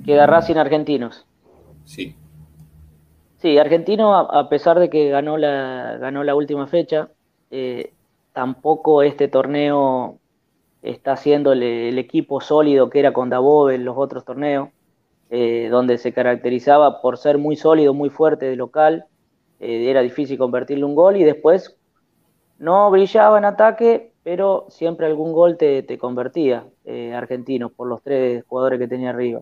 Queda 0.05 0.27
Racing 0.27 0.55
Argentinos. 0.55 1.25
Sí. 1.85 2.15
Sí, 3.37 3.57
Argentino, 3.57 4.15
a 4.15 4.49
pesar 4.49 4.79
de 4.79 4.89
que 4.89 5.09
ganó 5.09 5.37
la, 5.37 5.97
ganó 5.99 6.23
la 6.23 6.35
última 6.35 6.67
fecha, 6.67 7.09
eh, 7.49 7.91
tampoco 8.33 9.01
este 9.01 9.27
torneo 9.27 10.20
está 10.81 11.15
siendo 11.15 11.53
el, 11.53 11.97
equipo 11.97 12.41
sólido 12.41 12.89
que 12.89 12.99
era 12.99 13.13
con 13.13 13.29
Dabove 13.29 13.75
en 13.75 13.85
los 13.85 13.97
otros 13.97 14.25
torneos, 14.25 14.69
eh, 15.29 15.69
donde 15.69 15.97
se 15.97 16.11
caracterizaba 16.11 17.01
por 17.01 17.17
ser 17.17 17.37
muy 17.37 17.55
sólido, 17.55 17.93
muy 17.93 18.09
fuerte 18.09 18.45
de 18.45 18.55
local, 18.55 19.05
eh, 19.59 19.89
era 19.89 20.01
difícil 20.01 20.37
convertirle 20.37 20.85
un 20.85 20.95
gol 20.95 21.17
y 21.17 21.23
después 21.23 21.77
no 22.57 22.89
brillaba 22.91 23.37
en 23.37 23.45
ataque, 23.45 24.11
pero 24.23 24.65
siempre 24.69 25.07
algún 25.07 25.33
gol 25.33 25.57
te, 25.57 25.97
convertía, 25.97 26.65
eh, 26.85 27.13
argentino, 27.13 27.69
por 27.69 27.87
los 27.87 28.01
tres 28.01 28.43
jugadores 28.47 28.79
que 28.79 28.87
tenía 28.87 29.11
arriba. 29.11 29.41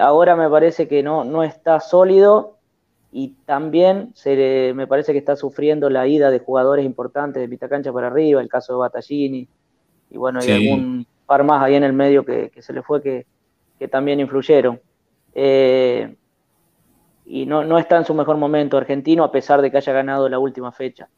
ahora 0.00 0.36
me 0.36 0.48
parece 0.50 0.86
que 0.88 1.02
no, 1.02 1.24
no 1.24 1.42
está 1.42 1.80
sólido 1.80 2.58
y 3.10 3.28
también 3.46 4.10
se 4.14 4.72
me 4.74 4.86
parece 4.86 5.12
que 5.12 5.18
está 5.18 5.36
sufriendo 5.36 5.88
la 5.88 6.06
ida 6.06 6.30
de 6.30 6.40
jugadores 6.40 6.84
importantes 6.84 7.40
de 7.40 7.48
Pitacancha 7.48 7.92
para 7.92 8.08
arriba, 8.08 8.40
el 8.40 8.48
caso 8.48 8.72
de 8.72 8.78
Battaglini, 8.80 9.48
y 10.14 10.16
bueno, 10.16 10.38
hay 10.38 10.68
algún 10.68 11.04
par 11.26 11.42
más 11.42 11.60
ahí 11.60 11.74
en 11.74 11.82
el 11.82 11.92
medio 11.92 12.24
que, 12.24 12.52
se 12.60 12.72
le 12.72 12.82
fue 12.82 13.02
que, 13.02 13.26
también 13.88 14.20
influyeron. 14.20 14.80
Eh, 15.34 16.14
y 17.26 17.44
no, 17.46 17.64
no, 17.64 17.78
está 17.78 17.96
en 17.96 18.04
su 18.04 18.14
mejor 18.14 18.36
momento 18.36 18.78
argentino, 18.78 19.24
a 19.24 19.32
pesar 19.32 19.60
de 19.60 19.72
que 19.72 19.76
haya 19.76 19.92
ganado 19.92 20.28
la 20.28 20.38
última 20.38 20.70
fecha. 20.70 21.08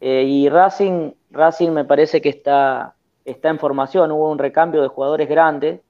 Eh, 0.00 0.22
y 0.22 0.48
Racing, 0.48 1.10
Racing 1.32 1.70
me 1.70 1.84
parece 1.84 2.22
que 2.22 2.28
está, 2.28 2.94
está 3.24 3.48
en 3.48 3.58
formación, 3.58 4.12
hubo 4.12 4.30
un 4.30 4.38
recambio 4.38 4.82
de 4.82 4.88
jugadores 4.88 5.28
grandes, 5.28 5.80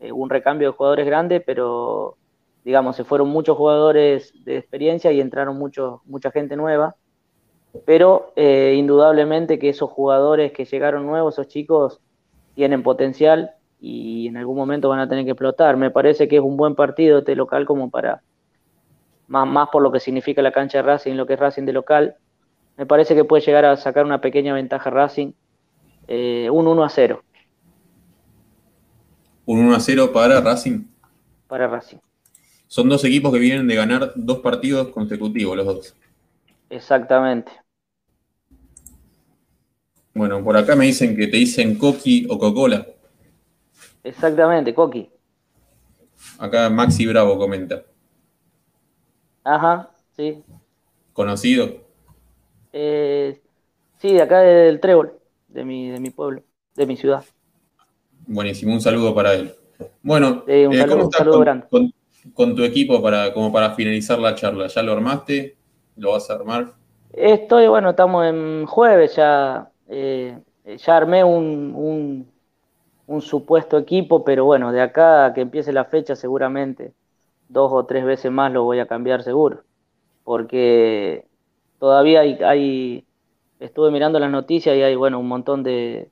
eh, 0.00 0.10
hubo 0.10 0.24
un 0.24 0.30
recambio 0.30 0.72
de 0.72 0.76
jugadores 0.76 1.06
grandes, 1.06 1.40
pero 1.46 2.16
digamos, 2.64 2.96
se 2.96 3.04
fueron 3.04 3.28
muchos 3.28 3.56
jugadores 3.56 4.34
de 4.44 4.58
experiencia 4.58 5.12
y 5.12 5.20
entraron 5.20 5.56
mucho, 5.56 6.02
mucha 6.04 6.32
gente 6.32 6.56
nueva 6.56 6.96
pero 7.84 8.32
eh, 8.36 8.74
indudablemente 8.76 9.58
que 9.58 9.68
esos 9.68 9.90
jugadores 9.90 10.52
que 10.52 10.64
llegaron 10.64 11.06
nuevos, 11.06 11.34
esos 11.34 11.48
chicos, 11.48 12.00
tienen 12.54 12.82
potencial 12.82 13.52
y 13.80 14.28
en 14.28 14.36
algún 14.36 14.56
momento 14.56 14.88
van 14.88 15.00
a 15.00 15.08
tener 15.08 15.24
que 15.24 15.32
explotar. 15.32 15.76
Me 15.76 15.90
parece 15.90 16.28
que 16.28 16.36
es 16.36 16.42
un 16.42 16.56
buen 16.56 16.74
partido 16.74 17.18
este 17.18 17.36
local 17.36 17.66
como 17.66 17.90
para, 17.90 18.22
más, 19.28 19.46
más 19.46 19.68
por 19.70 19.82
lo 19.82 19.92
que 19.92 20.00
significa 20.00 20.42
la 20.42 20.52
cancha 20.52 20.78
de 20.78 20.82
Racing, 20.82 21.14
lo 21.14 21.26
que 21.26 21.34
es 21.34 21.40
Racing 21.40 21.64
de 21.64 21.72
local, 21.72 22.16
me 22.76 22.84
parece 22.84 23.14
que 23.14 23.24
puede 23.24 23.44
llegar 23.44 23.64
a 23.64 23.76
sacar 23.76 24.04
una 24.04 24.20
pequeña 24.20 24.52
ventaja 24.52 24.90
Racing, 24.90 25.32
eh, 26.08 26.48
un 26.50 26.66
1 26.66 26.84
a 26.84 26.88
0. 26.88 27.22
¿Un 29.46 29.58
1 29.60 29.74
a 29.74 29.80
0 29.80 30.12
para 30.12 30.40
Racing? 30.40 30.84
Para 31.46 31.66
Racing. 31.68 31.98
Son 32.66 32.88
dos 32.88 33.04
equipos 33.04 33.32
que 33.32 33.38
vienen 33.38 33.66
de 33.66 33.76
ganar 33.76 34.12
dos 34.14 34.40
partidos 34.40 34.88
consecutivos, 34.88 35.56
los 35.56 35.66
dos. 35.66 35.96
Exactamente. 36.68 37.52
Bueno, 40.16 40.42
por 40.42 40.56
acá 40.56 40.74
me 40.74 40.86
dicen 40.86 41.14
que 41.14 41.26
te 41.26 41.36
dicen 41.36 41.76
Coqui 41.76 42.26
o 42.30 42.38
Coca-Cola. 42.38 42.86
Exactamente, 44.02 44.72
Coqui. 44.72 45.10
Acá 46.38 46.70
Maxi 46.70 47.06
Bravo 47.06 47.36
comenta. 47.36 47.82
Ajá, 49.44 49.90
sí. 50.16 50.42
¿Conocido? 51.12 51.68
Eh, 52.72 53.42
sí, 53.98 54.14
de 54.14 54.22
acá 54.22 54.40
del 54.40 54.80
Trébol, 54.80 55.12
de 55.48 55.66
mi, 55.66 55.90
de 55.90 56.00
mi 56.00 56.08
pueblo, 56.08 56.42
de 56.74 56.86
mi 56.86 56.96
ciudad. 56.96 57.22
Buenísimo, 58.26 58.72
un 58.72 58.80
saludo 58.80 59.14
para 59.14 59.34
él. 59.34 59.54
Bueno, 60.02 60.44
eh, 60.46 60.66
¿cómo 60.88 61.10
estás 61.10 61.28
con, 61.68 61.92
con, 62.32 62.56
tu 62.56 62.64
equipo 62.64 63.02
para, 63.02 63.34
como 63.34 63.52
para 63.52 63.74
finalizar 63.74 64.18
la 64.18 64.34
charla? 64.34 64.68
¿Ya 64.68 64.82
lo 64.82 64.92
armaste? 64.92 65.58
¿Lo 65.94 66.12
vas 66.12 66.30
a 66.30 66.36
armar? 66.36 66.72
Estoy, 67.12 67.66
bueno, 67.68 67.90
estamos 67.90 68.24
en 68.24 68.64
jueves 68.64 69.14
ya 69.14 69.70
eh, 69.88 70.38
ya 70.64 70.96
armé 70.96 71.24
un, 71.24 72.26
un, 73.06 73.20
supuesto 73.22 73.78
equipo, 73.78 74.24
pero 74.24 74.44
bueno, 74.44 74.72
de 74.72 74.80
acá 74.80 75.26
a 75.26 75.34
que 75.34 75.40
empiece 75.40 75.72
la 75.72 75.84
fecha 75.84 76.16
seguramente 76.16 76.92
dos 77.48 77.72
o 77.72 77.86
tres 77.86 78.04
veces 78.04 78.32
más 78.32 78.52
lo 78.52 78.64
voy 78.64 78.80
a 78.80 78.86
cambiar 78.86 79.22
seguro, 79.22 79.62
porque 80.24 81.26
todavía 81.78 82.20
hay, 82.20 83.04
estuve 83.60 83.90
mirando 83.90 84.18
las 84.18 84.30
noticias 84.30 84.76
y 84.76 84.82
hay 84.82 84.96
bueno 84.96 85.20
un 85.20 85.28
montón 85.28 85.62
de, 85.62 86.10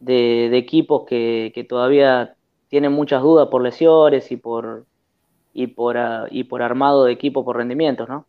de, 0.00 0.56
equipos 0.56 1.04
que, 1.06 1.52
que, 1.54 1.64
todavía 1.64 2.34
tienen 2.68 2.92
muchas 2.92 3.22
dudas 3.22 3.48
por 3.48 3.62
lesiones 3.62 4.32
y 4.32 4.36
por 4.36 4.86
y 5.52 5.68
por, 5.68 5.96
ah, 5.98 6.26
y 6.30 6.44
por 6.44 6.62
armado 6.62 7.04
de 7.04 7.12
equipo 7.12 7.44
por 7.44 7.56
rendimientos, 7.56 8.08
¿no? 8.08 8.26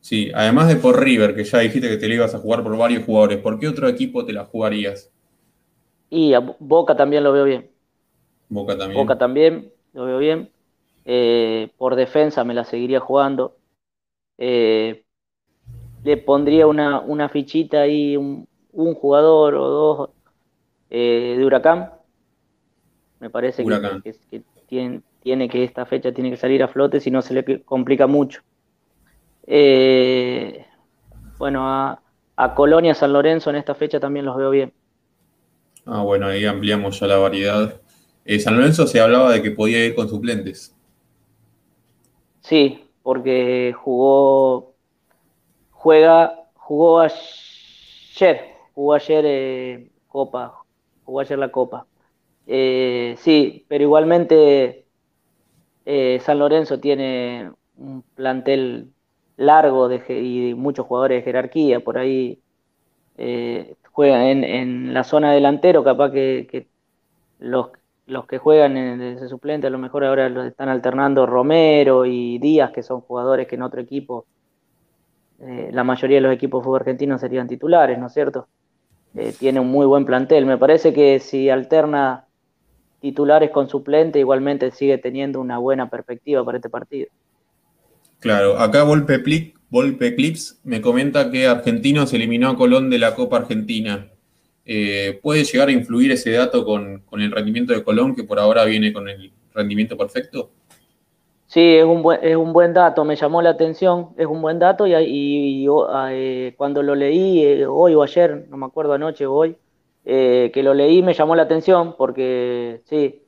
Sí, 0.00 0.30
además 0.34 0.68
de 0.68 0.76
por 0.76 0.98
River, 0.98 1.34
que 1.34 1.44
ya 1.44 1.58
dijiste 1.58 1.88
que 1.88 1.98
te 1.98 2.08
le 2.08 2.14
ibas 2.14 2.34
a 2.34 2.38
jugar 2.38 2.62
por 2.62 2.76
varios 2.76 3.04
jugadores, 3.04 3.38
¿por 3.38 3.58
qué 3.58 3.68
otro 3.68 3.86
equipo 3.88 4.24
te 4.24 4.32
la 4.32 4.44
jugarías? 4.44 5.12
Y 6.08 6.32
a 6.32 6.40
Boca 6.40 6.96
también 6.96 7.22
lo 7.22 7.32
veo 7.32 7.44
bien. 7.44 7.70
Boca 8.48 8.76
también. 8.76 9.00
Boca 9.00 9.18
también, 9.18 9.72
lo 9.92 10.06
veo 10.06 10.18
bien. 10.18 10.50
Eh, 11.04 11.70
por 11.76 11.96
defensa 11.96 12.44
me 12.44 12.54
la 12.54 12.64
seguiría 12.64 12.98
jugando. 12.98 13.56
Eh, 14.38 15.04
le 16.02 16.16
pondría 16.16 16.66
una, 16.66 17.28
fichita 17.28 17.82
ahí, 17.82 18.16
un, 18.16 18.46
jugador 18.72 19.54
o 19.54 19.68
dos 19.68 20.10
eh, 20.88 21.34
de 21.36 21.44
Huracán. 21.44 21.90
Me 23.20 23.28
parece 23.28 23.64
que, 23.64 24.42
tiene, 24.66 25.02
tiene 25.22 25.48
que 25.48 25.62
esta 25.62 25.84
fecha 25.84 26.12
tiene 26.12 26.30
que 26.30 26.38
salir 26.38 26.62
a 26.62 26.68
flote, 26.68 27.00
si 27.00 27.10
no 27.10 27.20
se 27.20 27.34
le 27.34 27.62
complica 27.62 28.06
mucho. 28.06 28.40
Eh, 29.52 30.64
bueno, 31.36 31.62
a, 31.66 32.00
Colonia, 32.54 32.94
San 32.94 33.12
Lorenzo 33.12 33.50
en 33.50 33.56
esta 33.56 33.74
fecha 33.74 33.98
también 33.98 34.24
los 34.24 34.36
veo 34.36 34.50
bien. 34.50 34.72
Ah, 35.84 36.02
bueno, 36.02 36.26
ahí 36.26 36.46
ampliamos 36.46 37.00
ya 37.00 37.08
la 37.08 37.16
variedad. 37.16 37.80
Eh, 38.24 38.38
San 38.38 38.56
Lorenzo 38.56 38.86
se 38.86 39.00
hablaba 39.00 39.32
de 39.32 39.42
que 39.42 39.50
podía 39.50 39.84
ir 39.84 39.96
con 39.96 40.08
suplentes. 40.08 40.74
Sí, 42.42 42.88
porque 43.02 43.74
jugó, 43.76 44.76
juega, 45.72 46.44
jugó 46.54 47.00
ayer, 47.00 48.54
jugó 48.72 48.94
ayer 48.94 49.24
eh, 49.26 49.90
Copa, 50.06 50.62
jugó 51.04 51.20
ayer 51.20 51.38
la 51.40 51.50
Copa. 51.50 51.86
sí, 52.46 53.66
pero 53.68 53.82
igualmente 53.82 54.86
San 56.20 56.38
Lorenzo 56.38 56.78
tiene 56.78 57.50
un 57.76 58.02
plantel 58.14 58.92
largo 59.40 59.88
de, 59.88 60.02
y 60.20 60.54
muchos 60.54 60.86
jugadores 60.86 61.18
de 61.18 61.22
jerarquía, 61.22 61.80
por 61.80 61.96
ahí 61.96 62.40
eh, 63.16 63.74
juegan 63.90 64.44
en, 64.44 64.92
la 64.92 65.02
zona 65.02 65.32
delantero, 65.32 65.82
capaz 65.82 66.10
que, 66.12 66.68
los, 67.38 67.70
los, 68.06 68.26
que 68.26 68.36
juegan 68.36 68.76
en 68.76 69.00
ese 69.00 69.28
suplente 69.28 69.66
a 69.66 69.70
lo 69.70 69.78
mejor 69.78 70.04
ahora 70.04 70.28
los 70.28 70.46
están 70.46 70.68
alternando 70.68 71.24
Romero 71.24 72.04
y 72.04 72.38
Díaz, 72.38 72.70
que 72.70 72.82
son 72.82 73.00
jugadores 73.00 73.46
que 73.48 73.54
en 73.54 73.62
otro 73.62 73.80
equipo, 73.80 74.26
eh, 75.40 75.70
la 75.72 75.84
mayoría 75.84 76.18
de 76.18 76.22
los 76.22 76.34
equipos 76.34 76.62
fútbol 76.62 76.80
argentinos 76.80 77.22
serían 77.22 77.48
titulares, 77.48 77.98
¿no 77.98 78.08
es 78.08 78.12
cierto? 78.12 78.46
Eh, 79.14 79.32
tiene 79.38 79.58
un 79.58 79.68
muy 79.68 79.86
buen 79.86 80.04
plantel. 80.04 80.44
Me 80.44 80.58
parece 80.58 80.92
que 80.92 81.18
si 81.18 81.48
alterna 81.48 82.26
titulares 83.00 83.50
con 83.50 83.70
suplente, 83.70 84.18
igualmente 84.18 84.70
sigue 84.70 84.98
teniendo 84.98 85.40
una 85.40 85.56
buena 85.56 85.88
perspectiva 85.88 86.44
para 86.44 86.58
este 86.58 86.68
partido. 86.68 87.08
Claro, 88.20 88.58
acá 88.58 88.84
Volpe, 88.84 90.14
Clips 90.14 90.60
me 90.62 90.82
comenta 90.82 91.30
que 91.30 91.46
Argentino 91.46 92.06
se 92.06 92.16
eliminó 92.16 92.50
a 92.50 92.56
Colón 92.56 92.90
de 92.90 92.98
la 92.98 93.14
Copa 93.14 93.38
Argentina. 93.38 94.10
eh, 94.66 95.18
¿puede 95.22 95.42
llegar 95.44 95.68
a 95.68 95.72
influir 95.72 96.12
ese 96.12 96.32
dato 96.32 96.64
con, 96.64 97.02
el 97.12 97.32
rendimiento 97.32 97.72
de 97.72 97.82
Colón, 97.82 98.14
que 98.14 98.22
por 98.22 98.38
ahora 98.38 98.64
viene 98.66 98.92
con 98.92 99.08
el 99.08 99.32
rendimiento 99.54 99.96
perfecto? 99.96 100.50
Sí, 101.46 101.76
es 101.76 101.84
un, 101.84 102.02
buen, 102.02 102.20
es 102.22 102.36
un 102.36 102.52
buen 102.52 102.74
dato, 102.74 103.04
me 103.04 103.16
llamó 103.16 103.42
la 103.42 103.50
atención, 103.50 104.10
es 104.16 104.26
un 104.26 104.42
buen 104.42 104.58
dato 104.58 104.86
y, 104.86 105.66
eh, 106.10 106.54
cuando 106.56 106.82
lo 106.82 106.94
leí 106.94 107.42
eh, 107.42 107.66
hoy 107.66 107.94
o 107.94 108.02
ayer, 108.02 108.46
no 108.50 108.58
me 108.58 108.66
acuerdo 108.66 108.92
anoche 108.92 109.26
o 109.26 109.32
hoy, 109.32 109.56
que 110.04 110.62
lo 110.62 110.74
leí 110.74 111.02
me 111.02 111.14
llamó 111.14 111.34
la 111.34 111.42
atención 111.42 111.94
porque 111.96 112.82
sí, 112.84 113.22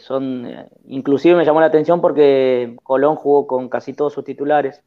son, 0.00 0.46
inclusive 0.86 1.34
me 1.34 1.44
llamó 1.44 1.60
la 1.60 1.66
atención 1.66 2.00
porque 2.00 2.76
Colón 2.82 3.16
jugó 3.16 3.46
con 3.46 3.68
casi 3.68 3.92
todos 3.92 4.12
sus 4.12 4.24
titulares 4.24 4.82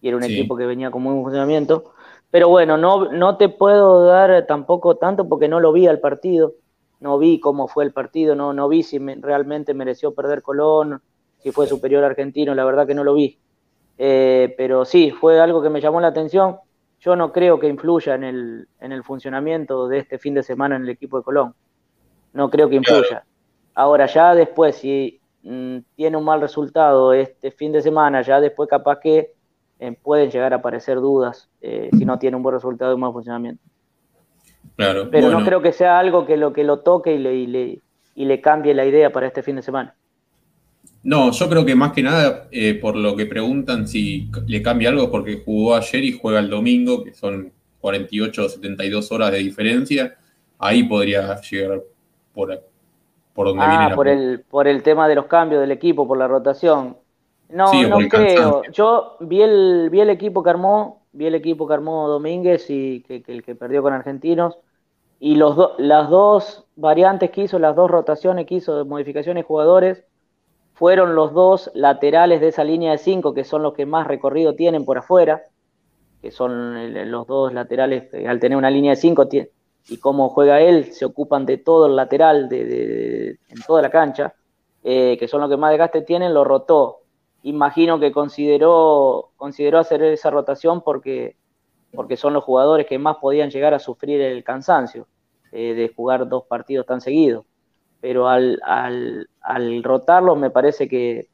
y 0.00 0.08
era 0.08 0.16
un 0.16 0.24
equipo 0.24 0.56
que 0.56 0.66
venía 0.66 0.90
con 0.90 1.02
muy 1.02 1.12
buen 1.12 1.24
funcionamiento. 1.24 1.92
Pero 2.30 2.48
bueno, 2.48 2.76
no, 2.76 3.10
no 3.10 3.36
te 3.36 3.48
puedo 3.48 4.04
dar 4.04 4.46
tampoco 4.46 4.96
tanto 4.96 5.28
porque 5.28 5.48
no 5.48 5.60
lo 5.60 5.72
vi 5.72 5.86
al 5.86 6.00
partido, 6.00 6.54
no 7.00 7.18
vi 7.18 7.40
cómo 7.40 7.68
fue 7.68 7.84
el 7.84 7.92
partido, 7.92 8.34
no, 8.34 8.52
no 8.52 8.68
vi 8.68 8.82
si 8.82 8.98
realmente 8.98 9.72
mereció 9.72 10.14
perder 10.14 10.42
Colón, 10.42 11.00
si 11.38 11.52
fue 11.52 11.66
superior 11.66 12.04
a 12.04 12.08
Argentino, 12.08 12.54
la 12.54 12.64
verdad 12.64 12.86
que 12.86 12.94
no 12.94 13.04
lo 13.04 13.14
vi. 13.14 13.38
Eh, 13.96 14.54
pero 14.56 14.84
sí, 14.84 15.10
fue 15.10 15.40
algo 15.40 15.62
que 15.62 15.70
me 15.70 15.80
llamó 15.80 16.00
la 16.00 16.08
atención. 16.08 16.56
Yo 17.00 17.16
no 17.16 17.32
creo 17.32 17.60
que 17.60 17.68
influya 17.68 18.14
en 18.14 18.24
el, 18.24 18.68
en 18.80 18.92
el 18.92 19.04
funcionamiento 19.04 19.88
de 19.88 19.98
este 19.98 20.18
fin 20.18 20.34
de 20.34 20.42
semana 20.42 20.76
en 20.76 20.82
el 20.82 20.88
equipo 20.88 21.18
de 21.18 21.24
Colón. 21.24 21.54
No 22.32 22.50
creo 22.50 22.68
que 22.68 22.76
influya. 22.76 23.24
Ahora 23.78 24.06
ya 24.06 24.34
después, 24.34 24.74
si 24.74 25.20
mm, 25.44 25.76
tiene 25.94 26.16
un 26.16 26.24
mal 26.24 26.40
resultado 26.40 27.12
este 27.12 27.52
fin 27.52 27.70
de 27.70 27.80
semana, 27.80 28.22
ya 28.22 28.40
después 28.40 28.68
capaz 28.68 28.98
que 28.98 29.34
eh, 29.78 29.96
pueden 30.02 30.32
llegar 30.32 30.52
a 30.52 30.56
aparecer 30.56 30.96
dudas 30.96 31.48
eh, 31.60 31.88
si 31.96 32.04
no 32.04 32.18
tiene 32.18 32.36
un 32.36 32.42
buen 32.42 32.56
resultado 32.56 32.90
y 32.90 32.94
un 32.96 33.02
buen 33.02 33.12
funcionamiento. 33.12 33.62
Claro, 34.74 35.08
Pero 35.12 35.30
no 35.30 35.44
creo 35.44 35.62
que 35.62 35.70
sea 35.70 35.96
algo 35.96 36.26
que 36.26 36.36
lo 36.36 36.52
que 36.52 36.64
lo 36.64 36.80
toque 36.80 37.14
y 37.14 37.18
le, 37.18 37.80
y 38.16 38.24
le, 38.24 38.40
cambie 38.40 38.74
la 38.74 38.84
idea 38.84 39.12
para 39.12 39.28
este 39.28 39.44
fin 39.44 39.54
de 39.54 39.62
semana. 39.62 39.94
No, 41.04 41.30
yo 41.30 41.48
creo 41.48 41.64
que 41.64 41.76
más 41.76 41.92
que 41.92 42.02
nada, 42.02 42.48
eh, 42.50 42.74
por 42.74 42.96
lo 42.96 43.14
que 43.14 43.26
preguntan 43.26 43.86
si 43.86 44.28
le 44.48 44.60
cambia 44.60 44.88
algo, 44.88 45.08
porque 45.08 45.40
jugó 45.44 45.76
ayer 45.76 46.02
y 46.02 46.18
juega 46.18 46.40
el 46.40 46.50
domingo, 46.50 47.04
que 47.04 47.14
son 47.14 47.52
48 47.80 48.44
o 48.44 48.48
72 48.48 49.12
horas 49.12 49.30
de 49.30 49.38
diferencia, 49.38 50.16
ahí 50.58 50.82
podría 50.82 51.40
llegar 51.40 51.80
por, 52.34 52.50
por 53.38 53.46
donde 53.46 53.62
ah, 53.62 53.68
viene 53.68 53.94
por 53.94 54.08
el 54.08 54.40
por 54.50 54.66
el 54.66 54.82
tema 54.82 55.06
de 55.06 55.14
los 55.14 55.26
cambios 55.26 55.60
del 55.60 55.70
equipo, 55.70 56.08
por 56.08 56.18
la 56.18 56.26
rotación. 56.26 56.96
No, 57.48 57.72
no 57.72 57.98
creo. 58.08 58.62
Yo 58.72 59.16
vi 59.20 59.42
el, 59.42 59.90
vi 59.92 60.00
el 60.00 60.10
equipo 60.10 60.42
que 60.42 60.50
armó, 60.50 61.02
vi 61.12 61.26
el 61.26 61.36
equipo 61.36 61.68
que 61.68 61.74
armó 61.74 62.08
Domínguez 62.08 62.68
y 62.68 63.00
que, 63.02 63.22
el 63.28 63.44
que 63.44 63.54
perdió 63.54 63.80
con 63.80 63.92
Argentinos. 63.92 64.58
Y 65.20 65.36
los 65.36 65.56
las 65.78 66.10
dos 66.10 66.66
variantes 66.74 67.30
que 67.30 67.42
hizo, 67.42 67.60
las 67.60 67.76
dos 67.76 67.88
rotaciones 67.88 68.44
que 68.44 68.56
hizo 68.56 68.76
de 68.76 68.82
modificaciones 68.82 69.44
de 69.44 69.46
jugadores, 69.46 70.04
fueron 70.74 71.14
los 71.14 71.32
dos 71.32 71.70
laterales 71.74 72.40
de 72.40 72.48
esa 72.48 72.64
línea 72.64 72.90
de 72.90 72.98
cinco, 72.98 73.34
que 73.34 73.44
son 73.44 73.62
los 73.62 73.72
que 73.72 73.86
más 73.86 74.08
recorrido 74.08 74.56
tienen 74.56 74.84
por 74.84 74.98
afuera, 74.98 75.44
que 76.20 76.32
son 76.32 77.08
los 77.08 77.24
dos 77.28 77.54
laterales, 77.54 78.12
al 78.26 78.40
tener 78.40 78.58
una 78.58 78.72
línea 78.72 78.90
de 78.90 78.96
cinco, 78.96 79.28
y 79.88 79.98
cómo 79.98 80.28
juega 80.28 80.60
él, 80.60 80.92
se 80.92 81.04
ocupan 81.04 81.46
de 81.46 81.58
todo 81.58 81.86
el 81.86 81.96
lateral 81.96 82.48
de, 82.48 83.38
en 83.48 83.62
toda 83.66 83.82
la 83.82 83.90
cancha, 83.90 84.34
eh, 84.84 85.16
que 85.18 85.28
son 85.28 85.40
los 85.40 85.50
que 85.50 85.56
más 85.56 85.70
desgaste 85.70 86.02
tienen, 86.02 86.34
lo 86.34 86.44
rotó 86.44 87.00
imagino 87.42 88.00
que 88.00 88.12
consideró, 88.12 89.30
consideró 89.36 89.78
hacer 89.78 90.02
esa 90.02 90.30
rotación 90.30 90.82
porque, 90.82 91.36
porque 91.92 92.16
son 92.16 92.32
los 92.34 92.44
jugadores 92.44 92.86
que 92.86 92.98
más 92.98 93.16
podían 93.18 93.50
llegar 93.50 93.74
a 93.74 93.78
sufrir 93.78 94.20
el 94.20 94.44
cansancio 94.44 95.06
eh, 95.52 95.74
de 95.74 95.92
jugar 95.94 96.28
dos 96.28 96.44
partidos 96.44 96.86
tan 96.86 97.00
seguidos. 97.00 97.44
Pero 98.00 98.28
al, 98.28 98.60
al, 98.64 99.28
al 99.40 99.82
rotarlos 99.82 100.38
me 100.38 100.50
parece 100.50 100.88
que 100.88 101.28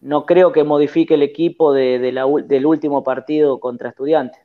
no 0.00 0.24
creo 0.24 0.52
que 0.52 0.64
modifique 0.64 1.14
el 1.14 1.22
equipo 1.22 1.72
de, 1.72 1.98
del 1.98 2.66
último 2.66 3.02
partido 3.02 3.58
contra 3.58 3.90
estudiantes. 3.90 4.40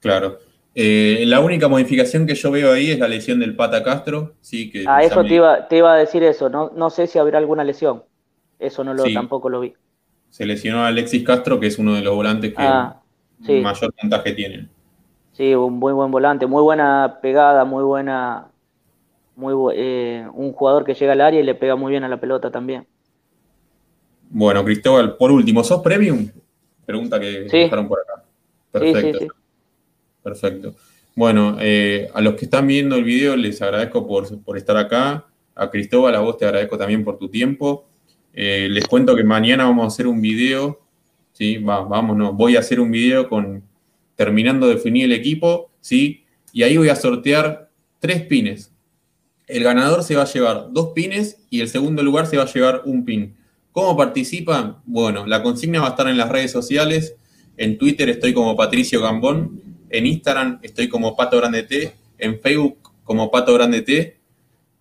Claro. 0.00 0.38
Eh, 0.76 1.22
la 1.26 1.40
única 1.40 1.68
modificación 1.68 2.26
que 2.26 2.34
yo 2.34 2.50
veo 2.50 2.72
ahí 2.72 2.90
es 2.90 2.98
la 2.98 3.06
lesión 3.06 3.38
del 3.38 3.54
Pata 3.54 3.84
Castro. 3.84 4.34
Sí, 4.40 4.70
que 4.70 4.84
ah, 4.88 5.02
eso 5.02 5.22
te 5.22 5.34
iba, 5.34 5.68
te 5.68 5.78
iba 5.78 5.92
a 5.92 5.96
decir 5.96 6.22
eso. 6.24 6.48
No, 6.48 6.72
no 6.74 6.90
sé 6.90 7.06
si 7.06 7.18
habrá 7.18 7.38
alguna 7.38 7.62
lesión. 7.62 8.02
Eso 8.58 8.82
no 8.82 8.94
lo, 8.94 9.04
tampoco 9.12 9.48
lo 9.48 9.60
vi. 9.60 9.74
Se 10.30 10.46
lesionó 10.46 10.80
a 10.80 10.88
Alexis 10.88 11.22
Castro, 11.22 11.60
que 11.60 11.68
es 11.68 11.78
uno 11.78 11.94
de 11.94 12.02
los 12.02 12.14
volantes 12.14 12.52
que 12.52 12.62
ah, 12.62 13.00
mayor 13.38 13.94
puntaje 13.94 14.32
tienen. 14.32 14.68
Sí, 15.32 15.54
un 15.54 15.78
muy 15.78 15.92
buen 15.92 16.10
volante, 16.10 16.46
muy 16.46 16.62
buena 16.62 17.18
pegada, 17.20 17.64
muy 17.64 17.84
buena, 17.84 18.48
muy 19.36 19.52
eh, 19.76 20.26
un 20.32 20.52
jugador 20.52 20.84
que 20.84 20.94
llega 20.94 21.12
al 21.12 21.20
área 21.20 21.40
y 21.40 21.44
le 21.44 21.54
pega 21.54 21.76
muy 21.76 21.90
bien 21.90 22.04
a 22.04 22.08
la 22.08 22.18
pelota 22.18 22.50
también. 22.50 22.86
Bueno, 24.30 24.64
Cristóbal, 24.64 25.16
por 25.16 25.30
último, 25.30 25.62
¿sos 25.62 25.82
premium? 25.82 26.28
Pregunta 26.84 27.20
que 27.20 27.46
dejaron 27.50 27.86
por 27.86 28.00
acá. 28.00 28.24
Perfecto. 28.72 29.34
Perfecto. 30.24 30.74
Bueno, 31.14 31.58
eh, 31.60 32.08
a 32.12 32.20
los 32.20 32.34
que 32.34 32.46
están 32.46 32.66
viendo 32.66 32.96
el 32.96 33.04
video 33.04 33.36
les 33.36 33.62
agradezco 33.62 34.06
por, 34.06 34.42
por 34.42 34.56
estar 34.56 34.76
acá. 34.76 35.26
A 35.54 35.70
Cristóbal, 35.70 36.16
a 36.16 36.20
vos 36.20 36.36
te 36.36 36.46
agradezco 36.46 36.76
también 36.76 37.04
por 37.04 37.18
tu 37.18 37.28
tiempo. 37.28 37.86
Eh, 38.32 38.66
les 38.68 38.88
cuento 38.88 39.14
que 39.14 39.22
mañana 39.22 39.64
vamos 39.64 39.84
a 39.84 39.88
hacer 39.88 40.08
un 40.08 40.20
video, 40.20 40.80
¿sí? 41.32 41.58
vamos, 41.58 42.16
no, 42.16 42.32
voy 42.32 42.56
a 42.56 42.60
hacer 42.60 42.80
un 42.80 42.90
video 42.90 43.28
con 43.28 43.62
terminando 44.16 44.66
de 44.66 44.74
definir 44.74 45.04
el 45.04 45.12
equipo, 45.12 45.70
¿sí? 45.80 46.24
Y 46.52 46.64
ahí 46.64 46.76
voy 46.76 46.88
a 46.88 46.96
sortear 46.96 47.70
tres 48.00 48.22
pines. 48.22 48.72
El 49.46 49.62
ganador 49.62 50.02
se 50.02 50.16
va 50.16 50.22
a 50.22 50.32
llevar 50.32 50.68
dos 50.72 50.88
pines 50.94 51.44
y 51.50 51.60
el 51.60 51.68
segundo 51.68 52.02
lugar 52.02 52.26
se 52.26 52.36
va 52.36 52.44
a 52.44 52.52
llevar 52.52 52.82
un 52.86 53.04
pin. 53.04 53.36
¿Cómo 53.72 53.96
participan? 53.96 54.78
Bueno, 54.86 55.26
la 55.26 55.42
consigna 55.42 55.80
va 55.80 55.88
a 55.88 55.90
estar 55.90 56.08
en 56.08 56.16
las 56.16 56.28
redes 56.30 56.50
sociales. 56.50 57.16
En 57.56 57.76
Twitter 57.78 58.08
estoy 58.08 58.32
como 58.32 58.56
Patricio 58.56 59.00
Gambón. 59.00 59.60
En 59.90 60.06
Instagram 60.06 60.60
estoy 60.62 60.88
como 60.88 61.16
Pato 61.16 61.38
Grande 61.38 61.62
T. 61.62 61.92
En 62.18 62.40
Facebook 62.40 62.78
como 63.04 63.30
Pato 63.30 63.54
Grande 63.54 63.82
T. 63.82 64.18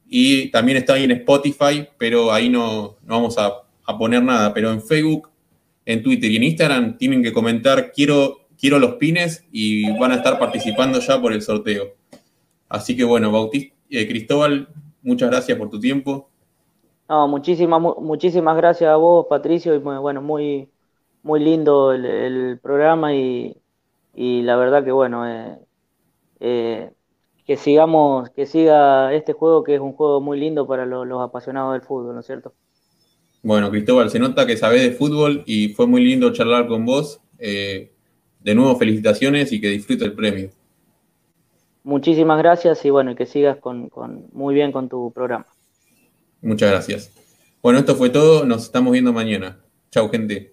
Y 0.08 0.50
también 0.52 0.78
está 0.78 0.94
ahí 0.94 1.04
en 1.04 1.12
Spotify, 1.12 1.88
pero 1.98 2.32
ahí 2.32 2.50
no, 2.50 2.98
vamos 3.04 3.38
a, 3.38 3.64
poner 3.98 4.22
nada. 4.24 4.54
Pero 4.54 4.72
en 4.72 4.82
Facebook, 4.82 5.30
en 5.86 6.04
Twitter 6.04 6.32
y 6.32 6.38
en 6.38 6.44
Instagram 6.44 6.98
tienen 6.98 7.24
que 7.24 7.34
comentar 7.34 7.92
quiero, 7.92 8.48
quiero 8.60 8.80
los 8.80 8.96
pines 8.96 9.46
y 9.52 9.92
van 9.98 10.12
a 10.12 10.16
estar 10.16 10.38
participando 10.40 11.00
ya 11.00 11.20
por 11.20 11.34
el 11.34 11.42
sorteo. 11.42 11.96
Así 12.70 12.96
que 12.96 13.04
bueno, 13.04 13.32
Bautista, 13.32 13.76
eh, 13.90 14.08
Cristóbal, 14.08 14.68
muchas 15.02 15.30
gracias 15.30 15.58
por 15.58 15.70
tu 15.70 15.80
tiempo. 15.80 16.30
No, 17.10 17.28
muchísimas, 17.28 17.82
muchísimas 17.82 18.56
gracias 18.58 18.90
a 18.90 18.96
vos, 18.96 19.28
Patricio, 19.30 19.76
y 19.76 19.78
bueno, 19.78 20.22
muy, 20.22 20.70
muy 21.22 21.40
lindo 21.40 21.92
el, 21.92 22.60
programa 22.62 23.14
y, 23.14 23.56
la 24.14 24.56
verdad 24.56 24.84
que 24.84 24.92
bueno, 24.92 25.28
eh, 25.28 25.58
eh, 26.40 26.92
que 27.46 27.58
sigamos, 27.58 28.30
que 28.30 28.46
siga 28.46 29.14
este 29.14 29.34
juego 29.34 29.64
que 29.64 29.76
es 29.76 29.82
un 29.82 29.94
juego 29.94 30.22
muy 30.22 30.40
lindo 30.40 30.68
para 30.68 30.86
los 30.86 31.22
apasionados 31.22 31.74
del 31.74 31.82
fútbol, 31.82 32.14
¿no 32.14 32.20
es 32.22 32.26
cierto? 32.26 32.54
Bueno, 33.42 33.70
Cristóbal, 33.70 34.10
se 34.10 34.20
nota 34.20 34.46
que 34.46 34.56
sabés 34.56 34.84
de 34.84 34.92
fútbol 34.92 35.44
y 35.46 35.70
fue 35.70 35.86
muy 35.86 36.04
lindo 36.04 36.32
charlar 36.32 36.68
con 36.68 36.86
vos. 36.86 37.20
Eh, 37.40 37.92
de 38.40 38.56
nuevo, 38.56 38.76
felicitaciones 38.76 39.52
y 39.52 39.60
que 39.60 39.70
disfrute 39.70 40.06
el 40.06 40.14
premio. 40.14 40.50
Muchísimas 41.84 42.38
gracias 42.38 42.84
y 42.86 42.90
bueno, 42.90 43.16
que 43.16 43.26
sigas 43.26 43.58
con, 43.58 43.90
muy 44.32 44.54
bien 44.54 44.72
con 44.72 44.88
tu 44.88 45.12
programa. 45.12 45.46
Muchas 46.42 46.72
gracias. 46.72 47.12
Bueno, 47.62 47.80
esto 47.80 47.96
fue 47.96 48.10
todo. 48.10 48.46
Nos 48.46 48.64
estamos 48.64 48.94
viendo 48.94 49.12
mañana. 49.12 49.60
Chau, 49.92 50.10
gente. 50.10 50.53